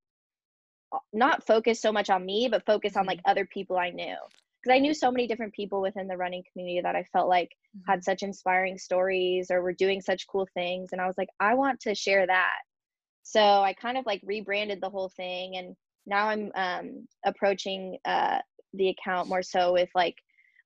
uh, 0.92 0.98
not 1.12 1.46
focus 1.46 1.80
so 1.80 1.92
much 1.92 2.10
on 2.10 2.24
me 2.24 2.48
but 2.50 2.66
focus 2.66 2.96
on 2.96 3.06
like 3.06 3.20
Mhm, 3.20 3.26
other 3.26 3.46
people 3.46 3.78
i 3.78 3.90
knew 3.90 4.16
because 4.62 4.74
i 4.74 4.78
knew 4.78 4.94
so 4.94 5.10
many 5.10 5.26
different 5.26 5.52
people 5.54 5.80
within 5.80 6.06
the 6.06 6.16
running 6.16 6.42
community 6.52 6.80
that 6.80 6.96
i 6.96 7.02
felt 7.12 7.28
like 7.28 7.50
mhm. 7.76 7.82
had 7.86 8.04
such 8.04 8.22
inspiring 8.22 8.78
stories 8.78 9.50
or 9.50 9.62
were 9.62 9.72
doing 9.72 10.00
such 10.00 10.26
cool 10.26 10.46
things 10.54 10.90
and 10.92 11.00
i 11.00 11.06
was 11.06 11.16
like 11.18 11.28
i 11.40 11.54
want 11.54 11.80
to 11.80 11.94
share 11.94 12.26
that 12.26 12.60
so 13.22 13.40
i 13.40 13.72
kind 13.74 13.96
of 13.96 14.06
like 14.06 14.20
rebranded 14.24 14.80
the 14.80 14.90
whole 14.90 15.10
thing 15.16 15.56
and 15.56 15.74
now 16.06 16.28
i'm 16.28 16.50
um, 16.54 17.06
approaching 17.24 17.96
uh, 18.04 18.38
the 18.74 18.88
account 18.88 19.28
more 19.28 19.42
so 19.42 19.72
with 19.72 19.88
like 19.94 20.16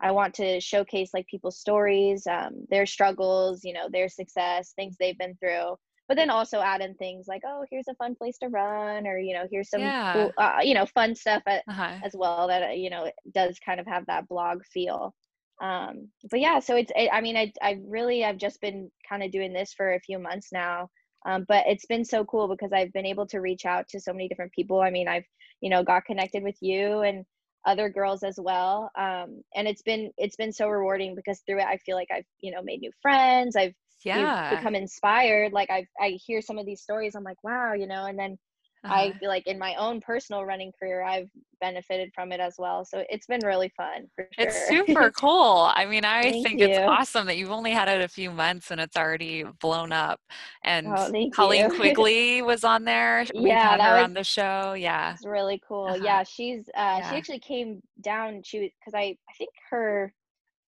i 0.01 0.11
want 0.11 0.35
to 0.35 0.61
showcase 0.61 1.11
like 1.13 1.27
people's 1.27 1.59
stories 1.59 2.27
um, 2.27 2.67
their 2.71 2.87
struggles 2.87 3.65
you 3.65 3.73
know 3.73 3.89
their 3.91 4.09
success 4.09 4.73
things 4.77 4.97
they've 4.99 5.19
been 5.19 5.37
through 5.37 5.77
but 6.09 6.17
then 6.17 6.31
also 6.31 6.61
add 6.61 6.81
in 6.81 6.95
things 6.95 7.27
like 7.29 7.43
oh 7.47 7.65
here's 7.71 7.89
a 7.89 7.95
fun 7.97 8.15
place 8.15 8.39
to 8.39 8.49
run 8.49 9.07
or 9.07 9.19
you 9.19 9.35
know 9.35 9.47
here's 9.51 9.71
some 9.71 9.93
Yeah. 9.93 9.93
cool 10.13 10.33
uh, 10.39 10.59
you 10.63 10.75
know 10.75 10.87
fun 10.87 11.15
stuff 11.15 11.43
at, 11.47 11.65
Uh-huh. 11.69 12.03
as 12.05 12.15
well 12.17 12.49
that 12.49 12.63
uh, 12.63 12.73
you 12.73 12.91
know 12.91 13.11
does 13.33 13.59
kind 13.61 13.81
of 13.81 13.87
have 13.87 14.07
that 14.07 14.29
blog 14.29 14.65
feel 14.67 15.15
um 15.63 16.11
but 16.31 16.41
yeah 16.41 16.59
so 16.59 16.77
it's 16.77 16.93
it, 16.95 17.09
i 17.13 17.21
mean 17.21 17.37
i 17.37 17.51
i 17.63 17.81
really 17.87 18.25
i've 18.25 18.37
just 18.37 18.61
been 18.61 18.91
kind 19.09 19.23
of 19.23 19.31
doing 19.31 19.53
this 19.55 19.73
for 19.73 19.95
a 19.95 20.01
few 20.01 20.19
months 20.19 20.49
now 20.53 20.89
Um, 21.27 21.45
but 21.49 21.67
it's 21.67 21.87
been 21.87 22.05
so 22.05 22.25
cool 22.25 22.47
because 22.47 22.73
I've 22.73 22.93
been 22.93 23.07
able 23.13 23.27
to 23.29 23.41
reach 23.41 23.65
out 23.67 23.89
to 23.89 23.99
so 24.01 24.13
many 24.13 24.29
different 24.29 24.53
people. 24.53 24.81
I 24.81 24.91
mean, 24.91 25.09
I've, 25.09 25.27
you 25.61 25.71
know, 25.71 25.83
got 25.83 26.05
connected 26.05 26.43
with 26.45 26.55
you 26.61 27.01
and 27.09 27.25
other 27.65 27.89
girls 27.91 28.23
as 28.23 28.39
well. 28.49 28.91
Um, 28.97 29.43
and 29.57 29.67
it's 29.67 29.83
been, 29.83 30.13
it's 30.19 30.37
been 30.37 30.53
so 30.53 30.69
rewarding 30.69 31.17
because 31.17 31.41
through 31.43 31.61
it, 31.63 31.67
I 31.67 31.79
feel 31.79 31.97
like 31.97 32.13
I've, 32.17 32.29
you 32.45 32.53
know, 32.53 32.63
made 32.63 32.81
new 32.81 32.93
friends. 33.03 33.57
I've 33.57 33.75
yeah. 34.05 34.57
become 34.57 34.75
inspired. 34.75 35.53
Like 35.53 35.71
I, 35.71 35.87
I 36.01 36.19
hear 36.25 36.41
some 36.41 36.59
of 36.59 36.67
these 36.67 36.83
stories. 36.83 37.15
I'm 37.15 37.25
like, 37.25 37.43
wow, 37.43 37.75
you 37.75 37.87
know, 37.87 38.07
and 38.07 38.19
then 38.19 38.39
uh-huh. 38.87 38.95
I 38.95 39.13
feel 39.19 39.29
like 39.29 39.47
in 39.47 39.59
my 39.59 39.75
own 39.77 40.01
personal 40.01 40.45
running 40.45 40.73
career, 40.79 41.03
I've 41.03 41.29
benefited 41.61 42.13
from 42.15 42.31
it 42.31 42.41
as 42.41 42.55
well. 42.59 42.85
So 42.85 43.05
it's 43.09 43.27
been 43.27 43.41
really 43.45 43.73
fun 43.77 44.07
for 44.15 44.29
sure. 44.33 44.47
It's 44.47 44.69
super 44.69 45.11
cool. 45.19 45.71
I 45.75 45.87
mean, 45.87 46.05
I 46.05 46.23
think 46.31 46.61
you. 46.61 46.67
it's 46.67 46.79
awesome 46.79 47.27
that 47.27 47.37
you've 47.37 47.51
only 47.51 47.73
had 47.73 47.89
it 47.89 48.03
a 48.03 48.09
few 48.09 48.31
months 48.31 48.71
and 48.71 48.81
it's 48.81 48.97
already 48.97 49.45
blown 49.61 49.93
up. 49.93 50.21
And 50.63 50.87
oh, 50.89 51.11
Colleen 51.33 51.71
you. 51.71 51.77
Quigley 51.77 52.43
was 52.43 52.65
on 52.65 52.85
there. 52.85 53.27
We 53.35 53.49
yeah, 53.49 53.71
had 53.71 53.81
her 53.81 53.97
was, 53.97 54.05
on 54.05 54.15
the 54.15 54.25
show. 54.25 54.75
Yeah. 54.75 55.15
It's 55.15 55.27
really 55.27 55.61
cool. 55.67 55.87
Uh-huh. 55.87 55.99
Yeah. 56.03 56.23
She's, 56.23 56.69
uh, 56.69 57.01
yeah. 57.01 57.11
she 57.11 57.17
actually 57.17 57.41
came 57.41 57.83
down. 58.03 58.43
She 58.45 58.61
was, 58.61 58.71
cause 58.85 58.95
I, 58.95 59.17
I 59.29 59.33
think 59.37 59.51
her, 59.71 60.13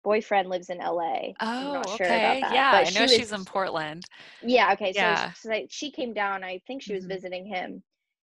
boyfriend 0.02 0.48
lives 0.48 0.70
in 0.70 0.78
LA. 0.78 1.32
Oh, 1.40 1.82
okay. 1.94 2.40
That, 2.40 2.52
yeah, 2.52 2.72
I 2.74 2.84
know 2.98 3.06
she 3.06 3.18
she's 3.18 3.30
was, 3.30 3.40
in 3.40 3.44
Portland. 3.44 4.04
Yeah. 4.42 4.72
Okay. 4.72 4.92
So, 4.92 5.00
yeah. 5.00 5.32
so 5.32 5.66
she 5.68 5.90
came 5.90 6.12
down. 6.12 6.44
I 6.44 6.60
think 6.66 6.82
she 6.82 6.94
was 6.94 7.04
mm-hmm. 7.04 7.12
visiting 7.12 7.46
him, 7.46 7.82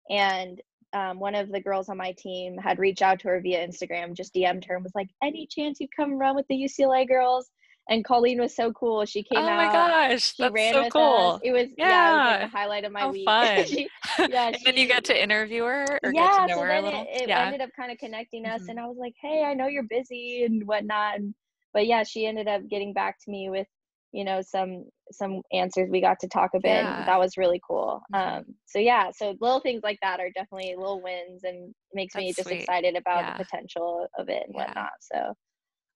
and 0.09 0.61
um, 0.93 1.19
one 1.19 1.35
of 1.35 1.51
the 1.51 1.59
girls 1.59 1.89
on 1.89 1.97
my 1.97 2.13
team 2.17 2.57
had 2.57 2.79
reached 2.79 3.01
out 3.01 3.19
to 3.19 3.27
her 3.27 3.41
via 3.41 3.67
Instagram, 3.67 4.13
just 4.13 4.33
DM'd 4.33 4.65
her 4.65 4.75
and 4.75 4.83
was 4.83 4.95
like, 4.95 5.09
"Any 5.21 5.47
chance 5.47 5.79
you'd 5.79 5.95
come 5.95 6.17
run 6.17 6.35
with 6.35 6.47
the 6.47 6.55
UCLA 6.55 7.07
girls?" 7.07 7.49
And 7.87 8.03
Colleen 8.03 8.41
was 8.41 8.55
so 8.55 8.71
cool. 8.71 9.05
She 9.05 9.21
came 9.21 9.43
oh 9.43 9.47
out. 9.47 9.53
Oh 9.53 9.65
my 9.67 9.71
gosh, 9.71 10.33
she 10.33 10.43
that's 10.43 10.53
ran 10.53 10.73
so 10.73 10.83
with 10.83 10.93
cool. 10.93 11.31
Us. 11.35 11.41
It 11.43 11.51
was 11.51 11.67
yeah, 11.77 11.87
yeah 11.87 12.09
it 12.09 12.17
was 12.17 12.41
like 12.41 12.51
the 12.51 12.57
highlight 12.57 12.83
of 12.85 12.91
my 12.93 12.99
How 13.01 13.11
week. 13.11 13.25
Fun. 13.27 13.65
she, 13.65 13.89
yeah, 14.29 14.47
and 14.47 14.57
she, 14.57 14.63
then 14.63 14.77
you 14.77 14.87
got 14.87 15.03
to 15.05 15.21
interview 15.21 15.63
her. 15.63 15.99
yeah, 16.11 16.47
so 16.47 16.61
then 16.61 16.85
it, 16.85 17.07
it 17.11 17.29
yeah. 17.29 17.45
ended 17.45 17.61
up 17.61 17.69
kind 17.75 17.91
of 17.91 17.97
connecting 17.97 18.45
us, 18.45 18.61
mm-hmm. 18.61 18.71
and 18.71 18.79
I 18.79 18.85
was 18.85 18.97
like, 18.97 19.13
"Hey, 19.21 19.43
I 19.43 19.53
know 19.53 19.67
you're 19.67 19.83
busy 19.83 20.45
and 20.45 20.65
whatnot." 20.65 21.17
And, 21.17 21.35
but 21.75 21.85
yeah, 21.85 22.03
she 22.03 22.25
ended 22.25 22.47
up 22.47 22.61
getting 22.69 22.93
back 22.93 23.17
to 23.25 23.29
me 23.29 23.49
with 23.51 23.67
you 24.15 24.23
know 24.23 24.41
some 24.41 24.85
some 25.11 25.41
answers 25.51 25.89
we 25.91 25.99
got 25.99 26.17
to 26.21 26.27
talk 26.29 26.51
a 26.55 26.59
bit 26.59 26.83
yeah. 26.83 27.05
that 27.05 27.19
was 27.19 27.35
really 27.35 27.59
cool 27.67 28.01
mm-hmm. 28.13 28.37
um 28.37 28.45
so 28.65 28.79
yeah 28.79 29.11
so 29.13 29.35
little 29.41 29.59
things 29.59 29.81
like 29.83 29.97
that 30.01 30.21
are 30.21 30.29
definitely 30.33 30.73
little 30.77 31.01
wins 31.03 31.43
and 31.43 31.75
makes 31.93 32.13
That's 32.13 32.23
me 32.23 32.33
just 32.33 32.47
sweet. 32.47 32.61
excited 32.61 32.95
about 32.95 33.25
yeah. 33.25 33.37
the 33.37 33.43
potential 33.43 34.07
of 34.17 34.29
it 34.29 34.43
and 34.45 34.55
yeah. 34.55 34.67
whatnot 34.67 34.91
so 35.01 35.33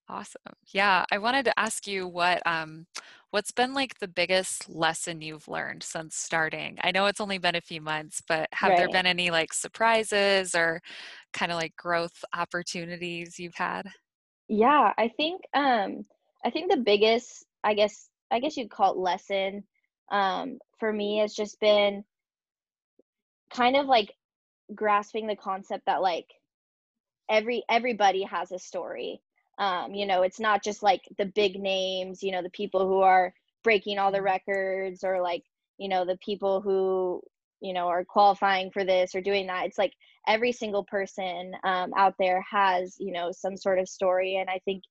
awesome 0.10 0.42
yeah 0.74 1.06
i 1.14 1.18
wanted 1.18 1.46
to 1.46 1.58
ask 1.58 1.88
you 1.88 2.10
what 2.10 2.46
um 2.46 2.86
what's 3.30 3.52
been 3.52 3.74
like 3.74 3.98
the 4.00 4.08
biggest 4.08 4.70
lesson 4.70 5.22
you've 5.22 5.48
learned 5.48 5.82
since 5.82 6.18
starting 6.18 6.78
i 6.82 6.92
know 6.92 7.06
it's 7.06 7.22
only 7.22 7.38
been 7.38 7.56
a 7.56 7.62
few 7.62 7.80
months 7.80 8.22
but 8.28 8.50
have 8.52 8.72
right. 8.72 8.80
there 8.80 8.90
been 8.90 9.06
any 9.06 9.32
like 9.32 9.54
surprises 9.54 10.56
or 10.56 10.82
kind 11.32 11.54
of 11.54 11.58
like 11.58 11.74
growth 11.78 12.26
opportunities 12.34 13.40
you've 13.40 13.56
had 13.56 13.84
yeah 14.50 14.92
i 14.98 15.08
think 15.08 15.42
um 15.54 16.06
i 16.44 16.50
think 16.50 16.70
the 16.70 16.78
biggest 16.78 17.46
i 17.64 17.74
guess 17.74 18.10
I 18.32 18.40
guess 18.40 18.58
you'd 18.58 18.70
call 18.70 18.94
it 18.94 18.98
lesson 18.98 19.64
um, 20.12 20.60
for 20.80 20.92
me 20.92 21.20
has 21.20 21.34
just 21.34 21.60
been 21.60 22.04
kind 23.54 23.76
of 23.76 23.88
like 23.88 24.14
grasping 24.74 25.28
the 25.28 25.36
concept 25.36 25.86
that 25.88 26.02
like 26.02 26.28
every 27.30 27.64
everybody 27.70 28.24
has 28.24 28.52
a 28.52 28.60
story. 28.60 29.22
Um, 29.58 29.94
you 29.94 30.06
know, 30.06 30.22
it's 30.22 30.40
not 30.40 30.64
just 30.64 30.84
like 30.84 31.02
the 31.18 31.26
big 31.26 31.60
names, 31.60 32.24
you 32.24 32.32
know, 32.32 32.42
the 32.42 32.50
people 32.50 32.88
who 32.88 33.02
are 33.02 33.34
breaking 33.64 34.00
all 34.00 34.12
the 34.12 34.20
mm-hmm. 34.20 34.26
records 34.26 35.04
or 35.04 35.22
like, 35.22 35.44
you 35.78 35.90
know, 35.90 36.06
the 36.06 36.18
people 36.18 36.62
who, 36.62 37.22
you 37.62 37.74
know, 37.74 37.88
are 37.88 38.06
qualifying 38.06 38.72
for 38.72 38.84
this 38.84 39.16
or 39.16 39.22
doing 39.22 39.48
that. 39.48 39.66
It's 39.66 39.78
like 39.78 39.94
every 40.28 40.52
single 40.52 40.84
person 40.86 41.54
um, 41.64 41.92
out 41.98 42.16
there 42.20 42.44
has, 42.50 42.96
you 43.00 43.12
know, 43.12 43.32
some 43.32 43.58
sort 43.58 43.80
of 43.80 43.88
story. 43.88 44.38
And 44.38 44.50
I 44.50 44.60
think 44.66 44.84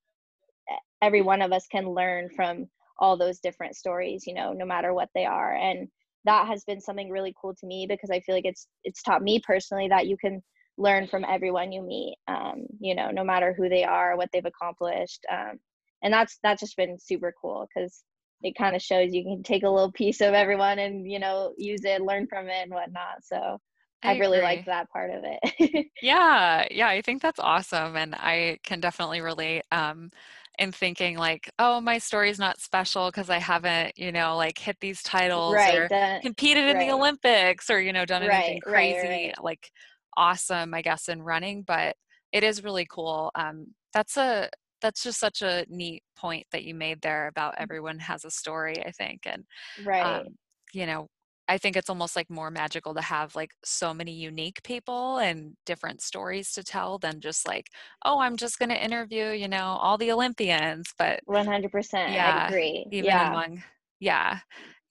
every 1.03 1.23
one 1.23 1.43
of 1.43 1.53
us 1.53 1.67
can 1.71 1.89
learn 1.91 2.29
from 2.35 2.67
all 2.99 3.17
those 3.17 3.39
different 3.39 3.77
stories 3.77 4.27
you 4.27 4.35
know 4.35 4.53
no 4.53 4.67
matter 4.67 4.93
what 4.93 5.09
they 5.15 5.25
are 5.25 5.55
and 5.55 5.89
that 6.25 6.47
has 6.47 6.65
been 6.65 6.81
something 6.81 7.11
really 7.11 7.35
cool 7.41 7.55
to 7.55 7.67
me 7.67 7.87
because 7.89 8.11
i 8.11 8.21
feel 8.21 8.35
like 8.35 8.45
it's 8.45 8.67
it's 8.85 9.03
taught 9.03 9.23
me 9.23 9.41
personally 9.47 9.89
that 9.89 10.07
you 10.07 10.17
can 10.17 10.43
learn 10.77 11.07
from 11.07 11.25
everyone 11.25 11.73
you 11.73 11.83
meet 11.83 12.17
um, 12.29 12.65
you 12.81 12.95
know 12.95 13.11
no 13.11 13.25
matter 13.25 13.55
who 13.57 13.69
they 13.69 13.85
are 13.85 14.17
what 14.17 14.29
they've 14.33 14.45
accomplished 14.45 15.25
um, 15.31 15.59
and 16.03 16.13
that's 16.13 16.39
that's 16.43 16.61
just 16.61 16.77
been 16.77 16.99
super 16.99 17.33
cool 17.41 17.67
because 17.75 18.03
it 18.43 18.55
kind 18.57 18.77
of 18.77 18.83
shows 18.83 19.13
you 19.13 19.25
can 19.25 19.43
take 19.43 19.63
a 19.63 19.69
little 19.69 19.93
piece 19.93 20.21
of 20.21 20.35
everyone 20.35 20.79
and 20.79 21.11
you 21.11 21.19
know 21.19 21.53
use 21.57 21.85
it 21.85 22.01
learn 22.01 22.27
from 22.27 22.49
it 22.49 22.63
and 22.63 22.73
whatnot 22.73 23.23
so 23.23 23.59
I, 24.03 24.15
I 24.15 24.19
really 24.19 24.41
liked 24.41 24.67
that 24.67 24.91
part 24.91 25.11
of 25.11 25.25
it. 25.25 25.87
yeah, 26.03 26.67
yeah, 26.71 26.89
I 26.89 27.03
think 27.03 27.21
that's 27.21 27.41
awesome, 27.41 27.97
and 27.97 28.15
I 28.15 28.59
can 28.63 28.79
definitely 28.81 29.21
relate. 29.21 29.63
Um, 29.73 30.11
and 30.59 30.75
thinking 30.75 31.17
like, 31.17 31.51
oh, 31.59 31.81
my 31.81 31.99
story's 31.99 32.39
not 32.39 32.61
special 32.61 33.07
because 33.07 33.31
I 33.31 33.39
haven't, 33.39 33.97
you 33.97 34.11
know, 34.11 34.37
like 34.37 34.59
hit 34.59 34.77
these 34.81 35.03
titles 35.03 35.55
right, 35.55 35.79
or 35.79 35.89
the, 35.89 36.19
competed 36.21 36.65
in 36.65 36.77
right. 36.77 36.89
the 36.89 36.95
Olympics 36.95 37.71
or, 37.71 37.81
you 37.81 37.93
know, 37.93 38.05
done 38.05 38.25
anything 38.25 38.61
right, 38.67 38.97
crazy, 38.97 39.33
like 39.41 39.71
awesome, 40.17 40.75
I 40.75 40.83
guess, 40.83 41.09
in 41.09 41.23
running. 41.23 41.63
But 41.63 41.95
it 42.33 42.43
is 42.43 42.65
really 42.65 42.87
cool. 42.91 43.31
Um, 43.37 43.69
that's 43.95 44.17
a 44.17 44.51
that's 44.81 45.03
just 45.03 45.21
such 45.21 45.43
a 45.43 45.65
neat 45.69 46.03
point 46.17 46.47
that 46.53 46.65
you 46.65 46.75
made 46.75 47.01
there 47.03 47.29
about 47.29 47.55
mm. 47.55 47.63
everyone 47.63 47.99
has 47.99 48.25
a 48.25 48.31
story, 48.31 48.77
I 48.85 48.91
think. 48.91 49.23
And 49.27 49.45
right. 49.85 50.21
Um, 50.21 50.27
you 50.73 50.87
know, 50.87 51.09
I 51.49 51.57
think 51.57 51.77
it's 51.77 51.89
almost 51.89 52.15
like 52.15 52.29
more 52.29 52.51
magical 52.51 52.95
to 52.95 53.01
have 53.01 53.35
like 53.35 53.53
so 53.65 53.95
many 53.95 54.13
unique 54.13 54.63
people 54.65 55.17
and 55.17 55.55
different 55.65 56.03
stories 56.03 56.53
to 56.53 56.63
tell 56.63 56.99
than 56.99 57.21
just 57.21 57.49
like, 57.49 57.69
oh, 58.05 58.21
I'm 58.21 58.37
just 58.37 58.59
going 58.59 58.69
to 58.69 58.85
interview, 58.85 59.31
you 59.31 59.49
know, 59.49 59.79
all 59.81 59.97
the 59.97 60.13
Olympians. 60.13 60.93
But 60.99 61.21
100%. 61.27 61.93
Yeah, 62.13 62.43
I 62.45 62.47
agree. 62.49 62.87
Even 62.93 63.07
yeah. 63.07 63.31
among, 63.31 63.63
yeah, 63.99 64.41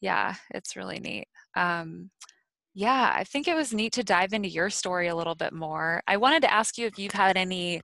yeah, 0.01 0.33
it's 0.51 0.75
really 0.75 0.99
neat. 0.99 1.27
Um, 1.55 2.09
yeah, 2.73 3.11
I 3.15 3.23
think 3.23 3.47
it 3.47 3.55
was 3.55 3.73
neat 3.73 3.93
to 3.93 4.03
dive 4.03 4.33
into 4.33 4.49
your 4.49 4.69
story 4.71 5.07
a 5.07 5.15
little 5.15 5.35
bit 5.35 5.53
more. 5.53 6.01
I 6.07 6.17
wanted 6.17 6.41
to 6.41 6.53
ask 6.53 6.77
you 6.77 6.87
if 6.87 6.97
you've 6.97 7.13
had 7.13 7.37
any 7.37 7.81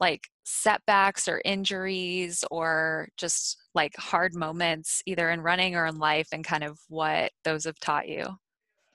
like 0.00 0.28
setbacks 0.44 1.28
or 1.28 1.40
injuries 1.44 2.44
or 2.50 3.08
just 3.16 3.56
like 3.74 3.96
hard 3.96 4.34
moments 4.34 5.02
either 5.06 5.30
in 5.30 5.40
running 5.40 5.74
or 5.74 5.86
in 5.86 5.98
life 5.98 6.28
and 6.32 6.44
kind 6.44 6.64
of 6.64 6.78
what 6.88 7.32
those 7.44 7.64
have 7.64 7.78
taught 7.80 8.08
you? 8.08 8.26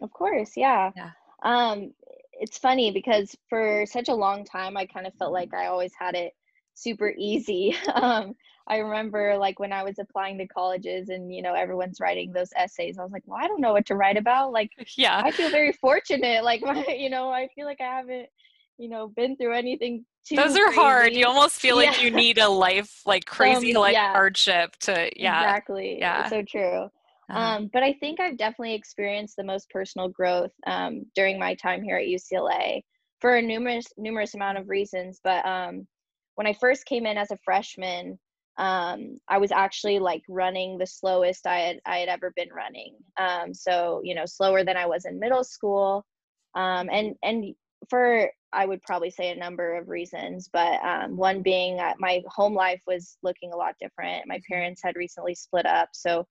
Of 0.01 0.11
course 0.11 0.51
yeah, 0.55 0.91
yeah. 0.95 1.11
um 1.43 1.91
it's 2.33 2.57
funny 2.57 2.91
because 2.91 3.35
for 3.49 3.85
such 3.85 4.07
a 4.07 4.13
long 4.13 4.45
time 4.45 4.77
i 4.77 4.85
kind 4.85 5.05
of 5.05 5.13
felt 5.15 5.33
like 5.33 5.53
i 5.53 5.65
always 5.67 5.91
had 5.99 6.15
it 6.15 6.33
super 6.73 7.13
easy. 7.17 7.75
Um 7.93 8.33
i 8.67 8.77
remember 8.77 9.35
like 9.37 9.59
when 9.59 9.73
i 9.73 9.83
was 9.83 9.97
applying 9.99 10.37
to 10.37 10.47
colleges 10.47 11.09
and 11.09 11.33
you 11.33 11.41
know 11.41 11.55
everyone's 11.55 11.99
writing 11.99 12.31
those 12.31 12.51
essays 12.55 12.97
i 12.97 13.03
was 13.03 13.11
like 13.11 13.23
well 13.25 13.39
i 13.41 13.47
don't 13.47 13.61
know 13.61 13.73
what 13.73 13.85
to 13.87 13.95
write 13.95 14.15
about 14.15 14.51
like 14.51 14.69
yeah. 14.95 15.21
I 15.25 15.31
feel 15.31 15.49
very 15.49 15.73
fortunate 15.73 16.43
like 16.43 16.61
my 16.69 16.85
you 16.85 17.09
know 17.09 17.29
i 17.29 17.49
feel 17.55 17.65
like 17.65 17.81
i 17.81 17.95
haven't 17.97 18.29
you 18.79 18.89
know 18.89 19.09
been 19.09 19.35
through 19.35 19.53
anything 19.53 20.05
too 20.25 20.35
those 20.35 20.55
are 20.57 20.65
crazy. 20.65 20.79
hard 20.79 21.13
you 21.13 21.25
almost 21.25 21.59
feel 21.59 21.75
like 21.75 21.97
yeah. 21.97 22.03
you 22.03 22.11
need 22.11 22.37
a 22.37 22.47
life 22.47 23.01
like 23.05 23.25
crazy 23.27 23.75
um, 23.75 23.81
like 23.81 23.93
yeah. 23.93 24.11
hardship 24.11 24.75
to 24.77 25.09
yeah 25.15 25.43
exactly 25.43 25.97
yeah 25.99 26.27
so 26.27 26.41
true 26.41 26.83
uh-huh. 27.29 27.39
um, 27.39 27.69
but 27.73 27.83
i 27.83 27.93
think 27.93 28.19
i've 28.19 28.37
definitely 28.37 28.73
experienced 28.73 29.35
the 29.35 29.43
most 29.43 29.69
personal 29.69 30.07
growth 30.07 30.51
um, 30.65 31.05
during 31.13 31.37
my 31.37 31.53
time 31.55 31.83
here 31.83 31.97
at 31.97 32.07
ucla 32.07 32.81
for 33.19 33.35
a 33.35 33.41
numerous 33.41 33.85
numerous 33.97 34.33
amount 34.33 34.57
of 34.57 34.69
reasons 34.69 35.19
but 35.23 35.45
um, 35.45 35.85
when 36.35 36.47
i 36.47 36.53
first 36.53 36.85
came 36.85 37.05
in 37.05 37.17
as 37.17 37.31
a 37.31 37.37
freshman 37.43 38.17
um, 38.57 39.21
I 39.29 39.37
was 39.37 39.53
actually 39.53 39.99
like 39.99 40.21
running 40.27 40.77
the 40.77 40.85
slowest 40.85 41.47
I 41.47 41.59
had 41.59 41.79
I 41.85 41.99
had 41.99 42.09
ever 42.09 42.33
been 42.35 42.49
running. 42.53 42.97
Um, 43.17 43.53
so 43.53 44.01
you 44.03 44.13
know, 44.13 44.25
slower 44.25 44.65
than 44.65 44.75
I 44.75 44.85
was 44.85 45.05
in 45.05 45.17
middle 45.17 45.45
school. 45.45 46.05
Um, 46.55 46.89
and 46.91 47.15
and 47.23 47.55
for 47.89 48.29
I 48.51 48.65
would 48.65 48.81
probably 48.83 49.11
say 49.11 49.31
a 49.31 49.35
number 49.35 49.75
of 49.75 49.89
reasons, 49.89 50.49
but 50.51 50.83
um, 50.83 51.15
one 51.15 51.41
being 51.41 51.77
that 51.77 51.99
my 51.99 52.21
home 52.27 52.53
life 52.53 52.81
was 52.87 53.17
looking 53.21 53.53
a 53.53 53.57
lot 53.57 53.75
different. 53.79 54.27
My 54.27 54.35
mm-hmm. 54.35 54.53
parents 54.53 54.81
had 54.83 54.95
recently 54.95 55.35
split 55.35 55.65
up, 55.65 55.89
so 55.93 56.25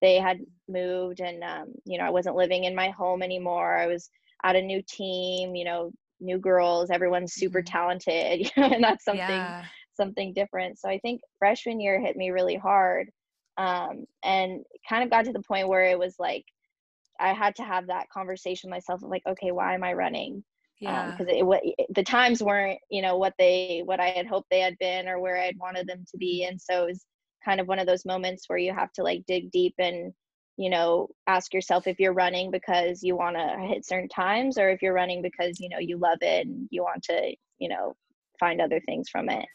they 0.00 0.16
had 0.16 0.38
moved, 0.68 1.20
and 1.20 1.42
um, 1.42 1.72
you 1.84 1.98
know 1.98 2.04
I 2.04 2.10
wasn't 2.10 2.36
living 2.36 2.64
in 2.64 2.74
my 2.74 2.90
home 2.90 3.22
anymore. 3.22 3.76
I 3.76 3.86
was 3.86 4.08
at 4.44 4.56
a 4.56 4.62
new 4.62 4.82
team, 4.88 5.54
you 5.54 5.64
know, 5.64 5.90
new 6.20 6.38
girls. 6.38 6.90
Everyone's 6.90 7.34
super 7.34 7.60
mm-hmm. 7.60 7.72
talented, 7.72 8.52
and 8.56 8.82
that's 8.82 9.04
something 9.04 9.24
yeah. 9.28 9.64
something 9.96 10.32
different. 10.32 10.78
So 10.78 10.88
I 10.88 10.98
think 10.98 11.20
freshman 11.38 11.80
year 11.80 12.00
hit 12.00 12.16
me 12.16 12.30
really 12.30 12.56
hard, 12.56 13.10
um, 13.58 14.04
and 14.22 14.64
kind 14.88 15.04
of 15.04 15.10
got 15.10 15.24
to 15.26 15.32
the 15.32 15.42
point 15.42 15.68
where 15.68 15.84
it 15.84 15.98
was 15.98 16.16
like 16.18 16.44
I 17.20 17.32
had 17.32 17.56
to 17.56 17.62
have 17.62 17.86
that 17.88 18.10
conversation 18.10 18.70
myself 18.70 19.02
of 19.02 19.10
like, 19.10 19.22
okay, 19.26 19.52
why 19.52 19.74
am 19.74 19.84
I 19.84 19.92
running? 19.92 20.44
Yeah. 20.84 21.10
because 21.10 21.26
um, 21.32 21.52
it, 21.62 21.86
the 21.94 22.02
times 22.02 22.42
weren't 22.42 22.78
you 22.90 23.02
know 23.02 23.16
what 23.16 23.34
they 23.38 23.82
what 23.84 24.00
i 24.00 24.08
had 24.08 24.26
hoped 24.26 24.48
they 24.50 24.60
had 24.60 24.76
been 24.78 25.08
or 25.08 25.20
where 25.20 25.36
i'd 25.38 25.58
wanted 25.58 25.86
them 25.86 26.04
to 26.10 26.16
be. 26.16 26.44
And 26.44 26.60
so 26.60 26.84
it 26.84 26.86
was 26.86 27.06
kind 27.44 27.60
of 27.60 27.68
one 27.68 27.78
of 27.78 27.86
those 27.86 28.04
moments 28.04 28.44
where 28.48 28.58
you 28.58 28.72
have 28.74 28.92
to 28.92 29.02
like 29.02 29.24
dig 29.26 29.50
deep 29.50 29.74
and 29.78 30.12
you 30.56 30.70
know 30.70 31.08
ask 31.26 31.52
yourself 31.52 31.86
if 31.86 31.98
you're 31.98 32.14
running 32.14 32.50
because 32.50 33.02
you 33.02 33.16
want 33.16 33.36
to 33.36 33.66
hit 33.66 33.84
certain 33.84 34.08
times 34.08 34.56
or 34.56 34.70
if 34.70 34.82
you're 34.82 34.94
running 34.94 35.20
because 35.20 35.58
you 35.60 35.68
know 35.68 35.78
you 35.78 35.98
love 35.98 36.18
it 36.20 36.46
and 36.46 36.68
you 36.70 36.82
want 36.82 37.02
to 37.02 37.34
you 37.58 37.68
know 37.68 37.94
find 38.38 38.60
other 38.60 38.80
things 38.86 39.08
from 39.08 39.28
it. 39.28 39.46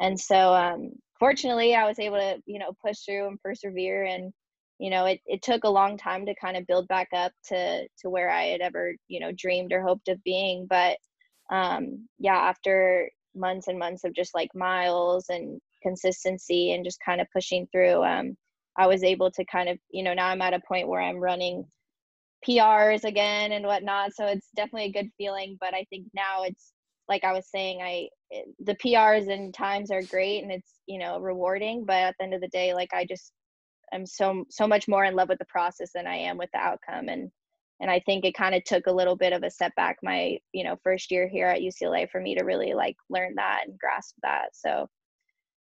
And 0.00 0.18
so 0.18 0.54
um 0.54 0.92
fortunately 1.18 1.74
i 1.74 1.86
was 1.86 1.98
able 1.98 2.18
to 2.18 2.38
you 2.46 2.58
know 2.58 2.72
push 2.84 2.98
through 3.00 3.26
and 3.26 3.40
persevere 3.40 4.04
and 4.04 4.32
you 4.78 4.90
know 4.90 5.06
it, 5.06 5.20
it 5.26 5.42
took 5.42 5.64
a 5.64 5.68
long 5.68 5.96
time 5.96 6.26
to 6.26 6.34
kind 6.34 6.56
of 6.56 6.66
build 6.66 6.86
back 6.88 7.08
up 7.14 7.32
to 7.46 7.86
to 7.98 8.10
where 8.10 8.30
i 8.30 8.44
had 8.44 8.60
ever 8.60 8.94
you 9.08 9.20
know 9.20 9.32
dreamed 9.32 9.72
or 9.72 9.82
hoped 9.82 10.08
of 10.08 10.22
being 10.24 10.66
but 10.68 10.96
um 11.50 12.06
yeah 12.18 12.36
after 12.36 13.08
months 13.34 13.68
and 13.68 13.78
months 13.78 14.04
of 14.04 14.14
just 14.14 14.34
like 14.34 14.54
miles 14.54 15.26
and 15.28 15.60
consistency 15.82 16.72
and 16.72 16.84
just 16.84 16.98
kind 17.04 17.20
of 17.20 17.26
pushing 17.32 17.66
through 17.70 18.02
um 18.02 18.36
i 18.76 18.86
was 18.86 19.04
able 19.04 19.30
to 19.30 19.44
kind 19.44 19.68
of 19.68 19.78
you 19.90 20.02
know 20.02 20.14
now 20.14 20.26
i'm 20.26 20.42
at 20.42 20.54
a 20.54 20.60
point 20.66 20.88
where 20.88 21.00
i'm 21.00 21.18
running 21.18 21.64
prs 22.46 23.04
again 23.04 23.52
and 23.52 23.64
whatnot 23.64 24.12
so 24.14 24.26
it's 24.26 24.48
definitely 24.56 24.88
a 24.88 25.02
good 25.02 25.10
feeling 25.16 25.56
but 25.60 25.74
i 25.74 25.84
think 25.90 26.06
now 26.14 26.42
it's 26.42 26.72
like 27.08 27.24
i 27.24 27.32
was 27.32 27.46
saying 27.50 27.80
i 27.82 28.08
the 28.60 28.74
prs 28.76 29.32
and 29.32 29.54
times 29.54 29.90
are 29.90 30.02
great 30.02 30.42
and 30.42 30.50
it's 30.50 30.80
you 30.86 30.98
know 30.98 31.20
rewarding 31.20 31.84
but 31.84 31.96
at 31.96 32.14
the 32.18 32.24
end 32.24 32.34
of 32.34 32.40
the 32.40 32.48
day 32.48 32.74
like 32.74 32.92
i 32.92 33.04
just 33.04 33.32
i'm 33.92 34.06
so 34.06 34.44
so 34.50 34.66
much 34.66 34.88
more 34.88 35.04
in 35.04 35.14
love 35.14 35.28
with 35.28 35.38
the 35.38 35.44
process 35.46 35.90
than 35.94 36.06
i 36.06 36.14
am 36.14 36.36
with 36.36 36.50
the 36.52 36.58
outcome. 36.58 37.08
And 37.08 37.30
and 37.80 37.90
i 37.90 38.00
think 38.00 38.24
it 38.24 38.34
kind 38.34 38.54
of 38.54 38.64
took 38.64 38.86
a 38.86 38.92
little 38.92 39.16
bit 39.16 39.32
of 39.32 39.42
a 39.42 39.50
setback 39.50 39.98
my 40.02 40.38
you 40.52 40.64
know 40.64 40.76
first 40.82 41.10
year 41.10 41.28
here 41.28 41.46
at 41.46 41.60
ucla 41.60 42.08
for 42.10 42.20
me 42.20 42.34
to 42.34 42.44
really 42.44 42.74
like 42.74 42.96
learn 43.10 43.34
that 43.36 43.62
and 43.66 43.78
grasp 43.78 44.14
that. 44.22 44.48
So 44.52 44.88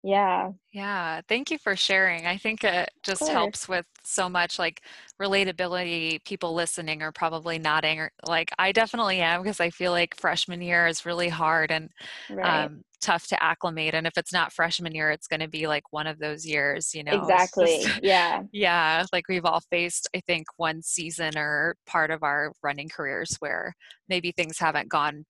yeah. 0.05 0.51
Yeah. 0.71 1.21
Thank 1.27 1.49
you 1.49 1.57
for 1.57 1.75
sharing. 1.75 2.27
I 2.27 2.37
think 2.37 2.63
it 2.63 2.91
just 3.01 3.27
helps 3.27 3.67
with 3.67 3.87
so 4.03 4.29
much 4.29 4.59
like 4.59 4.81
relatability. 5.19 6.23
People 6.25 6.53
listening 6.53 7.01
are 7.01 7.11
probably 7.11 7.57
nodding 7.57 7.99
or 7.99 8.11
like 8.27 8.51
I 8.59 8.71
definitely 8.71 9.19
am 9.21 9.41
because 9.41 9.59
I 9.59 9.71
feel 9.71 9.91
like 9.91 10.15
freshman 10.15 10.61
year 10.61 10.85
is 10.85 11.07
really 11.07 11.29
hard 11.29 11.71
and 11.71 11.89
right. 12.29 12.65
um, 12.65 12.83
tough 13.01 13.25
to 13.29 13.43
acclimate. 13.43 13.95
And 13.95 14.05
if 14.05 14.15
it's 14.15 14.31
not 14.31 14.53
freshman 14.53 14.93
year, 14.93 15.09
it's 15.09 15.27
going 15.27 15.39
to 15.39 15.47
be 15.47 15.65
like 15.65 15.91
one 15.91 16.05
of 16.05 16.19
those 16.19 16.45
years, 16.45 16.93
you 16.93 17.03
know? 17.03 17.13
Exactly. 17.13 17.79
Just, 17.81 18.03
yeah. 18.03 18.43
Yeah. 18.51 19.05
Like 19.11 19.27
we've 19.27 19.45
all 19.45 19.61
faced, 19.71 20.07
I 20.15 20.21
think, 20.27 20.45
one 20.57 20.83
season 20.83 21.35
or 21.35 21.77
part 21.87 22.11
of 22.11 22.21
our 22.21 22.51
running 22.61 22.89
careers 22.89 23.37
where 23.39 23.73
maybe 24.07 24.31
things 24.31 24.59
haven't 24.59 24.87
gone 24.87 25.25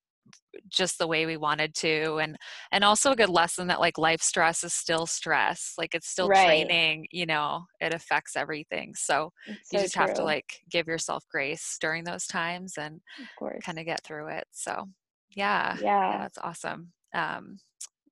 just 0.69 0.97
the 0.97 1.08
way 1.08 1.25
we 1.25 1.38
wanted 1.38 1.73
to 1.75 2.17
and 2.17 2.38
and 2.71 2.84
also 2.84 3.12
a 3.12 3.15
good 3.15 3.30
lesson 3.30 3.67
that 3.67 3.80
like 3.80 3.97
life 3.97 4.21
stress 4.21 4.63
is 4.63 4.73
still 4.73 5.06
stress 5.06 5.73
like 5.78 5.93
it's 5.93 6.08
still 6.08 6.28
right. 6.28 6.45
training 6.45 7.06
you 7.12 7.25
know 7.25 7.63
it 7.80 7.93
affects 7.93 8.36
everything 8.36 8.93
so, 8.95 9.32
you 9.47 9.80
just 9.80 9.93
true. 9.93 10.01
have 10.01 10.13
to 10.13 10.23
like 10.23 10.62
give 10.69 10.88
yourself 10.88 11.23
grace 11.32 11.78
during 11.80 12.04
those 12.04 12.25
times 12.25 12.73
and 12.78 13.01
kind 13.63 13.80
of 13.80 13.86
get 13.86 14.04
through 14.04 14.28
it 14.28 14.45
so 14.51 14.86
yeah 15.36 15.78
yeah, 15.82 16.12
yeah 16.12 16.17
that's 16.19 16.38
awesome 16.38 16.91
um 17.13 17.58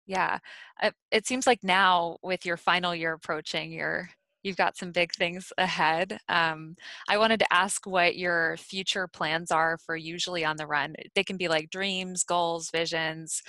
yeah 0.05 0.37
it, 0.81 0.93
it 1.11 1.25
seems 1.25 1.47
like 1.47 1.63
now 1.63 2.17
with 2.21 2.45
your 2.45 2.57
final 2.57 2.93
year 2.93 3.13
approaching 3.13 3.71
you're 3.71 4.09
you've 4.43 4.58
got 4.58 4.77
some 4.77 4.91
big 4.91 5.12
things 5.13 5.51
ahead. 5.58 6.19
Um, 6.29 6.75
I 7.08 7.17
wanted 7.17 7.39
to 7.39 7.53
ask 7.53 7.86
what 7.88 8.17
your 8.17 8.58
future 8.58 9.08
plans 9.08 9.51
are 9.51 9.77
for 9.77 9.95
usually 9.95 10.45
on 10.45 10.58
the 10.58 10.67
run. 10.67 10.95
They 11.15 11.23
can 11.23 11.38
be 11.38 11.47
like 11.47 11.69
dreams, 11.69 12.23
goals, 12.23 12.69
visions, 12.71 13.41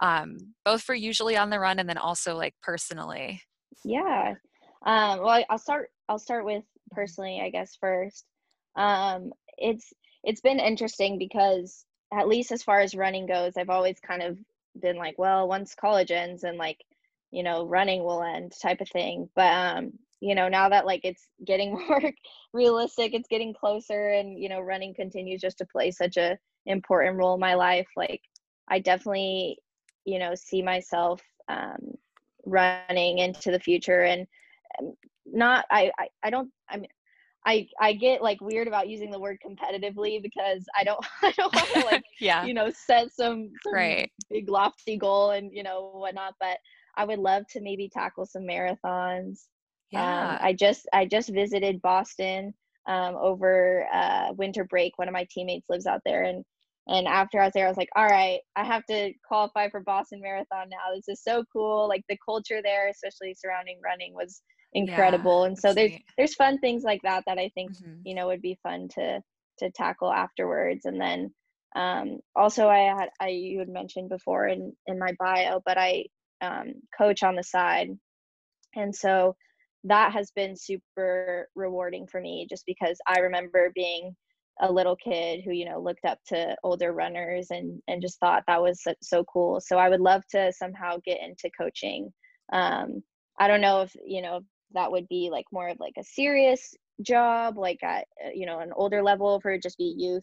um, 0.00 0.36
both 0.64 0.82
for 0.82 0.94
usually 0.94 1.36
on 1.36 1.50
the 1.50 1.60
run 1.60 1.78
and 1.78 1.88
then 1.88 1.98
also 1.98 2.36
like 2.36 2.54
personally. 2.62 3.42
Yeah. 3.84 4.34
Um, 4.84 5.20
well, 5.20 5.44
I'll 5.48 5.58
start. 5.58 5.90
I'll 6.08 6.18
start 6.18 6.44
with 6.44 6.64
personally, 6.90 7.40
I 7.42 7.50
guess 7.50 7.76
first. 7.80 8.24
Um, 8.76 9.32
it's 9.58 9.92
it's 10.24 10.40
been 10.40 10.58
interesting 10.58 11.18
because 11.18 11.84
at 12.12 12.28
least 12.28 12.50
as 12.50 12.62
far 12.62 12.80
as 12.80 12.94
running 12.94 13.26
goes, 13.26 13.56
I've 13.56 13.70
always 13.70 13.98
kind 14.00 14.22
of 14.22 14.38
been 14.80 14.96
like, 14.96 15.18
well, 15.18 15.46
once 15.48 15.74
college 15.74 16.10
ends 16.10 16.44
and 16.44 16.56
like 16.56 16.78
you 17.30 17.42
know 17.42 17.64
running 17.64 18.02
will 18.02 18.22
end 18.22 18.52
type 18.60 18.80
of 18.80 18.88
thing 18.88 19.28
but 19.34 19.52
um 19.52 19.92
you 20.20 20.34
know 20.34 20.48
now 20.48 20.68
that 20.68 20.86
like 20.86 21.00
it's 21.04 21.28
getting 21.44 21.72
more 21.88 22.12
realistic 22.52 23.14
it's 23.14 23.28
getting 23.28 23.54
closer 23.54 24.10
and 24.10 24.38
you 24.38 24.48
know 24.48 24.60
running 24.60 24.94
continues 24.94 25.40
just 25.40 25.58
to 25.58 25.66
play 25.66 25.90
such 25.90 26.16
a 26.16 26.38
important 26.66 27.16
role 27.16 27.34
in 27.34 27.40
my 27.40 27.54
life 27.54 27.88
like 27.96 28.20
i 28.68 28.78
definitely 28.78 29.56
you 30.04 30.18
know 30.18 30.34
see 30.34 30.62
myself 30.62 31.20
um 31.48 31.94
running 32.46 33.18
into 33.18 33.50
the 33.50 33.60
future 33.60 34.02
and 34.02 34.26
um, 34.78 34.92
not 35.26 35.64
I, 35.70 35.90
I 35.98 36.08
i 36.22 36.30
don't 36.30 36.50
i 36.68 36.76
mean 36.76 36.88
I 37.46 37.66
I 37.80 37.94
get 37.94 38.20
like 38.22 38.38
weird 38.42 38.68
about 38.68 38.90
using 38.90 39.10
the 39.10 39.18
word 39.18 39.38
competitively 39.42 40.22
because 40.22 40.62
I 40.78 40.84
don't 40.84 41.02
I 41.22 41.32
don't 41.32 41.54
want 41.54 41.68
to 41.68 41.80
like 41.86 42.04
yeah 42.20 42.44
you 42.44 42.52
know 42.52 42.70
set 42.70 43.12
some, 43.14 43.50
some 43.62 43.74
right. 43.74 44.12
big 44.28 44.50
lofty 44.50 44.98
goal 44.98 45.30
and 45.30 45.50
you 45.50 45.62
know 45.62 45.90
whatnot 45.94 46.34
but 46.38 46.58
I 46.96 47.04
would 47.06 47.18
love 47.18 47.44
to 47.52 47.62
maybe 47.62 47.88
tackle 47.88 48.26
some 48.26 48.42
marathons 48.42 49.46
yeah. 49.90 50.30
Um, 50.30 50.38
I 50.40 50.52
just 50.52 50.88
I 50.92 51.06
just 51.06 51.28
visited 51.30 51.82
Boston 51.82 52.54
um, 52.88 53.16
over 53.16 53.86
uh, 53.92 54.32
winter 54.36 54.64
break. 54.64 54.98
One 54.98 55.08
of 55.08 55.14
my 55.14 55.26
teammates 55.30 55.68
lives 55.68 55.86
out 55.86 56.00
there, 56.04 56.24
and 56.24 56.44
and 56.86 57.06
after 57.06 57.40
I 57.40 57.44
was 57.44 57.52
there, 57.54 57.66
I 57.66 57.68
was 57.68 57.76
like, 57.76 57.90
all 57.94 58.06
right, 58.06 58.40
I 58.56 58.64
have 58.64 58.84
to 58.86 59.12
qualify 59.26 59.68
for 59.68 59.80
Boston 59.80 60.20
Marathon 60.20 60.68
now. 60.68 60.94
This 60.94 61.08
is 61.08 61.22
so 61.22 61.44
cool. 61.52 61.88
Like 61.88 62.02
the 62.08 62.18
culture 62.24 62.60
there, 62.62 62.88
especially 62.88 63.34
surrounding 63.34 63.80
running, 63.84 64.14
was 64.14 64.42
incredible. 64.72 65.42
Yeah, 65.42 65.48
and 65.48 65.58
so 65.58 65.74
there's 65.74 65.92
there's 66.16 66.34
fun 66.34 66.58
things 66.58 66.82
like 66.82 67.00
that 67.02 67.24
that 67.26 67.38
I 67.38 67.50
think 67.54 67.72
mm-hmm. 67.72 68.00
you 68.04 68.14
know 68.14 68.28
would 68.28 68.42
be 68.42 68.58
fun 68.62 68.88
to 68.94 69.20
to 69.58 69.70
tackle 69.70 70.12
afterwards. 70.12 70.84
And 70.84 71.00
then 71.00 71.32
um, 71.76 72.20
also 72.34 72.68
I 72.68 72.94
had 72.98 73.08
I 73.20 73.28
you 73.28 73.58
had 73.58 73.68
mentioned 73.68 74.08
before 74.08 74.48
in 74.48 74.72
in 74.86 74.98
my 74.98 75.14
bio, 75.18 75.60
but 75.64 75.78
I 75.78 76.06
um, 76.40 76.74
coach 76.96 77.22
on 77.22 77.36
the 77.36 77.44
side, 77.44 77.88
and 78.74 78.94
so 78.94 79.36
that 79.84 80.12
has 80.12 80.30
been 80.32 80.56
super 80.56 81.48
rewarding 81.54 82.06
for 82.06 82.20
me 82.20 82.46
just 82.48 82.64
because 82.66 82.98
I 83.06 83.20
remember 83.20 83.72
being 83.74 84.14
a 84.60 84.70
little 84.70 84.96
kid 84.96 85.40
who 85.44 85.52
you 85.52 85.64
know 85.64 85.80
looked 85.80 86.04
up 86.04 86.18
to 86.26 86.54
older 86.62 86.92
runners 86.92 87.48
and 87.50 87.80
and 87.88 88.02
just 88.02 88.18
thought 88.20 88.42
that 88.46 88.60
was 88.60 88.82
so, 88.82 88.92
so 89.02 89.24
cool. 89.24 89.60
So 89.60 89.78
i 89.78 89.88
would 89.88 90.00
love 90.00 90.22
to 90.32 90.52
somehow 90.52 90.96
get 91.04 91.20
into 91.20 91.50
coaching. 91.58 92.12
Um 92.52 93.02
i 93.38 93.48
don't 93.48 93.60
know 93.60 93.82
if 93.82 93.92
you 94.04 94.22
know 94.22 94.40
that 94.72 94.92
would 94.92 95.08
be 95.08 95.30
like 95.32 95.46
more 95.52 95.68
of 95.68 95.78
like 95.80 95.94
a 95.98 96.04
serious 96.04 96.74
job 97.02 97.56
like 97.56 97.82
at 97.82 98.06
uh, 98.24 98.30
you 98.34 98.46
know 98.46 98.58
an 98.58 98.72
older 98.76 99.02
level 99.02 99.40
for 99.40 99.56
just 99.58 99.78
be 99.78 99.94
youth 99.96 100.22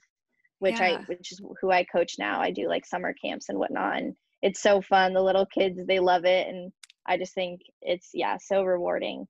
which 0.59 0.79
yeah. 0.79 0.99
i 0.99 1.03
which 1.05 1.31
is 1.31 1.41
who 1.61 1.71
i 1.71 1.83
coach 1.83 2.15
now. 2.19 2.39
I 2.39 2.51
do 2.51 2.67
like 2.67 2.85
summer 2.85 3.13
camps 3.23 3.49
and 3.49 3.57
whatnot 3.57 3.97
and 3.97 4.15
it's 4.43 4.61
so 4.61 4.81
fun. 4.81 5.13
The 5.13 5.21
little 5.21 5.47
kids 5.47 5.79
they 5.87 5.99
love 5.99 6.25
it 6.25 6.47
and 6.47 6.71
i 7.07 7.17
just 7.17 7.33
think 7.33 7.61
it's 7.81 8.09
yeah 8.13 8.37
so 8.39 8.63
rewarding 8.63 9.25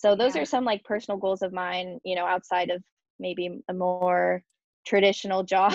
so 0.00 0.16
those 0.16 0.34
yeah. 0.34 0.42
are 0.42 0.46
some 0.46 0.64
like 0.64 0.82
personal 0.84 1.18
goals 1.18 1.42
of 1.42 1.52
mine 1.52 1.98
you 2.04 2.16
know 2.16 2.24
outside 2.24 2.70
of 2.70 2.82
maybe 3.18 3.60
a 3.68 3.74
more 3.74 4.42
traditional 4.86 5.42
job 5.54 5.72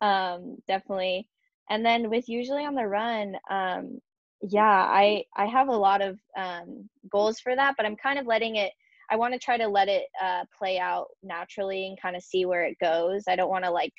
um 0.00 0.56
definitely 0.66 1.28
and 1.68 1.84
then 1.84 2.08
with 2.08 2.28
usually 2.28 2.64
on 2.64 2.74
the 2.74 2.86
run 2.86 3.36
um 3.50 3.98
yeah 4.42 4.86
i 4.88 5.22
i 5.36 5.46
have 5.46 5.68
a 5.68 5.76
lot 5.76 6.00
of 6.00 6.18
um 6.36 6.88
goals 7.10 7.40
for 7.40 7.54
that 7.54 7.74
but 7.76 7.86
i'm 7.86 7.96
kind 7.96 8.18
of 8.18 8.26
letting 8.26 8.56
it 8.56 8.72
i 9.10 9.16
want 9.16 9.32
to 9.32 9.38
try 9.38 9.56
to 9.56 9.68
let 9.68 9.88
it 9.88 10.04
uh 10.22 10.44
play 10.56 10.78
out 10.78 11.06
naturally 11.22 11.86
and 11.86 12.00
kind 12.00 12.16
of 12.16 12.22
see 12.22 12.46
where 12.46 12.64
it 12.64 12.76
goes 12.80 13.24
i 13.28 13.36
don't 13.36 13.50
want 13.50 13.64
to 13.64 13.70
like 13.70 13.92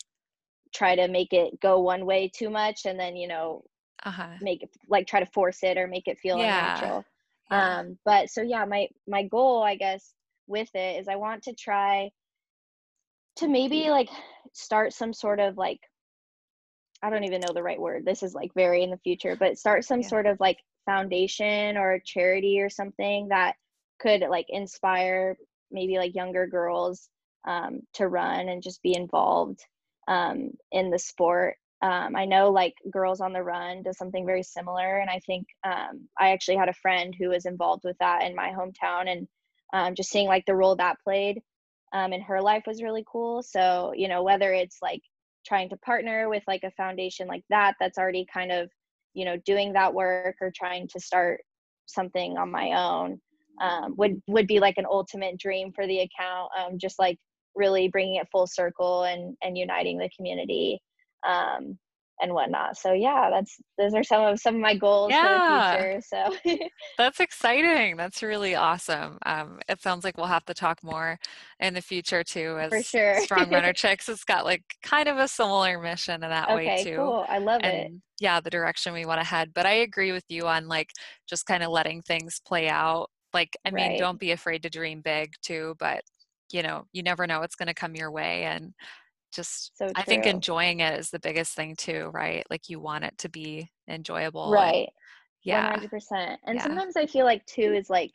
try 0.73 0.95
to 0.95 1.07
make 1.07 1.31
it 1.31 1.59
go 1.61 1.79
one 1.79 2.05
way 2.05 2.29
too 2.35 2.49
much 2.49 2.81
and 2.85 2.99
then 2.99 3.15
you 3.15 3.27
know 3.27 3.63
uh-huh. 4.03 4.35
make 4.41 4.61
it 4.61 4.69
like 4.89 5.07
try 5.07 5.19
to 5.19 5.25
force 5.27 5.59
it 5.63 5.77
or 5.77 5.87
make 5.87 6.07
it 6.07 6.19
feel 6.19 6.37
yeah. 6.37 6.75
unnatural 6.75 7.05
um 7.51 7.97
but 8.05 8.29
so 8.29 8.41
yeah 8.41 8.65
my 8.65 8.87
my 9.07 9.23
goal 9.23 9.63
i 9.63 9.75
guess 9.75 10.13
with 10.47 10.69
it 10.73 10.99
is 10.99 11.07
i 11.07 11.15
want 11.15 11.43
to 11.43 11.53
try 11.53 12.09
to 13.35 13.47
maybe 13.47 13.89
like 13.89 14.09
start 14.53 14.93
some 14.93 15.13
sort 15.13 15.39
of 15.39 15.57
like 15.57 15.79
i 17.01 17.09
don't 17.09 17.23
even 17.23 17.41
know 17.41 17.53
the 17.53 17.63
right 17.63 17.79
word. 17.79 18.03
This 18.05 18.23
is 18.23 18.33
like 18.33 18.51
very 18.55 18.83
in 18.83 18.89
the 18.89 18.97
future 18.97 19.35
but 19.35 19.57
start 19.57 19.85
some 19.85 20.01
yeah. 20.01 20.07
sort 20.07 20.25
of 20.25 20.39
like 20.39 20.57
foundation 20.85 21.77
or 21.77 22.01
charity 22.03 22.59
or 22.59 22.69
something 22.69 23.27
that 23.29 23.55
could 23.99 24.21
like 24.29 24.47
inspire 24.49 25.37
maybe 25.71 25.97
like 25.97 26.15
younger 26.15 26.47
girls 26.47 27.09
um, 27.47 27.81
to 27.93 28.07
run 28.07 28.49
and 28.49 28.63
just 28.63 28.81
be 28.81 28.95
involved 28.95 29.59
um, 30.07 30.51
in 30.71 30.89
the 30.89 30.99
sport 30.99 31.55
um, 31.81 32.15
I 32.15 32.25
know 32.25 32.49
like 32.49 32.73
Girls 32.91 33.21
on 33.21 33.33
the 33.33 33.43
Run 33.43 33.83
does 33.83 33.97
something 33.97 34.25
very 34.25 34.43
similar, 34.43 34.97
and 34.97 35.09
I 35.09 35.19
think 35.19 35.47
um, 35.63 36.07
I 36.19 36.31
actually 36.31 36.57
had 36.57 36.69
a 36.69 36.73
friend 36.73 37.13
who 37.17 37.29
was 37.29 37.45
involved 37.45 37.83
with 37.83 37.97
that 37.99 38.23
in 38.23 38.35
my 38.35 38.49
hometown, 38.49 39.11
and 39.11 39.27
um, 39.73 39.93
just 39.93 40.09
seeing 40.09 40.27
like 40.27 40.45
the 40.47 40.55
role 40.55 40.75
that 40.75 40.97
played 41.03 41.41
um, 41.93 42.13
in 42.13 42.21
her 42.21 42.41
life 42.41 42.63
was 42.65 42.81
really 42.81 43.05
cool. 43.11 43.43
So 43.43 43.93
you 43.95 44.07
know 44.07 44.23
whether 44.23 44.53
it's 44.53 44.79
like 44.81 45.01
trying 45.45 45.69
to 45.69 45.77
partner 45.77 46.29
with 46.29 46.43
like 46.47 46.63
a 46.63 46.71
foundation 46.71 47.27
like 47.27 47.43
that 47.49 47.75
that's 47.79 47.97
already 47.97 48.25
kind 48.33 48.51
of 48.51 48.69
you 49.13 49.23
know 49.23 49.37
doing 49.45 49.73
that 49.73 49.93
work 49.93 50.35
or 50.41 50.51
trying 50.55 50.87
to 50.89 50.99
start 50.99 51.41
something 51.85 52.37
on 52.37 52.51
my 52.51 52.73
own 52.73 53.21
um, 53.61 53.93
would 53.97 54.19
would 54.27 54.47
be 54.47 54.59
like 54.59 54.77
an 54.77 54.85
ultimate 54.89 55.37
dream 55.37 55.71
for 55.73 55.85
the 55.85 55.99
account. 55.99 56.49
Um, 56.57 56.79
just 56.79 56.97
like 56.97 57.19
really 57.55 57.87
bringing 57.87 58.15
it 58.15 58.27
full 58.31 58.47
circle 58.47 59.03
and 59.03 59.37
and 59.43 59.55
uniting 59.55 59.99
the 59.99 60.09
community 60.15 60.81
um, 61.27 61.77
and 62.21 62.33
whatnot. 62.33 62.77
So 62.77 62.93
yeah, 62.93 63.29
that's 63.31 63.57
those 63.77 63.93
are 63.93 64.03
some 64.03 64.23
of 64.23 64.39
some 64.39 64.55
of 64.55 64.61
my 64.61 64.75
goals 64.75 65.11
yeah. 65.11 65.75
for 65.75 65.81
the 65.81 66.01
future. 66.01 66.01
So 66.45 66.67
that's 66.97 67.19
exciting. 67.19 67.95
That's 67.95 68.23
really 68.23 68.55
awesome. 68.55 69.17
Um, 69.25 69.59
it 69.69 69.81
sounds 69.81 70.03
like 70.03 70.17
we'll 70.17 70.25
have 70.25 70.45
to 70.45 70.53
talk 70.53 70.83
more 70.83 71.19
in 71.59 71.73
the 71.73 71.81
future 71.81 72.23
too. 72.23 72.57
As 72.59 72.69
for 72.69 72.81
sure. 72.81 73.21
Strong 73.21 73.51
Runner 73.51 73.73
Chicks, 73.75 74.09
it's 74.09 74.23
got 74.23 74.45
like 74.45 74.63
kind 74.83 75.07
of 75.07 75.17
a 75.17 75.27
similar 75.27 75.79
mission 75.79 76.23
in 76.23 76.29
that 76.29 76.49
okay, 76.49 76.55
way 76.55 76.83
too. 76.83 76.97
Cool. 76.97 77.25
I 77.29 77.37
love 77.37 77.61
and, 77.63 77.95
it. 77.95 78.01
Yeah, 78.19 78.39
the 78.39 78.49
direction 78.49 78.93
we 78.93 79.05
want 79.05 79.21
to 79.21 79.27
head. 79.27 79.51
But 79.53 79.65
I 79.65 79.73
agree 79.73 80.11
with 80.11 80.25
you 80.29 80.47
on 80.47 80.67
like 80.67 80.89
just 81.29 81.45
kind 81.45 81.63
of 81.63 81.69
letting 81.69 82.01
things 82.01 82.41
play 82.45 82.67
out. 82.67 83.09
Like, 83.33 83.55
I 83.65 83.71
mean, 83.71 83.91
right. 83.91 83.99
don't 83.99 84.19
be 84.19 84.31
afraid 84.31 84.63
to 84.63 84.69
dream 84.69 85.01
big 85.01 85.33
too, 85.43 85.75
but 85.77 86.01
you 86.51 86.63
know, 86.63 86.85
you 86.93 87.03
never 87.03 87.27
know 87.27 87.41
what's 87.41 87.55
going 87.55 87.67
to 87.67 87.73
come 87.73 87.93
your 87.93 88.09
way 88.09 88.45
and 88.45 88.73
just 89.33 89.77
so 89.77 89.87
i 89.95 90.03
think 90.03 90.25
enjoying 90.25 90.79
it 90.79 90.99
is 90.99 91.09
the 91.09 91.19
biggest 91.19 91.55
thing 91.55 91.75
too 91.75 92.09
right? 92.13 92.45
Like 92.49 92.69
you 92.69 92.79
want 92.79 93.03
it 93.03 93.17
to 93.19 93.29
be 93.29 93.69
enjoyable 93.89 94.51
right. 94.51 94.89
yeah. 95.43 95.75
100% 95.77 96.37
and 96.45 96.55
yeah. 96.55 96.63
sometimes 96.63 96.95
i 96.95 97.05
feel 97.05 97.25
like 97.25 97.45
too 97.45 97.73
is 97.73 97.89
like 97.89 98.11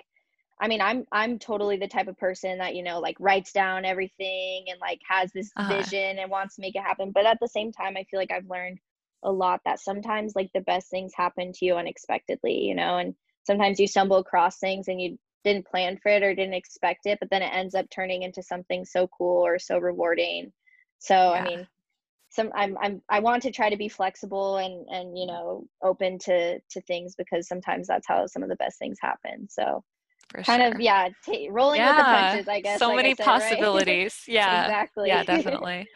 i 0.60 0.68
mean 0.68 0.80
i'm 0.80 1.04
i'm 1.12 1.38
totally 1.38 1.76
the 1.76 1.88
type 1.88 2.08
of 2.08 2.18
person 2.18 2.58
that 2.58 2.74
you 2.74 2.82
know 2.82 3.00
like 3.00 3.16
writes 3.18 3.52
down 3.52 3.84
everything 3.84 4.64
and 4.68 4.80
like 4.80 5.00
has 5.08 5.30
this 5.32 5.50
uh-huh. 5.56 5.76
vision 5.76 6.18
and 6.18 6.30
wants 6.30 6.56
to 6.56 6.62
make 6.62 6.76
it 6.76 6.82
happen 6.82 7.12
but 7.12 7.26
at 7.26 7.38
the 7.40 7.48
same 7.48 7.72
time 7.72 7.96
i 7.96 8.04
feel 8.04 8.18
like 8.20 8.32
i've 8.32 8.48
learned 8.48 8.78
a 9.24 9.30
lot 9.30 9.60
that 9.64 9.80
sometimes 9.80 10.34
like 10.34 10.50
the 10.52 10.60
best 10.62 10.90
things 10.90 11.12
happen 11.14 11.52
to 11.52 11.64
you 11.64 11.76
unexpectedly 11.76 12.58
you 12.58 12.74
know 12.74 12.98
and 12.98 13.14
sometimes 13.44 13.78
you 13.78 13.86
stumble 13.86 14.16
across 14.16 14.58
things 14.58 14.88
and 14.88 15.00
you 15.00 15.18
didn't 15.44 15.66
plan 15.66 15.98
for 16.02 16.10
it 16.10 16.22
or 16.22 16.34
didn't 16.34 16.54
expect 16.54 17.06
it 17.06 17.18
but 17.20 17.30
then 17.30 17.42
it 17.42 17.52
ends 17.52 17.74
up 17.74 17.86
turning 17.90 18.22
into 18.22 18.42
something 18.42 18.84
so 18.84 19.08
cool 19.08 19.44
or 19.44 19.58
so 19.58 19.78
rewarding 19.78 20.52
so 21.02 21.14
yeah. 21.14 21.30
I 21.32 21.44
mean, 21.44 21.68
some 22.30 22.50
I'm 22.54 22.78
I'm 22.80 23.02
I 23.08 23.18
want 23.18 23.42
to 23.42 23.50
try 23.50 23.68
to 23.68 23.76
be 23.76 23.88
flexible 23.88 24.58
and 24.58 24.86
and 24.88 25.18
you 25.18 25.26
know 25.26 25.66
open 25.82 26.18
to 26.20 26.60
to 26.60 26.80
things 26.82 27.14
because 27.16 27.48
sometimes 27.48 27.88
that's 27.88 28.06
how 28.06 28.26
some 28.26 28.42
of 28.42 28.48
the 28.48 28.56
best 28.56 28.78
things 28.78 28.98
happen. 29.00 29.48
So 29.50 29.82
for 30.30 30.42
kind 30.44 30.62
sure. 30.62 30.72
of 30.72 30.80
yeah 30.80 31.08
t- 31.24 31.50
rolling 31.50 31.80
yeah. 31.80 31.96
with 31.96 31.98
the 31.98 32.04
punches 32.04 32.48
i 32.48 32.60
guess 32.60 32.78
so 32.78 32.88
like 32.88 32.96
many 32.96 33.14
said, 33.16 33.26
possibilities 33.26 34.22
right? 34.28 34.34
yeah 34.34 34.62
exactly 34.62 35.08
yeah 35.08 35.24
definitely 35.24 35.86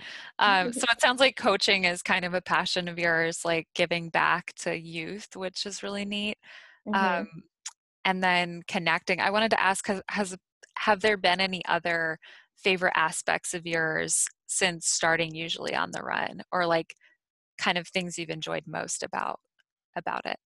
um, 0.41 0.73
so 0.73 0.83
it 0.91 1.01
sounds 1.01 1.21
like 1.21 1.37
coaching 1.37 1.85
is 1.85 2.03
kind 2.03 2.25
of 2.25 2.35
a 2.35 2.43
passion 2.43 2.89
of 2.89 2.99
yours 2.99 3.45
like 3.45 3.69
giving 3.75 4.11
back 4.11 4.53
to 4.57 4.77
youth 4.77 5.37
which 5.37 5.65
is 5.65 5.83
really 5.83 6.05
neat 6.05 6.37
mm-hmm. 6.87 7.21
um, 7.21 7.29
and 8.05 8.23
then 8.23 8.63
connecting 8.67 9.21
i 9.21 9.31
wanted 9.31 9.51
to 9.51 9.63
ask 9.63 9.87
has, 9.87 10.03
has 10.09 10.37
have 10.77 11.01
there 11.01 11.17
been 11.17 11.41
any 11.41 11.65
other 11.67 12.19
favorite 12.57 12.93
aspects 12.97 13.55
of 13.55 13.65
yours 13.65 14.27
since 14.47 14.87
starting 14.87 15.35
usually 15.35 15.75
on 15.75 15.91
the 15.91 16.03
run 16.03 16.43
or 16.53 16.67
like 16.67 16.95
kind 17.59 17.79
of 17.79 17.89
things 17.89 18.19
you've 18.19 18.31
enjoyed 18.31 18.65
most 18.67 19.03
about 19.03 19.41
about 19.97 20.27
it? 20.27 20.39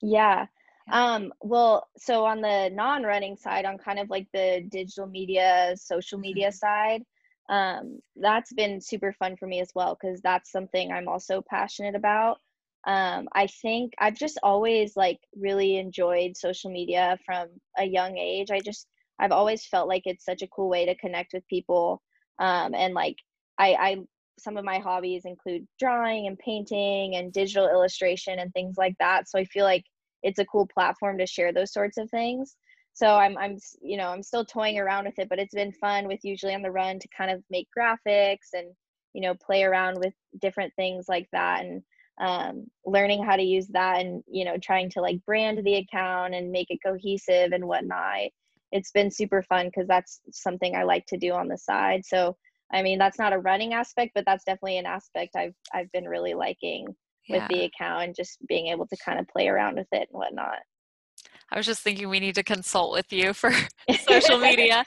Yeah. 0.00 0.46
Um 0.90 1.32
well 1.40 1.86
so 1.96 2.24
on 2.24 2.40
the 2.40 2.70
non-running 2.72 3.36
side 3.36 3.64
on 3.64 3.78
kind 3.78 3.98
of 3.98 4.10
like 4.10 4.26
the 4.32 4.64
digital 4.68 5.06
media 5.06 5.74
social 5.76 6.18
media 6.18 6.48
mm-hmm. 6.48 6.54
side 6.54 7.02
um 7.48 7.98
that's 8.16 8.52
been 8.52 8.80
super 8.80 9.12
fun 9.18 9.36
for 9.36 9.46
me 9.46 9.60
as 9.60 9.70
well 9.74 9.96
because 10.00 10.20
that's 10.20 10.50
something 10.52 10.92
i'm 10.92 11.08
also 11.08 11.42
passionate 11.48 11.94
about. 11.94 12.38
Um 12.86 13.28
i 13.32 13.46
think 13.46 13.92
i've 13.98 14.16
just 14.16 14.38
always 14.42 14.96
like 14.96 15.20
really 15.36 15.76
enjoyed 15.76 16.36
social 16.36 16.70
media 16.70 17.18
from 17.24 17.48
a 17.78 17.84
young 17.84 18.18
age. 18.18 18.50
I 18.50 18.60
just 18.60 18.86
i've 19.20 19.32
always 19.32 19.66
felt 19.66 19.88
like 19.88 20.02
it's 20.06 20.24
such 20.24 20.42
a 20.42 20.48
cool 20.48 20.68
way 20.68 20.86
to 20.86 20.96
connect 20.96 21.32
with 21.32 21.46
people 21.46 22.02
um 22.40 22.74
and 22.74 22.94
like 22.94 23.16
I, 23.58 23.74
I 23.74 23.96
some 24.38 24.56
of 24.56 24.64
my 24.64 24.78
hobbies 24.78 25.22
include 25.24 25.66
drawing 25.78 26.26
and 26.26 26.38
painting 26.38 27.16
and 27.16 27.32
digital 27.32 27.68
illustration 27.68 28.38
and 28.38 28.52
things 28.52 28.76
like 28.76 28.94
that. 28.98 29.28
So 29.28 29.38
I 29.38 29.44
feel 29.44 29.64
like 29.64 29.84
it's 30.22 30.38
a 30.38 30.46
cool 30.46 30.66
platform 30.66 31.18
to 31.18 31.26
share 31.26 31.52
those 31.52 31.72
sorts 31.72 31.98
of 31.98 32.10
things. 32.10 32.56
So 32.94 33.06
I'm 33.06 33.38
I'm 33.38 33.58
you 33.80 33.96
know 33.96 34.08
I'm 34.08 34.22
still 34.22 34.44
toying 34.44 34.78
around 34.78 35.06
with 35.06 35.18
it, 35.18 35.28
but 35.28 35.38
it's 35.38 35.54
been 35.54 35.72
fun 35.72 36.06
with 36.06 36.20
usually 36.22 36.54
on 36.54 36.62
the 36.62 36.70
run 36.70 36.98
to 36.98 37.08
kind 37.16 37.30
of 37.30 37.42
make 37.50 37.68
graphics 37.76 38.52
and 38.52 38.68
you 39.14 39.22
know 39.22 39.34
play 39.34 39.64
around 39.64 39.98
with 39.98 40.12
different 40.40 40.72
things 40.76 41.06
like 41.08 41.28
that 41.32 41.64
and 41.64 41.82
um, 42.20 42.66
learning 42.84 43.24
how 43.24 43.36
to 43.36 43.42
use 43.42 43.66
that 43.68 44.00
and 44.00 44.22
you 44.30 44.44
know 44.44 44.56
trying 44.58 44.90
to 44.90 45.00
like 45.00 45.24
brand 45.24 45.64
the 45.64 45.76
account 45.76 46.34
and 46.34 46.52
make 46.52 46.70
it 46.70 46.80
cohesive 46.84 47.52
and 47.52 47.66
whatnot. 47.66 48.30
It's 48.72 48.92
been 48.92 49.10
super 49.10 49.42
fun 49.42 49.66
because 49.66 49.88
that's 49.88 50.20
something 50.30 50.74
I 50.74 50.84
like 50.84 51.06
to 51.06 51.18
do 51.18 51.32
on 51.32 51.48
the 51.48 51.58
side. 51.58 52.04
So 52.06 52.36
I 52.72 52.82
mean, 52.82 52.98
that's 52.98 53.18
not 53.18 53.32
a 53.32 53.38
running 53.38 53.74
aspect, 53.74 54.12
but 54.14 54.24
that's 54.26 54.44
definitely 54.44 54.78
an 54.78 54.86
aspect 54.86 55.36
I've 55.36 55.54
I've 55.74 55.92
been 55.92 56.06
really 56.06 56.34
liking 56.34 56.86
yeah. 57.28 57.38
with 57.38 57.48
the 57.48 57.64
account 57.64 58.04
and 58.04 58.14
just 58.14 58.38
being 58.48 58.68
able 58.68 58.86
to 58.86 58.96
kind 59.04 59.20
of 59.20 59.28
play 59.28 59.48
around 59.48 59.76
with 59.76 59.88
it 59.92 60.08
and 60.10 60.18
whatnot. 60.18 60.58
I 61.52 61.58
was 61.58 61.66
just 61.66 61.82
thinking 61.82 62.08
we 62.08 62.18
need 62.18 62.34
to 62.36 62.42
consult 62.42 62.92
with 62.92 63.12
you 63.12 63.34
for 63.34 63.52
social 64.08 64.38
media. 64.38 64.84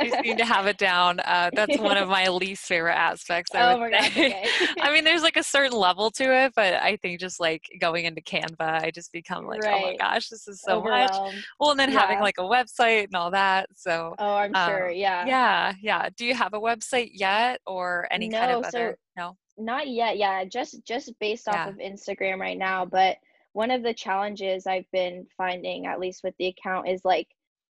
you 0.00 0.10
seem 0.22 0.38
to 0.38 0.46
have 0.46 0.66
it 0.66 0.78
down. 0.90 1.20
Uh, 1.20 1.50
that's 1.52 1.78
one 1.78 1.98
of 1.98 2.08
my 2.08 2.28
least 2.28 2.64
favorite 2.64 2.94
aspects. 2.94 3.54
I 3.54 3.74
oh 3.74 3.78
my 3.78 3.90
god! 3.90 4.04
Okay. 4.06 4.46
I 4.80 4.92
mean, 4.94 5.04
there's 5.04 5.22
like 5.22 5.36
a 5.36 5.42
certain 5.42 5.76
level 5.76 6.10
to 6.12 6.24
it, 6.24 6.52
but 6.56 6.74
I 6.74 6.96
think 6.96 7.20
just 7.20 7.38
like 7.38 7.68
going 7.80 8.06
into 8.06 8.22
Canva, 8.22 8.82
I 8.82 8.90
just 8.90 9.12
become 9.12 9.46
like, 9.46 9.62
right. 9.62 9.82
oh 9.84 9.86
my 9.90 9.96
gosh, 9.96 10.30
this 10.30 10.48
is 10.48 10.62
so 10.62 10.80
much. 10.80 11.12
Well, 11.60 11.72
and 11.72 11.78
then 11.78 11.92
yeah. 11.92 12.00
having 12.00 12.20
like 12.20 12.38
a 12.38 12.42
website 12.42 13.04
and 13.04 13.14
all 13.14 13.30
that. 13.32 13.68
So. 13.76 14.14
Oh, 14.18 14.36
I'm 14.36 14.54
um, 14.54 14.70
sure. 14.70 14.90
Yeah. 14.90 15.26
Yeah, 15.26 15.74
yeah. 15.82 16.08
Do 16.16 16.24
you 16.24 16.34
have 16.34 16.54
a 16.54 16.60
website 16.60 17.10
yet, 17.12 17.60
or 17.66 18.08
any 18.10 18.28
no, 18.28 18.38
kind 18.38 18.52
of 18.52 18.64
so 18.64 18.68
other? 18.68 18.98
No. 19.18 19.36
Not 19.58 19.88
yet. 19.88 20.16
Yeah, 20.16 20.44
just 20.44 20.82
just 20.86 21.12
based 21.18 21.46
off 21.46 21.54
yeah. 21.54 21.68
of 21.68 21.76
Instagram 21.76 22.38
right 22.38 22.58
now, 22.58 22.86
but 22.86 23.16
one 23.56 23.70
of 23.70 23.82
the 23.82 23.94
challenges 23.94 24.66
I've 24.66 24.90
been 24.92 25.26
finding, 25.34 25.86
at 25.86 25.98
least 25.98 26.20
with 26.22 26.34
the 26.38 26.48
account, 26.48 26.90
is 26.90 27.06
like 27.06 27.26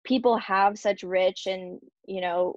people 0.03 0.35
have 0.39 0.79
such 0.79 1.03
rich 1.03 1.45
and, 1.45 1.79
you 2.07 2.19
know, 2.19 2.55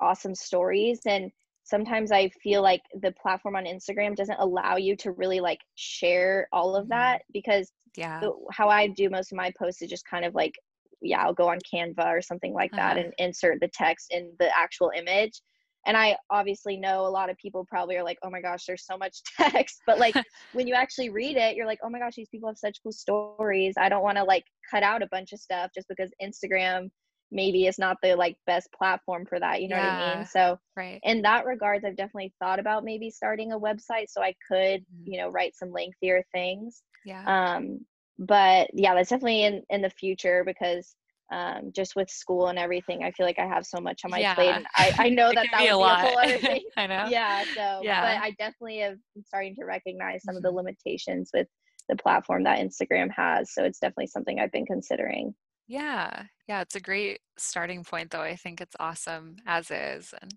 awesome 0.00 0.34
stories. 0.34 0.98
And 1.06 1.30
sometimes 1.62 2.10
I 2.10 2.30
feel 2.42 2.60
like 2.60 2.82
the 3.00 3.12
platform 3.12 3.54
on 3.54 3.64
Instagram 3.64 4.16
doesn't 4.16 4.40
allow 4.40 4.74
you 4.74 4.96
to 4.96 5.12
really 5.12 5.38
like 5.38 5.60
share 5.76 6.48
all 6.52 6.74
of 6.74 6.88
that 6.88 7.18
mm-hmm. 7.18 7.32
because 7.32 7.70
yeah, 7.96 8.18
the, 8.18 8.32
how 8.50 8.68
I 8.68 8.88
do 8.88 9.08
most 9.08 9.30
of 9.30 9.36
my 9.36 9.52
posts 9.56 9.80
is 9.80 9.88
just 9.88 10.08
kind 10.10 10.24
of 10.24 10.34
like, 10.34 10.54
yeah, 11.00 11.22
I'll 11.22 11.34
go 11.34 11.48
on 11.48 11.60
Canva 11.72 12.06
or 12.06 12.20
something 12.20 12.54
like 12.54 12.72
that 12.72 12.96
uh-huh. 12.96 13.04
and 13.04 13.14
insert 13.18 13.60
the 13.60 13.70
text 13.72 14.08
in 14.10 14.32
the 14.40 14.50
actual 14.58 14.90
image 14.96 15.40
and 15.86 15.96
i 15.96 16.16
obviously 16.30 16.76
know 16.76 17.06
a 17.06 17.08
lot 17.08 17.30
of 17.30 17.36
people 17.38 17.64
probably 17.68 17.96
are 17.96 18.02
like 18.02 18.18
oh 18.22 18.30
my 18.30 18.40
gosh 18.40 18.64
there's 18.66 18.86
so 18.86 18.96
much 18.96 19.22
text. 19.36 19.80
But 19.86 19.98
like 19.98 20.14
when 20.52 20.66
you 20.66 20.74
actually 20.74 21.10
read 21.10 21.36
it 21.36 21.56
you're 21.56 21.66
like 21.66 21.80
oh 21.82 21.90
my 21.90 21.98
gosh 21.98 22.14
these 22.16 22.28
people 22.28 22.48
have 22.48 22.58
such 22.58 22.78
cool 22.82 22.92
stories. 22.92 23.74
I 23.78 23.88
don't 23.88 24.02
want 24.02 24.18
to 24.18 24.24
like 24.24 24.44
cut 24.70 24.82
out 24.82 25.02
a 25.02 25.08
bunch 25.10 25.32
of 25.32 25.40
stuff 25.40 25.70
just 25.74 25.88
because 25.88 26.10
instagram 26.22 26.90
maybe 27.30 27.66
is 27.66 27.78
not 27.78 27.98
the 28.02 28.16
like 28.16 28.36
best 28.46 28.68
platform 28.72 29.26
for 29.26 29.38
that 29.38 29.60
you 29.60 29.68
know 29.68 29.76
yeah, 29.76 29.98
what 29.98 30.14
i 30.14 30.16
mean? 30.16 30.26
So 30.26 30.58
right. 30.76 31.00
in 31.02 31.22
that 31.22 31.44
regards 31.44 31.84
i've 31.84 31.96
definitely 31.96 32.32
thought 32.40 32.58
about 32.58 32.84
maybe 32.84 33.10
starting 33.10 33.52
a 33.52 33.60
website 33.60 34.06
so 34.08 34.22
i 34.22 34.34
could 34.48 34.80
mm-hmm. 34.80 35.04
you 35.04 35.18
know 35.18 35.28
write 35.28 35.54
some 35.56 35.70
lengthier 35.70 36.24
things. 36.32 36.82
Yeah. 37.04 37.54
Um 37.54 37.80
but 38.18 38.68
yeah 38.74 38.94
that's 38.94 39.10
definitely 39.10 39.44
in 39.44 39.62
in 39.70 39.82
the 39.82 39.90
future 39.90 40.42
because 40.44 40.96
um, 41.30 41.72
just 41.74 41.94
with 41.96 42.08
school 42.08 42.48
and 42.48 42.58
everything. 42.58 43.02
I 43.04 43.10
feel 43.10 43.26
like 43.26 43.38
I 43.38 43.46
have 43.46 43.66
so 43.66 43.80
much 43.80 44.00
on 44.04 44.10
my 44.10 44.18
yeah. 44.18 44.34
plate. 44.34 44.50
And 44.50 44.66
I, 44.76 44.94
I 44.98 45.08
know 45.08 45.28
that 45.34 45.46
that 45.52 45.58
be 45.58 45.64
would 45.64 45.70
a 45.70 45.72
be 45.72 45.74
lot. 45.74 46.04
a 46.04 46.06
whole 46.06 46.18
other 46.18 46.38
thing. 46.38 46.62
I 46.76 46.86
know. 46.86 47.06
Yeah. 47.08 47.44
So, 47.54 47.80
yeah. 47.82 48.00
but 48.00 48.24
I 48.24 48.30
definitely 48.38 48.78
have 48.78 48.96
starting 49.26 49.54
to 49.56 49.64
recognize 49.64 50.22
some 50.22 50.36
of 50.36 50.42
the 50.42 50.48
mm-hmm. 50.48 50.58
limitations 50.58 51.30
with 51.34 51.46
the 51.88 51.96
platform 51.96 52.44
that 52.44 52.58
Instagram 52.58 53.10
has. 53.10 53.52
So 53.52 53.64
it's 53.64 53.78
definitely 53.78 54.08
something 54.08 54.40
I've 54.40 54.52
been 54.52 54.66
considering. 54.66 55.34
Yeah. 55.66 56.24
Yeah. 56.46 56.62
It's 56.62 56.76
a 56.76 56.80
great 56.80 57.20
starting 57.36 57.84
point, 57.84 58.10
though. 58.10 58.22
I 58.22 58.36
think 58.36 58.60
it's 58.60 58.76
awesome 58.80 59.36
as 59.46 59.70
is. 59.70 60.14
And 60.20 60.32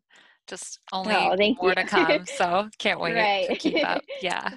just 0.48 0.80
only 0.92 1.16
oh, 1.16 1.36
more 1.62 1.70
you. 1.70 1.76
to 1.76 1.84
come. 1.84 2.26
So 2.26 2.70
can't 2.78 3.00
wait 3.02 3.16
right. 3.16 3.48
to 3.50 3.56
keep 3.56 3.88
up. 3.88 4.02
Yeah. 4.22 4.50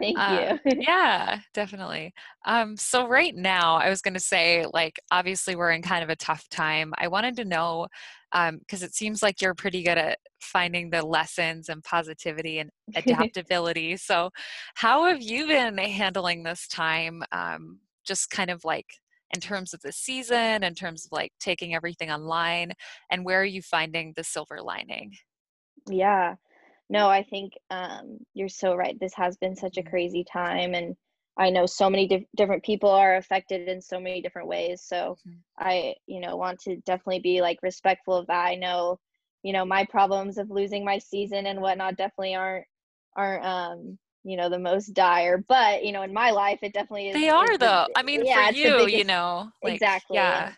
thank 0.00 0.18
um, 0.18 0.58
you. 0.64 0.72
yeah, 0.80 1.38
definitely. 1.52 2.12
Um, 2.46 2.76
so 2.76 3.06
right 3.06 3.34
now, 3.34 3.76
I 3.76 3.88
was 3.90 4.00
going 4.00 4.14
to 4.14 4.20
say, 4.20 4.64
like, 4.72 4.98
obviously 5.10 5.56
we're 5.56 5.70
in 5.70 5.82
kind 5.82 6.02
of 6.02 6.10
a 6.10 6.16
tough 6.16 6.48
time. 6.48 6.92
I 6.98 7.08
wanted 7.08 7.36
to 7.36 7.44
know 7.44 7.86
because 8.32 8.82
um, 8.82 8.86
it 8.86 8.94
seems 8.94 9.22
like 9.22 9.40
you're 9.40 9.54
pretty 9.54 9.84
good 9.84 9.98
at 9.98 10.18
finding 10.40 10.90
the 10.90 11.04
lessons 11.04 11.68
and 11.68 11.84
positivity 11.84 12.58
and 12.58 12.70
adaptability. 12.96 13.96
so, 13.96 14.30
how 14.74 15.04
have 15.04 15.22
you 15.22 15.46
been 15.46 15.78
handling 15.78 16.42
this 16.42 16.66
time? 16.66 17.22
Um, 17.30 17.78
just 18.04 18.30
kind 18.30 18.50
of 18.50 18.64
like 18.64 18.86
in 19.32 19.40
terms 19.40 19.74
of 19.74 19.80
the 19.82 19.92
season, 19.92 20.62
in 20.64 20.74
terms 20.74 21.06
of 21.06 21.12
like 21.12 21.32
taking 21.40 21.74
everything 21.74 22.10
online, 22.10 22.72
and 23.10 23.24
where 23.24 23.40
are 23.40 23.44
you 23.44 23.62
finding 23.62 24.12
the 24.16 24.24
silver 24.24 24.60
lining? 24.62 25.12
Yeah. 25.88 26.36
No, 26.90 27.08
I 27.10 27.24
think 27.24 27.54
um, 27.70 28.18
you're 28.34 28.48
so 28.48 28.76
right. 28.76 28.98
This 29.00 29.14
has 29.16 29.36
been 29.38 29.56
such 29.56 29.78
a 29.78 29.82
Mhm. 29.82 29.90
crazy 29.90 30.24
time, 30.24 30.74
and 30.74 30.96
I 31.38 31.50
know 31.50 31.66
so 31.66 31.90
many 31.90 32.08
di- 32.08 32.28
different 32.36 32.64
people 32.64 32.90
are 32.90 33.16
affected 33.16 33.68
in 33.68 33.82
so 33.82 34.00
many 34.00 34.22
different 34.22 34.48
ways. 34.48 34.82
So 34.82 35.18
mm-hmm. 35.26 35.40
I, 35.58 35.96
you 36.06 36.20
know, 36.20 36.36
want 36.36 36.60
to 36.62 36.78
definitely 36.82 37.20
be 37.20 37.42
like 37.42 37.60
respectful 37.62 38.16
of 38.16 38.28
that. 38.28 38.46
I 38.46 38.56
know, 38.56 39.00
you 39.42 39.52
know, 39.52 39.66
my 39.66 39.84
problems 39.86 40.38
of 40.38 40.50
losing 40.50 40.84
my 40.86 40.98
season 40.98 41.46
and 41.48 41.60
whatnot 41.62 41.96
definitely 41.98 42.36
aren't 42.36 42.66
aren't 43.16 43.44
um 43.46 43.98
you 44.24 44.36
know 44.36 44.48
the 44.48 44.58
most 44.58 44.88
dire 44.94 45.38
but 45.48 45.84
you 45.84 45.92
know 45.92 46.02
in 46.02 46.12
my 46.12 46.30
life 46.30 46.58
it 46.62 46.72
definitely 46.72 47.08
is 47.08 47.14
they 47.14 47.28
are 47.28 47.56
though 47.58 47.86
i 47.94 48.02
mean 48.02 48.24
yeah, 48.24 48.48
for 48.48 48.54
you 48.54 48.64
biggest, 48.64 48.96
you 48.96 49.04
know 49.04 49.48
like, 49.62 49.74
exactly 49.74 50.16
yeah 50.16 50.52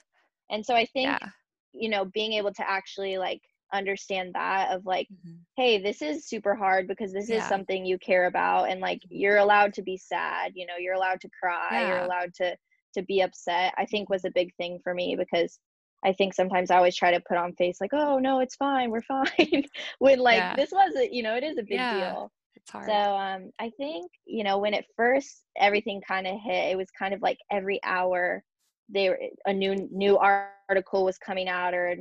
and, 0.51 0.65
so 0.65 0.75
i 0.75 0.87
think 0.87 1.09
yeah. 1.09 1.29
you 1.73 1.89
know 1.89 2.05
being 2.07 2.33
able 2.33 2.53
to 2.53 2.69
actually 2.69 3.19
like 3.19 3.43
understand 3.73 4.33
that 4.35 4.71
of 4.71 4.87
like 4.87 5.09
mm-hmm. 5.09 5.37
hey 5.57 5.83
this 5.83 6.01
is 6.01 6.29
super 6.29 6.55
hard 6.55 6.87
because 6.87 7.13
this 7.13 7.29
yeah. 7.29 7.37
is 7.37 7.45
something 7.45 7.85
you 7.85 7.99
care 7.99 8.27
about 8.27 8.71
and 8.71 8.81
like 8.81 8.99
mm-hmm. 8.99 9.17
you're 9.17 9.39
allowed 9.39 9.75
to 9.75 9.83
be 9.83 9.97
sad 9.97 10.53
you 10.55 10.65
know 10.65 10.77
you're 10.79 10.95
allowed 10.95 11.21
to 11.21 11.29
cry 11.41 11.69
yeah. 11.73 11.89
you're 11.89 12.05
allowed 12.05 12.33
to 12.33 12.57
to 12.95 13.03
be 13.03 13.21
upset 13.21 13.75
i 13.77 13.85
think 13.85 14.09
was 14.09 14.25
a 14.25 14.31
big 14.31 14.55
thing 14.55 14.79
for 14.85 14.95
me 14.95 15.17
because 15.17 15.59
i 16.05 16.13
think 16.13 16.33
sometimes 16.33 16.71
i 16.71 16.77
always 16.77 16.95
try 16.95 17.11
to 17.11 17.23
put 17.29 17.37
on 17.37 17.53
face 17.55 17.79
like 17.81 17.93
oh 17.93 18.21
no 18.21 18.39
it's 18.39 18.55
fine 18.55 18.89
we're 18.89 19.03
fine 19.03 19.65
when 19.99 20.21
like 20.21 20.57
this 20.57 20.71
was 20.71 20.95
a 20.95 21.13
you 21.13 21.25
know 21.25 21.35
it 21.35 21.43
is 21.43 21.59
a 21.59 21.63
big 21.63 21.79
deal 21.79 22.31
it's 22.67 22.73
hard 22.73 22.87
so 22.87 22.93
um 22.93 23.51
i 23.59 23.71
think 23.79 24.11
you 24.27 24.45
know 24.45 24.59
when 24.59 24.75
it 24.75 24.85
first 24.97 25.45
everything 25.57 26.01
kind 26.07 26.27
of 26.27 26.35
hit 26.43 26.73
it 26.73 26.77
was 26.77 26.89
kind 26.99 27.15
of 27.15 27.23
like 27.23 27.39
every 27.51 27.81
hour 27.85 28.43
there 28.89 29.19
a 29.47 29.53
new 29.53 29.89
new 29.91 30.19
article 30.19 31.05
was 31.05 31.19
coming 31.19 31.49
out 31.49 31.75
or 31.75 31.97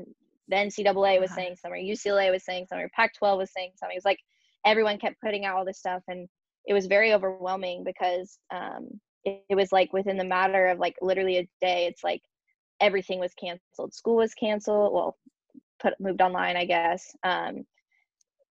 the 0.48 0.56
NCAA 0.56 1.20
was 1.20 1.32
uh-huh. 1.32 1.36
saying 1.36 1.56
something, 1.56 1.86
UCLA 1.86 2.32
was 2.32 2.46
saying 2.46 2.68
something, 2.70 2.88
Pac-12 2.96 3.38
was 3.38 3.52
saying 3.56 3.72
something. 3.76 3.96
It 3.96 3.98
was 3.98 4.06
like 4.06 4.20
everyone 4.66 4.98
kept 4.98 5.22
putting 5.22 5.46
out 5.46 5.58
all 5.58 5.66
this 5.66 5.80
stuff, 5.80 6.04
and 6.08 6.28
it 6.66 6.74
was 6.74 6.86
very 6.88 7.14
overwhelming 7.14 7.84
because 7.84 8.38
um, 8.54 8.88
it, 9.24 9.44
it 9.50 9.56
was 9.56 9.72
like 9.72 9.92
within 9.94 10.18
the 10.18 10.24
matter 10.24 10.68
of 10.68 10.80
like 10.80 10.96
literally 11.02 11.38
a 11.38 11.50
day, 11.62 11.88
it's 11.88 12.04
like 12.04 12.22
everything 12.80 13.20
was 13.20 13.34
canceled. 13.40 13.94
School 13.94 14.18
was 14.18 14.34
canceled. 14.34 14.94
Well, 14.94 15.18
put 15.80 15.94
moved 16.00 16.22
online, 16.22 16.58
I 16.58 16.66
guess. 16.66 17.16
Um, 17.24 17.66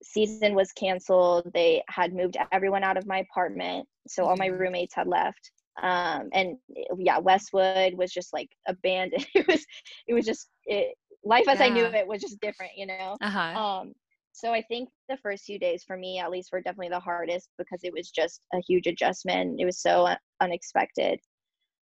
season 0.02 0.54
was 0.54 0.72
canceled. 0.72 1.50
They 1.54 1.82
had 1.88 2.14
moved 2.14 2.36
everyone 2.52 2.84
out 2.84 2.96
of 2.96 3.06
my 3.06 3.18
apartment, 3.18 3.86
so 4.08 4.24
all 4.24 4.36
my 4.36 4.48
mm-hmm. 4.48 4.60
roommates 4.60 4.94
had 4.94 5.06
left. 5.06 5.50
Um, 5.82 6.28
and 6.32 6.56
yeah, 6.98 7.18
Westwood 7.18 7.94
was 7.94 8.12
just 8.12 8.32
like 8.32 8.48
abandoned. 8.68 9.26
it 9.34 9.46
was, 9.46 9.64
it 10.06 10.14
was 10.14 10.26
just 10.26 10.48
it, 10.66 10.94
life 11.24 11.48
as 11.48 11.60
yeah. 11.60 11.66
I 11.66 11.68
knew 11.70 11.84
it 11.84 12.06
was 12.06 12.20
just 12.20 12.40
different, 12.40 12.72
you 12.76 12.86
know? 12.86 13.16
Uh-huh. 13.20 13.58
Um, 13.58 13.92
so 14.32 14.52
I 14.52 14.62
think 14.62 14.88
the 15.08 15.16
first 15.18 15.44
few 15.44 15.58
days 15.58 15.84
for 15.86 15.96
me, 15.96 16.18
at 16.18 16.30
least, 16.30 16.50
were 16.52 16.60
definitely 16.60 16.88
the 16.88 17.00
hardest 17.00 17.50
because 17.58 17.80
it 17.82 17.92
was 17.92 18.10
just 18.10 18.40
a 18.54 18.60
huge 18.66 18.86
adjustment. 18.86 19.60
It 19.60 19.64
was 19.64 19.80
so 19.80 20.08
unexpected. 20.40 21.20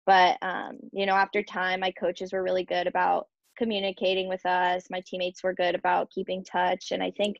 But, 0.06 0.38
um, 0.42 0.78
you 0.94 1.06
know, 1.06 1.16
after 1.16 1.44
time, 1.44 1.82
my 1.82 1.92
coaches 1.92 2.32
were 2.32 2.44
really 2.44 2.64
good 2.64 2.88
about 2.88 3.28
communicating 3.58 4.30
with 4.30 4.46
us. 4.46 4.86
My 4.90 5.02
teammates 5.06 5.44
were 5.44 5.54
good 5.54 5.76
about 5.76 6.10
keeping 6.12 6.44
touch. 6.46 6.92
And 6.92 7.04
I 7.04 7.12
think, 7.12 7.38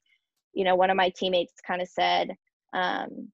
you 0.58 0.64
know, 0.64 0.76
one 0.76 0.90
of 0.90 0.98
my 0.98 1.10
teammates 1.16 1.54
kind 1.66 1.84
of 1.84 1.88
said, 1.88 2.36
um, 2.74 3.30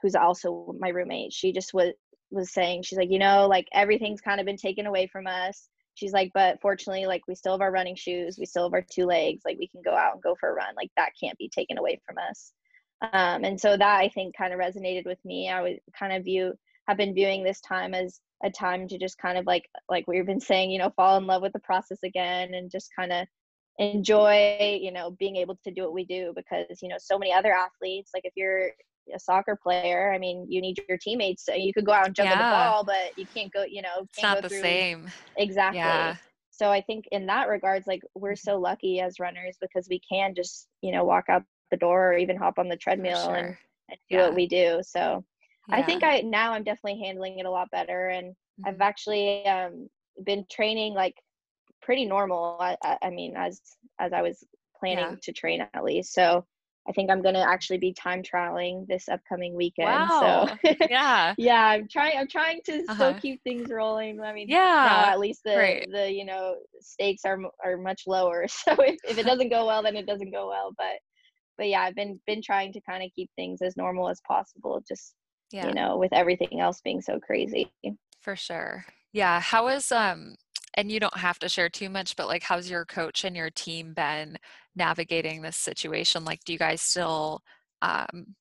who's 0.00 0.14
also 0.14 0.72
my 0.78 0.88
roommate, 0.88 1.32
she 1.32 1.52
just 1.52 1.74
was 1.74 1.92
was 2.30 2.52
saying, 2.52 2.82
she's 2.82 2.98
like, 2.98 3.10
you 3.10 3.18
know, 3.18 3.48
like 3.48 3.66
everything's 3.72 4.20
kind 4.20 4.38
of 4.38 4.46
been 4.46 4.56
taken 4.56 4.86
away 4.86 5.08
from 5.08 5.26
us. 5.26 5.68
She's 5.94 6.12
like 6.12 6.30
but 6.32 6.60
fortunately 6.62 7.06
like 7.06 7.22
we 7.26 7.34
still 7.34 7.52
have 7.52 7.60
our 7.60 7.70
running 7.70 7.94
shoes 7.94 8.36
we 8.36 8.46
still 8.46 8.64
have 8.64 8.72
our 8.72 8.84
two 8.90 9.06
legs 9.06 9.42
like 9.44 9.58
we 9.60 9.68
can 9.68 9.80
go 9.80 9.94
out 9.94 10.14
and 10.14 10.22
go 10.22 10.34
for 10.34 10.48
a 10.48 10.52
run 10.52 10.74
like 10.76 10.90
that 10.96 11.12
can't 11.20 11.38
be 11.38 11.48
taken 11.48 11.78
away 11.78 12.00
from 12.06 12.16
us. 12.18 12.52
Um, 13.00 13.44
and 13.44 13.60
so 13.60 13.76
that 13.76 14.00
i 14.00 14.08
think 14.08 14.36
kind 14.36 14.52
of 14.52 14.60
resonated 14.60 15.06
with 15.06 15.18
me. 15.24 15.50
I 15.50 15.62
would 15.62 15.78
kind 15.98 16.12
of 16.12 16.24
view 16.24 16.54
have 16.88 16.96
been 16.96 17.14
viewing 17.14 17.42
this 17.42 17.60
time 17.60 17.94
as 17.94 18.20
a 18.44 18.50
time 18.50 18.86
to 18.88 18.98
just 18.98 19.18
kind 19.18 19.38
of 19.38 19.46
like 19.46 19.68
like 19.88 20.06
we've 20.06 20.26
been 20.26 20.40
saying 20.40 20.70
you 20.70 20.78
know 20.78 20.92
fall 20.96 21.16
in 21.16 21.26
love 21.26 21.42
with 21.42 21.52
the 21.52 21.60
process 21.60 21.98
again 22.04 22.54
and 22.54 22.70
just 22.70 22.90
kind 22.96 23.12
of 23.12 23.26
enjoy 23.78 24.78
you 24.80 24.92
know 24.92 25.10
being 25.18 25.36
able 25.36 25.58
to 25.64 25.70
do 25.72 25.82
what 25.82 25.92
we 25.92 26.04
do 26.04 26.32
because 26.36 26.80
you 26.80 26.88
know 26.88 26.96
so 26.98 27.18
many 27.18 27.32
other 27.32 27.52
athletes 27.52 28.12
like 28.14 28.24
if 28.24 28.32
you're 28.36 28.70
a 29.12 29.18
soccer 29.18 29.56
player. 29.56 30.12
I 30.12 30.18
mean, 30.18 30.46
you 30.48 30.60
need 30.60 30.80
your 30.88 30.98
teammates. 30.98 31.48
You 31.54 31.72
could 31.72 31.84
go 31.84 31.92
out 31.92 32.06
and 32.06 32.14
jump 32.14 32.30
yeah. 32.30 32.36
the 32.36 32.56
ball, 32.56 32.84
but 32.84 33.16
you 33.16 33.26
can't 33.34 33.52
go. 33.52 33.64
You 33.64 33.82
know, 33.82 34.06
it's 34.10 34.22
not 34.22 34.42
the 34.42 34.48
through. 34.48 34.60
same. 34.60 35.10
Exactly. 35.36 35.80
Yeah. 35.80 36.16
So 36.50 36.70
I 36.70 36.80
think 36.80 37.06
in 37.10 37.26
that 37.26 37.48
regards, 37.48 37.86
like 37.86 38.02
we're 38.14 38.32
mm-hmm. 38.32 38.50
so 38.50 38.58
lucky 38.58 39.00
as 39.00 39.18
runners 39.18 39.56
because 39.60 39.88
we 39.90 40.00
can 40.08 40.34
just 40.34 40.68
you 40.82 40.92
know 40.92 41.04
walk 41.04 41.24
out 41.28 41.42
the 41.70 41.76
door 41.76 42.12
or 42.12 42.16
even 42.16 42.36
hop 42.36 42.58
on 42.58 42.68
the 42.68 42.76
treadmill 42.76 43.24
sure. 43.24 43.34
and, 43.34 43.56
and, 43.90 43.98
do 44.08 44.16
yeah. 44.16 44.26
what 44.26 44.34
we 44.34 44.46
do. 44.46 44.80
So. 44.82 45.24
I 45.70 45.80
think 45.82 46.04
I 46.04 46.20
now 46.20 46.52
I'm 46.52 46.62
definitely 46.62 47.00
handling 47.00 47.38
it 47.38 47.46
a 47.46 47.50
lot 47.50 47.70
better, 47.70 48.08
and 48.08 48.32
mm-hmm. 48.32 48.68
I've 48.68 48.82
actually 48.82 49.46
um, 49.46 49.88
been 50.22 50.44
training 50.50 50.92
like 50.92 51.14
pretty 51.84 52.06
normal. 52.06 52.56
I, 52.60 52.76
I 53.02 53.10
mean, 53.10 53.34
as 53.36 53.60
as 54.00 54.12
I 54.12 54.22
was 54.22 54.42
planning 54.78 55.18
to 55.22 55.32
train 55.32 55.66
at 55.72 55.84
least. 55.84 56.14
So 56.14 56.44
I 56.88 56.92
think 56.92 57.10
I'm 57.10 57.22
gonna 57.22 57.44
actually 57.46 57.78
be 57.78 57.92
time 57.94 58.22
trialing 58.22 58.86
this 58.86 59.08
upcoming 59.08 59.54
weekend. 59.54 59.88
Wow. 59.88 60.48
So 60.62 60.74
yeah, 60.90 61.34
yeah, 61.38 61.66
I'm 61.66 61.88
trying. 61.88 62.18
I'm 62.18 62.28
trying 62.28 62.60
to 62.66 62.80
uh-huh. 62.80 62.94
still 62.94 63.14
keep 63.14 63.42
things 63.42 63.70
rolling. 63.70 64.20
I 64.20 64.32
mean, 64.32 64.48
yeah, 64.48 65.06
at 65.08 65.18
least 65.18 65.42
the 65.44 65.56
right. 65.56 65.88
the 65.90 66.10
you 66.10 66.24
know 66.24 66.56
stakes 66.80 67.22
are 67.24 67.38
are 67.64 67.76
much 67.76 68.02
lower. 68.06 68.46
So 68.64 68.72
if, 68.78 68.96
if 69.08 69.18
it 69.18 69.26
doesn't 69.26 69.50
go 69.50 69.66
well, 69.66 69.82
then 69.82 69.96
it 69.96 70.06
doesn't 70.06 70.32
go 70.32 70.48
well. 70.48 70.72
But 70.76 70.98
but 71.56 71.68
yeah, 71.68 71.82
I've 71.82 71.94
been 71.94 72.20
been 72.26 72.42
trying 72.42 72.72
to 72.72 72.80
kind 72.80 73.02
of 73.02 73.10
keep 73.14 73.30
things 73.36 73.62
as 73.62 73.76
normal 73.76 74.08
as 74.08 74.20
possible. 74.26 74.82
Just 74.86 75.14
yeah. 75.52 75.68
you 75.68 75.74
know, 75.74 75.96
with 75.96 76.12
everything 76.12 76.60
else 76.60 76.80
being 76.82 77.00
so 77.00 77.18
crazy. 77.18 77.72
For 78.20 78.36
sure. 78.36 78.84
Yeah. 79.12 79.40
How 79.40 79.68
is 79.68 79.90
um 79.92 80.34
and 80.76 80.90
you 80.90 81.00
don't 81.00 81.16
have 81.16 81.38
to 81.40 81.48
share 81.48 81.68
too 81.68 81.88
much, 81.88 82.16
but 82.16 82.28
like, 82.28 82.42
how's 82.42 82.70
your 82.70 82.84
coach 82.84 83.24
and 83.24 83.36
your 83.36 83.50
team 83.50 83.94
been 83.94 84.36
navigating 84.76 85.42
this 85.42 85.56
situation? 85.56 86.24
Like, 86.24 86.44
do 86.44 86.52
you 86.52 86.58
guys 86.58 86.82
still, 86.82 87.42
um, 87.82 88.34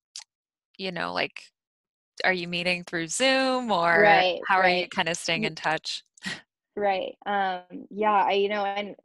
you 0.78 0.92
know, 0.92 1.14
like, 1.14 1.44
are 2.24 2.34
you 2.34 2.48
meeting 2.48 2.84
through 2.84 3.08
Zoom 3.08 3.72
or 3.72 4.02
right, 4.02 4.40
how 4.48 4.60
right. 4.60 4.66
are 4.66 4.78
you 4.82 4.88
kind 4.88 5.10
of 5.10 5.18
staying 5.18 5.44
in 5.44 5.56
touch? 5.56 6.04
Right. 6.76 7.16
Um, 7.28 7.86
yeah, 7.92 8.26
I, 8.26 8.32
you 8.32 8.50
know, 8.50 8.66
and 8.66 8.96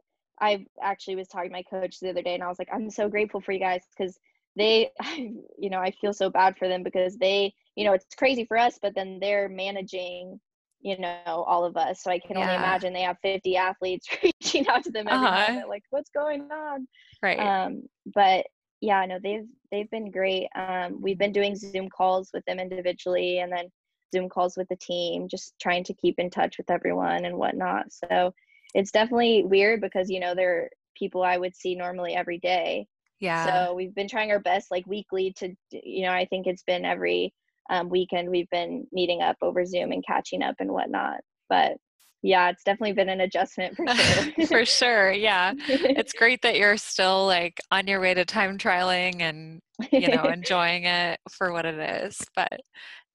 I 0.41 0.65
actually 0.81 1.15
was 1.15 1.27
talking 1.27 1.51
to 1.51 1.53
my 1.53 1.61
coach 1.61 1.99
the 1.99 2.09
other 2.09 2.23
day 2.23 2.33
and 2.33 2.41
I 2.41 2.47
was 2.47 2.57
like, 2.57 2.69
I'm 2.73 2.89
so 2.89 3.07
grateful 3.07 3.41
for 3.41 3.51
you 3.51 3.59
guys 3.59 3.83
because 3.95 4.17
they, 4.55 4.89
you 5.15 5.69
know, 5.69 5.77
I 5.77 5.91
feel 5.91 6.13
so 6.13 6.31
bad 6.31 6.57
for 6.57 6.67
them 6.67 6.81
because 6.81 7.17
they, 7.17 7.53
you 7.75 7.85
know, 7.85 7.93
it's 7.93 8.07
crazy 8.17 8.43
for 8.45 8.57
us, 8.57 8.79
but 8.81 8.95
then 8.95 9.19
they're 9.21 9.49
managing 9.49 10.39
you 10.81 10.97
know 10.97 11.21
all 11.25 11.65
of 11.65 11.77
us. 11.77 12.03
So 12.03 12.11
i 12.11 12.19
can 12.19 12.37
yeah. 12.37 12.43
only 12.43 12.55
imagine 12.55 12.93
they 12.93 13.01
have 13.01 13.17
50 13.21 13.57
athletes 13.57 14.07
reaching 14.23 14.67
out 14.67 14.83
to 14.83 14.91
them 14.91 15.07
every 15.07 15.27
uh-huh. 15.27 15.51
moment 15.51 15.69
like 15.69 15.83
what's 15.89 16.09
going 16.09 16.49
on? 16.51 16.87
Right. 17.21 17.39
Um 17.39 17.83
but 18.13 18.45
yeah 18.81 19.05
no 19.05 19.19
they've 19.21 19.47
they've 19.71 19.89
been 19.89 20.11
great. 20.11 20.47
Um 20.55 21.01
we've 21.01 21.17
been 21.17 21.33
doing 21.33 21.55
zoom 21.55 21.89
calls 21.89 22.29
with 22.33 22.45
them 22.45 22.59
individually 22.59 23.39
and 23.39 23.51
then 23.51 23.65
zoom 24.13 24.29
calls 24.29 24.57
with 24.57 24.67
the 24.69 24.77
team 24.77 25.27
just 25.27 25.53
trying 25.61 25.83
to 25.83 25.93
keep 25.93 26.17
in 26.17 26.29
touch 26.29 26.57
with 26.57 26.69
everyone 26.69 27.25
and 27.25 27.37
whatnot. 27.37 27.91
So 27.91 28.33
it's 28.73 28.91
definitely 28.91 29.43
weird 29.43 29.81
because 29.81 30.09
you 30.09 30.19
know 30.19 30.35
they're 30.35 30.69
people 30.95 31.23
i 31.23 31.37
would 31.37 31.55
see 31.55 31.75
normally 31.75 32.13
every 32.13 32.39
day. 32.39 32.87
Yeah. 33.19 33.67
So 33.67 33.73
we've 33.73 33.93
been 33.93 34.07
trying 34.07 34.31
our 34.31 34.39
best 34.39 34.71
like 34.71 34.87
weekly 34.87 35.33
to 35.39 35.53
you 35.71 36.03
know 36.03 36.13
i 36.13 36.25
think 36.25 36.47
it's 36.47 36.63
been 36.63 36.85
every 36.85 37.33
um, 37.69 37.89
weekend 37.89 38.29
we've 38.29 38.49
been 38.49 38.87
meeting 38.91 39.21
up 39.21 39.37
over 39.41 39.65
Zoom 39.65 39.91
and 39.91 40.05
catching 40.05 40.41
up 40.41 40.55
and 40.59 40.71
whatnot. 40.71 41.19
But 41.49 41.77
yeah, 42.21 42.49
it's 42.49 42.63
definitely 42.63 42.93
been 42.93 43.09
an 43.09 43.21
adjustment 43.21 43.75
for 43.75 43.87
sure. 43.87 44.45
for 44.47 44.65
sure. 44.65 45.11
Yeah. 45.11 45.53
It's 45.67 46.13
great 46.13 46.41
that 46.41 46.57
you're 46.57 46.77
still 46.77 47.25
like 47.25 47.59
on 47.71 47.87
your 47.87 48.01
way 48.01 48.13
to 48.13 48.25
time 48.25 48.57
trialing 48.57 49.21
and, 49.21 49.61
you 49.91 50.09
know, 50.09 50.23
enjoying 50.33 50.83
it 50.83 51.19
for 51.31 51.53
what 51.53 51.65
it 51.65 51.79
is. 52.03 52.19
But 52.35 52.59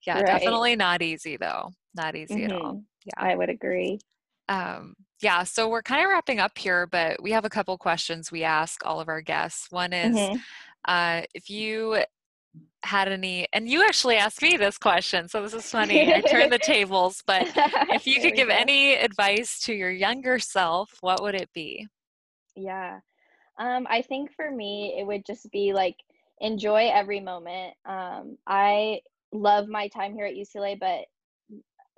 yeah, 0.07 0.17
right. 0.17 0.27
definitely 0.27 0.77
not 0.77 1.03
easy 1.03 1.37
though. 1.37 1.71
Not 1.95 2.17
easy 2.17 2.35
mm-hmm. 2.35 2.45
at 2.45 2.53
all. 2.53 2.73
Mm-hmm. 2.73 2.79
Yeah. 3.05 3.33
I 3.33 3.35
would 3.37 3.51
agree. 3.51 3.99
Um, 4.49 4.95
yeah, 5.23 5.43
so 5.45 5.69
we're 5.69 5.83
kind 5.83 6.03
of 6.03 6.11
wrapping 6.11 6.39
up 6.39 6.57
here, 6.57 6.87
but 6.87 7.23
we 7.23 7.33
have 7.33 7.45
a 7.45 7.51
couple 7.51 7.77
questions 7.79 8.31
we 8.31 8.43
ask 8.43 8.85
all 8.85 9.01
of 9.01 9.09
our 9.09 9.21
guests. 9.23 9.69
One 9.71 9.93
is 9.93 10.17
mm-hmm. 10.17 10.37
uh, 10.87 11.23
if 11.35 11.49
you 11.49 12.03
had 12.85 13.09
any 13.09 13.47
and 13.53 13.69
you 13.69 13.83
actually 13.85 14.17
asked 14.17 14.43
me 14.43 14.57
this 14.57 14.77
question 14.77 15.27
so 15.29 15.43
this 15.43 15.55
is 15.55 15.69
funny 15.71 16.13
i 16.13 16.21
turned 16.21 16.53
the 16.53 16.59
tables 16.63 17.23
but 17.27 17.51
if 17.91 18.07
you 18.07 18.21
could 18.21 18.35
give 18.35 18.49
go. 18.49 18.55
any 18.55 18.95
advice 18.95 19.59
to 19.61 19.73
your 19.75 19.91
younger 19.91 20.39
self 20.39 20.91
what 21.01 21.23
would 21.23 21.35
it 21.35 21.49
be 21.55 21.87
yeah 22.57 22.99
um, 23.59 23.87
i 23.89 24.03
think 24.03 24.31
for 24.35 24.51
me 24.51 24.95
it 24.99 25.07
would 25.07 25.25
just 25.25 25.51
be 25.51 25.73
like 25.73 25.97
enjoy 26.41 26.91
every 26.93 27.21
moment 27.21 27.73
um, 27.87 28.37
i 28.47 29.01
love 29.33 29.67
my 29.67 29.89
time 29.89 30.15
here 30.15 30.27
at 30.27 30.35
ucla 30.35 30.79
but 30.79 31.05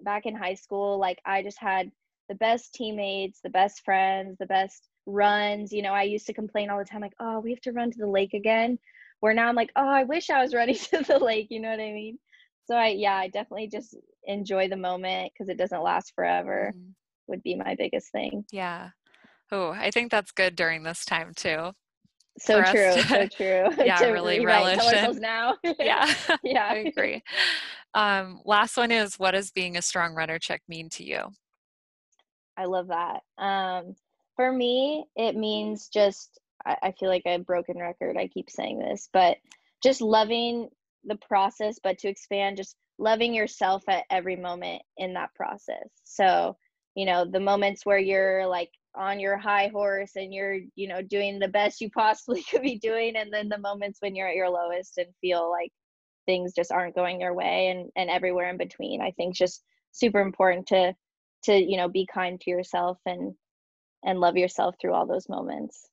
back 0.02 0.24
in 0.24 0.36
high 0.36 0.54
school 0.54 0.98
like 0.98 1.18
i 1.24 1.42
just 1.42 1.58
had 1.58 1.90
the 2.28 2.34
best 2.36 2.74
teammates 2.74 3.40
the 3.42 3.50
best 3.50 3.84
friends 3.84 4.36
the 4.38 4.46
best 4.46 4.88
runs 5.06 5.72
you 5.72 5.82
know 5.82 5.92
i 5.92 6.02
used 6.02 6.26
to 6.26 6.32
complain 6.32 6.70
all 6.70 6.78
the 6.78 6.84
time 6.84 7.00
like 7.00 7.14
oh 7.20 7.40
we 7.40 7.50
have 7.50 7.60
to 7.60 7.72
run 7.72 7.90
to 7.90 7.98
the 7.98 8.06
lake 8.06 8.34
again 8.34 8.78
where 9.20 9.34
now 9.34 9.48
I'm 9.48 9.54
like, 9.54 9.72
oh, 9.76 9.88
I 9.88 10.04
wish 10.04 10.30
I 10.30 10.42
was 10.42 10.54
ready 10.54 10.74
to 10.92 11.02
the 11.02 11.18
lake. 11.18 11.48
You 11.50 11.60
know 11.60 11.70
what 11.70 11.80
I 11.80 11.92
mean? 11.92 12.18
So 12.66 12.76
I, 12.76 12.88
yeah, 12.88 13.14
I 13.16 13.28
definitely 13.28 13.68
just 13.68 13.96
enjoy 14.24 14.68
the 14.68 14.76
moment 14.76 15.32
because 15.32 15.48
it 15.48 15.58
doesn't 15.58 15.82
last 15.82 16.12
forever 16.14 16.72
Mhm. 16.74 16.94
would 17.28 17.42
be 17.42 17.54
my 17.56 17.74
biggest 17.76 18.10
thing. 18.12 18.44
Yeah. 18.50 18.90
Oh, 19.52 19.70
I 19.70 19.90
think 19.90 20.10
that's 20.10 20.32
good 20.32 20.56
during 20.56 20.82
this 20.82 21.04
time 21.04 21.32
too. 21.34 21.72
So 22.38 22.62
true, 22.62 22.90
to 22.92 23.02
so 23.02 23.26
true. 23.28 23.68
yeah, 23.86 24.10
really 24.10 24.44
relish 24.44 24.92
in 24.92 25.20
now. 25.20 25.56
Yeah, 25.78 26.12
yeah. 26.42 26.66
I 26.66 26.76
agree. 26.76 27.22
Um, 27.94 28.42
last 28.44 28.76
one 28.76 28.90
is 28.90 29.18
what 29.18 29.30
does 29.30 29.50
being 29.50 29.76
a 29.76 29.82
strong 29.82 30.14
runner 30.14 30.38
chick 30.38 30.60
mean 30.68 30.90
to 30.90 31.04
you? 31.04 31.30
I 32.56 32.66
love 32.66 32.88
that. 32.88 33.22
Um, 33.38 33.94
for 34.34 34.52
me, 34.52 35.06
it 35.16 35.36
means 35.36 35.88
just 35.88 36.38
I, 36.66 36.76
I 36.82 36.92
feel 36.92 37.08
like 37.08 37.22
a 37.26 37.38
broken 37.38 37.78
record. 37.78 38.16
I 38.16 38.28
keep 38.28 38.50
saying 38.50 38.78
this, 38.78 39.08
but 39.12 39.38
just 39.82 40.00
loving 40.00 40.68
the 41.04 41.16
process, 41.16 41.78
but 41.82 41.98
to 41.98 42.08
expand, 42.08 42.56
just 42.56 42.76
loving 42.98 43.34
yourself 43.34 43.84
at 43.88 44.04
every 44.10 44.36
moment 44.36 44.82
in 44.96 45.14
that 45.14 45.34
process. 45.34 45.88
So, 46.04 46.56
you 46.94 47.06
know, 47.06 47.24
the 47.24 47.40
moments 47.40 47.84
where 47.84 47.98
you're 47.98 48.46
like 48.46 48.70
on 48.94 49.20
your 49.20 49.36
high 49.36 49.68
horse 49.68 50.12
and 50.16 50.32
you're, 50.32 50.58
you 50.74 50.88
know, 50.88 51.02
doing 51.02 51.38
the 51.38 51.48
best 51.48 51.80
you 51.80 51.90
possibly 51.90 52.42
could 52.50 52.62
be 52.62 52.78
doing, 52.78 53.16
and 53.16 53.32
then 53.32 53.48
the 53.48 53.58
moments 53.58 53.98
when 54.00 54.14
you're 54.14 54.28
at 54.28 54.36
your 54.36 54.50
lowest 54.50 54.98
and 54.98 55.08
feel 55.20 55.50
like 55.50 55.70
things 56.26 56.52
just 56.54 56.72
aren't 56.72 56.96
going 56.96 57.20
your 57.20 57.34
way 57.34 57.68
and 57.68 57.90
and 57.96 58.10
everywhere 58.10 58.50
in 58.50 58.56
between. 58.56 59.00
I 59.00 59.12
think 59.12 59.34
just 59.36 59.62
super 59.92 60.20
important 60.20 60.66
to 60.68 60.94
to 61.44 61.54
you 61.54 61.76
know 61.76 61.88
be 61.88 62.06
kind 62.12 62.40
to 62.40 62.50
yourself 62.50 62.98
and 63.06 63.34
and 64.04 64.20
love 64.20 64.36
yourself 64.36 64.74
through 64.80 64.94
all 64.94 65.06
those 65.06 65.28
moments 65.28 65.88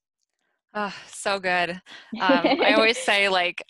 Oh, 0.74 0.94
so 1.06 1.38
good. 1.38 1.70
Um, 1.70 1.80
I 2.20 2.74
always 2.76 2.98
say 2.98 3.28
like, 3.28 3.62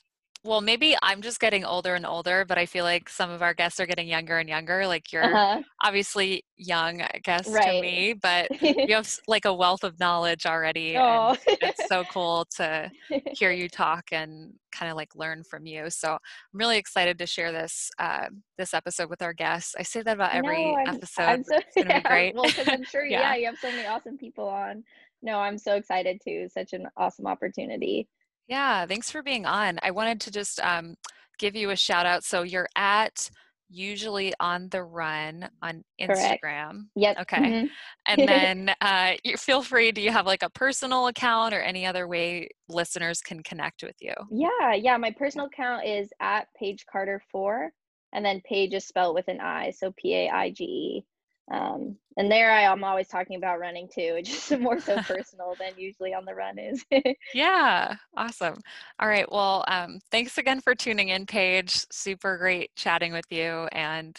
well, 0.44 0.60
maybe 0.60 0.94
I'm 1.02 1.22
just 1.22 1.40
getting 1.40 1.64
older 1.64 1.94
and 1.94 2.04
older, 2.04 2.44
but 2.46 2.58
I 2.58 2.66
feel 2.66 2.84
like 2.84 3.08
some 3.08 3.30
of 3.30 3.40
our 3.40 3.54
guests 3.54 3.80
are 3.80 3.86
getting 3.86 4.06
younger 4.06 4.38
and 4.38 4.48
younger. 4.48 4.86
Like 4.86 5.10
you're 5.12 5.24
uh-huh 5.24 5.62
obviously 5.82 6.44
young, 6.56 7.00
I 7.02 7.20
guess, 7.22 7.46
to 7.46 7.80
me, 7.80 8.14
but 8.20 8.48
you 8.62 8.94
have 8.94 9.10
like 9.26 9.44
a 9.46 9.54
wealth 9.54 9.84
of 9.84 9.98
knowledge 9.98 10.44
already, 10.46 10.96
and 10.96 11.04
oh 11.04 11.36
it's 11.46 11.88
so 11.88 12.04
cool 12.12 12.46
to 12.56 12.90
hear 13.32 13.52
you 13.52 13.68
talk 13.68 14.04
and 14.12 14.52
kind 14.72 14.90
of 14.90 14.96
like 14.96 15.14
learn 15.14 15.44
from 15.44 15.66
you. 15.66 15.88
So 15.88 16.12
I'm 16.12 16.18
really 16.52 16.76
excited 16.78 17.18
to 17.18 17.26
share 17.26 17.52
this 17.52 17.90
uh, 17.98 18.26
this 18.58 18.74
episode 18.74 19.08
with 19.08 19.22
our 19.22 19.32
guests. 19.32 19.74
I 19.78 19.82
say 19.82 20.02
that 20.02 20.14
about 20.14 20.32
no 20.32 20.38
every 20.40 20.74
i'm 20.86 20.94
i'm 20.94 21.02
so 21.02 21.22
It's 21.50 21.74
gonna 21.76 21.94
be 21.94 22.00
great. 22.08 22.34
well 22.34 22.44
because 22.44 22.68
i'm 22.68 22.84
sure 22.84 23.04
yeah. 23.04 23.20
yeah 23.20 23.36
you 23.36 23.46
have 23.46 23.58
so 23.58 23.70
many 23.70 23.86
awesome 23.86 24.18
people 24.18 24.48
on 24.48 24.84
no 25.24 25.38
i'm 25.40 25.58
so 25.58 25.74
excited 25.74 26.20
too 26.22 26.46
such 26.48 26.72
an 26.72 26.86
awesome 26.96 27.26
opportunity 27.26 28.06
Yeah, 28.46 28.86
thanks 28.86 29.10
for 29.10 29.22
being 29.22 29.46
on. 29.46 29.78
I 29.82 29.90
wanted 29.90 30.20
to 30.22 30.30
just 30.30 30.60
um, 30.60 30.96
give 31.38 31.56
you 31.56 31.70
a 31.70 31.76
shout 31.76 32.04
out. 32.06 32.24
So 32.24 32.42
you're 32.42 32.68
at 32.76 33.30
usually 33.70 34.34
on 34.38 34.68
the 34.68 34.82
run 34.82 35.48
on 35.62 35.82
Instagram. 36.00 36.12
correct 36.14 36.84
yep 36.94 37.18
Okay. 37.22 37.38
hmm 37.60 37.66
And 38.06 38.28
then 38.28 38.74
uh, 38.82 39.12
you 39.24 39.36
feel 39.38 39.62
free. 39.62 39.92
Do 39.92 40.02
you 40.02 40.10
have 40.10 40.26
like 40.26 40.42
a 40.42 40.50
personal 40.50 41.06
account 41.06 41.54
or 41.54 41.60
any 41.62 41.86
other 41.86 42.06
way 42.06 42.48
listeners 42.68 43.20
can 43.22 43.42
connect 43.42 43.82
with 43.82 43.96
you? 44.00 44.12
yeah 44.30 44.74
yeah 44.74 44.96
my 44.98 45.10
personal 45.10 45.46
account 45.46 45.86
is 45.86 46.10
at 46.20 46.46
paige 46.58 46.84
carter 46.90 47.22
4 47.32 47.70
and 48.12 48.24
then 48.24 48.40
paige 48.48 48.74
is 48.74 48.84
spelled 48.86 49.14
with 49.14 49.28
an 49.28 49.40
i 49.40 49.70
so 49.70 49.92
p-a-i-g-e 49.96 51.04
um, 51.50 51.96
and 52.16 52.30
there 52.30 52.50
I 52.50 52.62
am 52.62 52.84
always 52.84 53.08
talking 53.08 53.36
about 53.36 53.58
running 53.58 53.88
too, 53.88 54.16
it's 54.18 54.30
just 54.48 54.60
more 54.60 54.80
so 54.80 54.96
personal 55.02 55.54
than 55.58 55.72
usually 55.76 56.14
on 56.14 56.24
the 56.24 56.34
run 56.34 56.58
is. 56.58 56.84
Yeah, 57.34 57.96
awesome. 58.16 58.60
All 59.00 59.08
right. 59.08 59.30
Well, 59.30 59.64
um, 59.68 59.98
thanks 60.10 60.38
again 60.38 60.60
for 60.60 60.74
tuning 60.74 61.08
in, 61.08 61.26
Paige. 61.26 61.84
Super 61.90 62.38
great 62.38 62.74
chatting 62.76 63.12
with 63.12 63.26
you. 63.30 63.68
And 63.72 64.18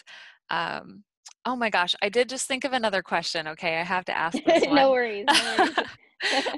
um, 0.50 1.04
oh 1.44 1.56
my 1.56 1.70
gosh, 1.70 1.94
I 2.02 2.08
did 2.08 2.28
just 2.28 2.46
think 2.46 2.64
of 2.64 2.72
another 2.72 3.02
question. 3.02 3.48
Okay, 3.48 3.78
I 3.78 3.82
have 3.82 4.04
to 4.06 4.16
ask 4.16 4.36
this 4.44 4.64
no 4.70 4.90
worries, 4.90 5.24
no 5.26 5.56
worries. 5.58 5.76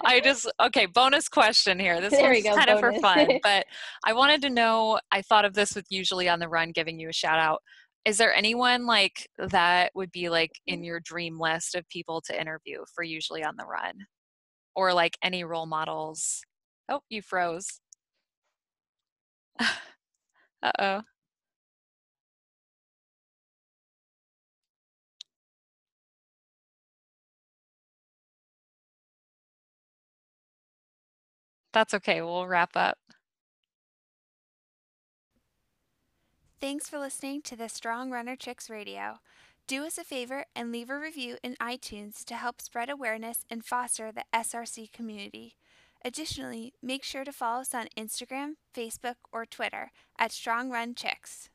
I 0.05 0.21
just, 0.21 0.51
okay, 0.61 0.87
bonus 0.87 1.29
question 1.29 1.79
here. 1.79 2.01
This 2.01 2.12
there 2.12 2.31
one's 2.31 2.45
go, 2.45 2.55
kind 2.55 2.71
of 2.71 2.81
for 2.81 2.93
fun, 3.01 3.41
but 3.43 3.66
I 4.05 4.12
wanted 4.12 4.43
to 4.43 4.51
know 4.51 5.01
I 5.11 5.23
thought 5.23 5.45
of 5.45 5.55
this 5.55 5.75
with 5.75 5.87
usually 5.91 6.29
on 6.29 6.39
the 6.39 6.49
run, 6.49 6.71
giving 6.71 6.99
you 6.99 7.09
a 7.09 7.12
shout 7.12 7.39
out. 7.39 7.62
Is 8.09 8.17
there 8.17 8.35
anyone 8.35 8.87
like 8.87 9.29
that 9.39 9.93
would 9.95 10.11
be 10.11 10.31
like 10.31 10.61
in 10.67 10.81
mm. 10.81 10.87
your 10.87 10.99
dream 10.99 11.39
list 11.39 11.75
of 11.75 11.87
people 11.91 12.23
to 12.23 12.41
interview 12.41 12.85
for 12.95 13.05
usually 13.05 13.45
on 13.45 13.57
the 13.59 13.67
run? 13.67 14.07
Or 14.75 14.95
like 14.95 15.19
any 15.23 15.45
role 15.45 15.67
models? 15.67 16.43
Oh, 16.89 17.03
you 17.11 17.21
froze. 17.23 17.81
Uh-oh. 20.63 21.03
That's 31.73 31.95
okay. 31.95 32.21
We'll 32.23 32.47
wrap 32.47 32.77
up. 32.77 32.99
Thanks 36.61 36.89
for 36.89 36.99
listening 36.99 37.43
to 37.43 37.55
the 37.55 37.69
Strong 37.69 38.11
Runner 38.11 38.35
Chicks 38.35 38.69
Radio. 38.69 39.21
Do 39.69 39.87
us 39.87 39.97
a 39.97 40.03
favor 40.03 40.45
and 40.57 40.73
leave 40.73 40.91
a 40.91 40.99
review 40.99 41.37
in 41.41 41.55
iTunes 41.61 42.25
to 42.25 42.35
help 42.35 42.61
spread 42.61 42.91
awareness 42.91 43.45
and 43.49 43.65
foster 43.65 44.11
the 44.11 44.25
SRC 44.35 44.91
community. 44.91 45.55
Additionally, 46.05 46.75
make 46.83 47.05
sure 47.05 47.23
to 47.23 47.31
follow 47.31 47.61
us 47.61 47.77
on 47.77 47.87
Instagram, 47.97 48.55
Facebook, 48.75 49.15
or 49.31 49.47
Twitter 49.47 49.93
at 50.19 50.33
Strong 50.33 50.71
Run 50.71 50.97
Chicks. 50.97 51.49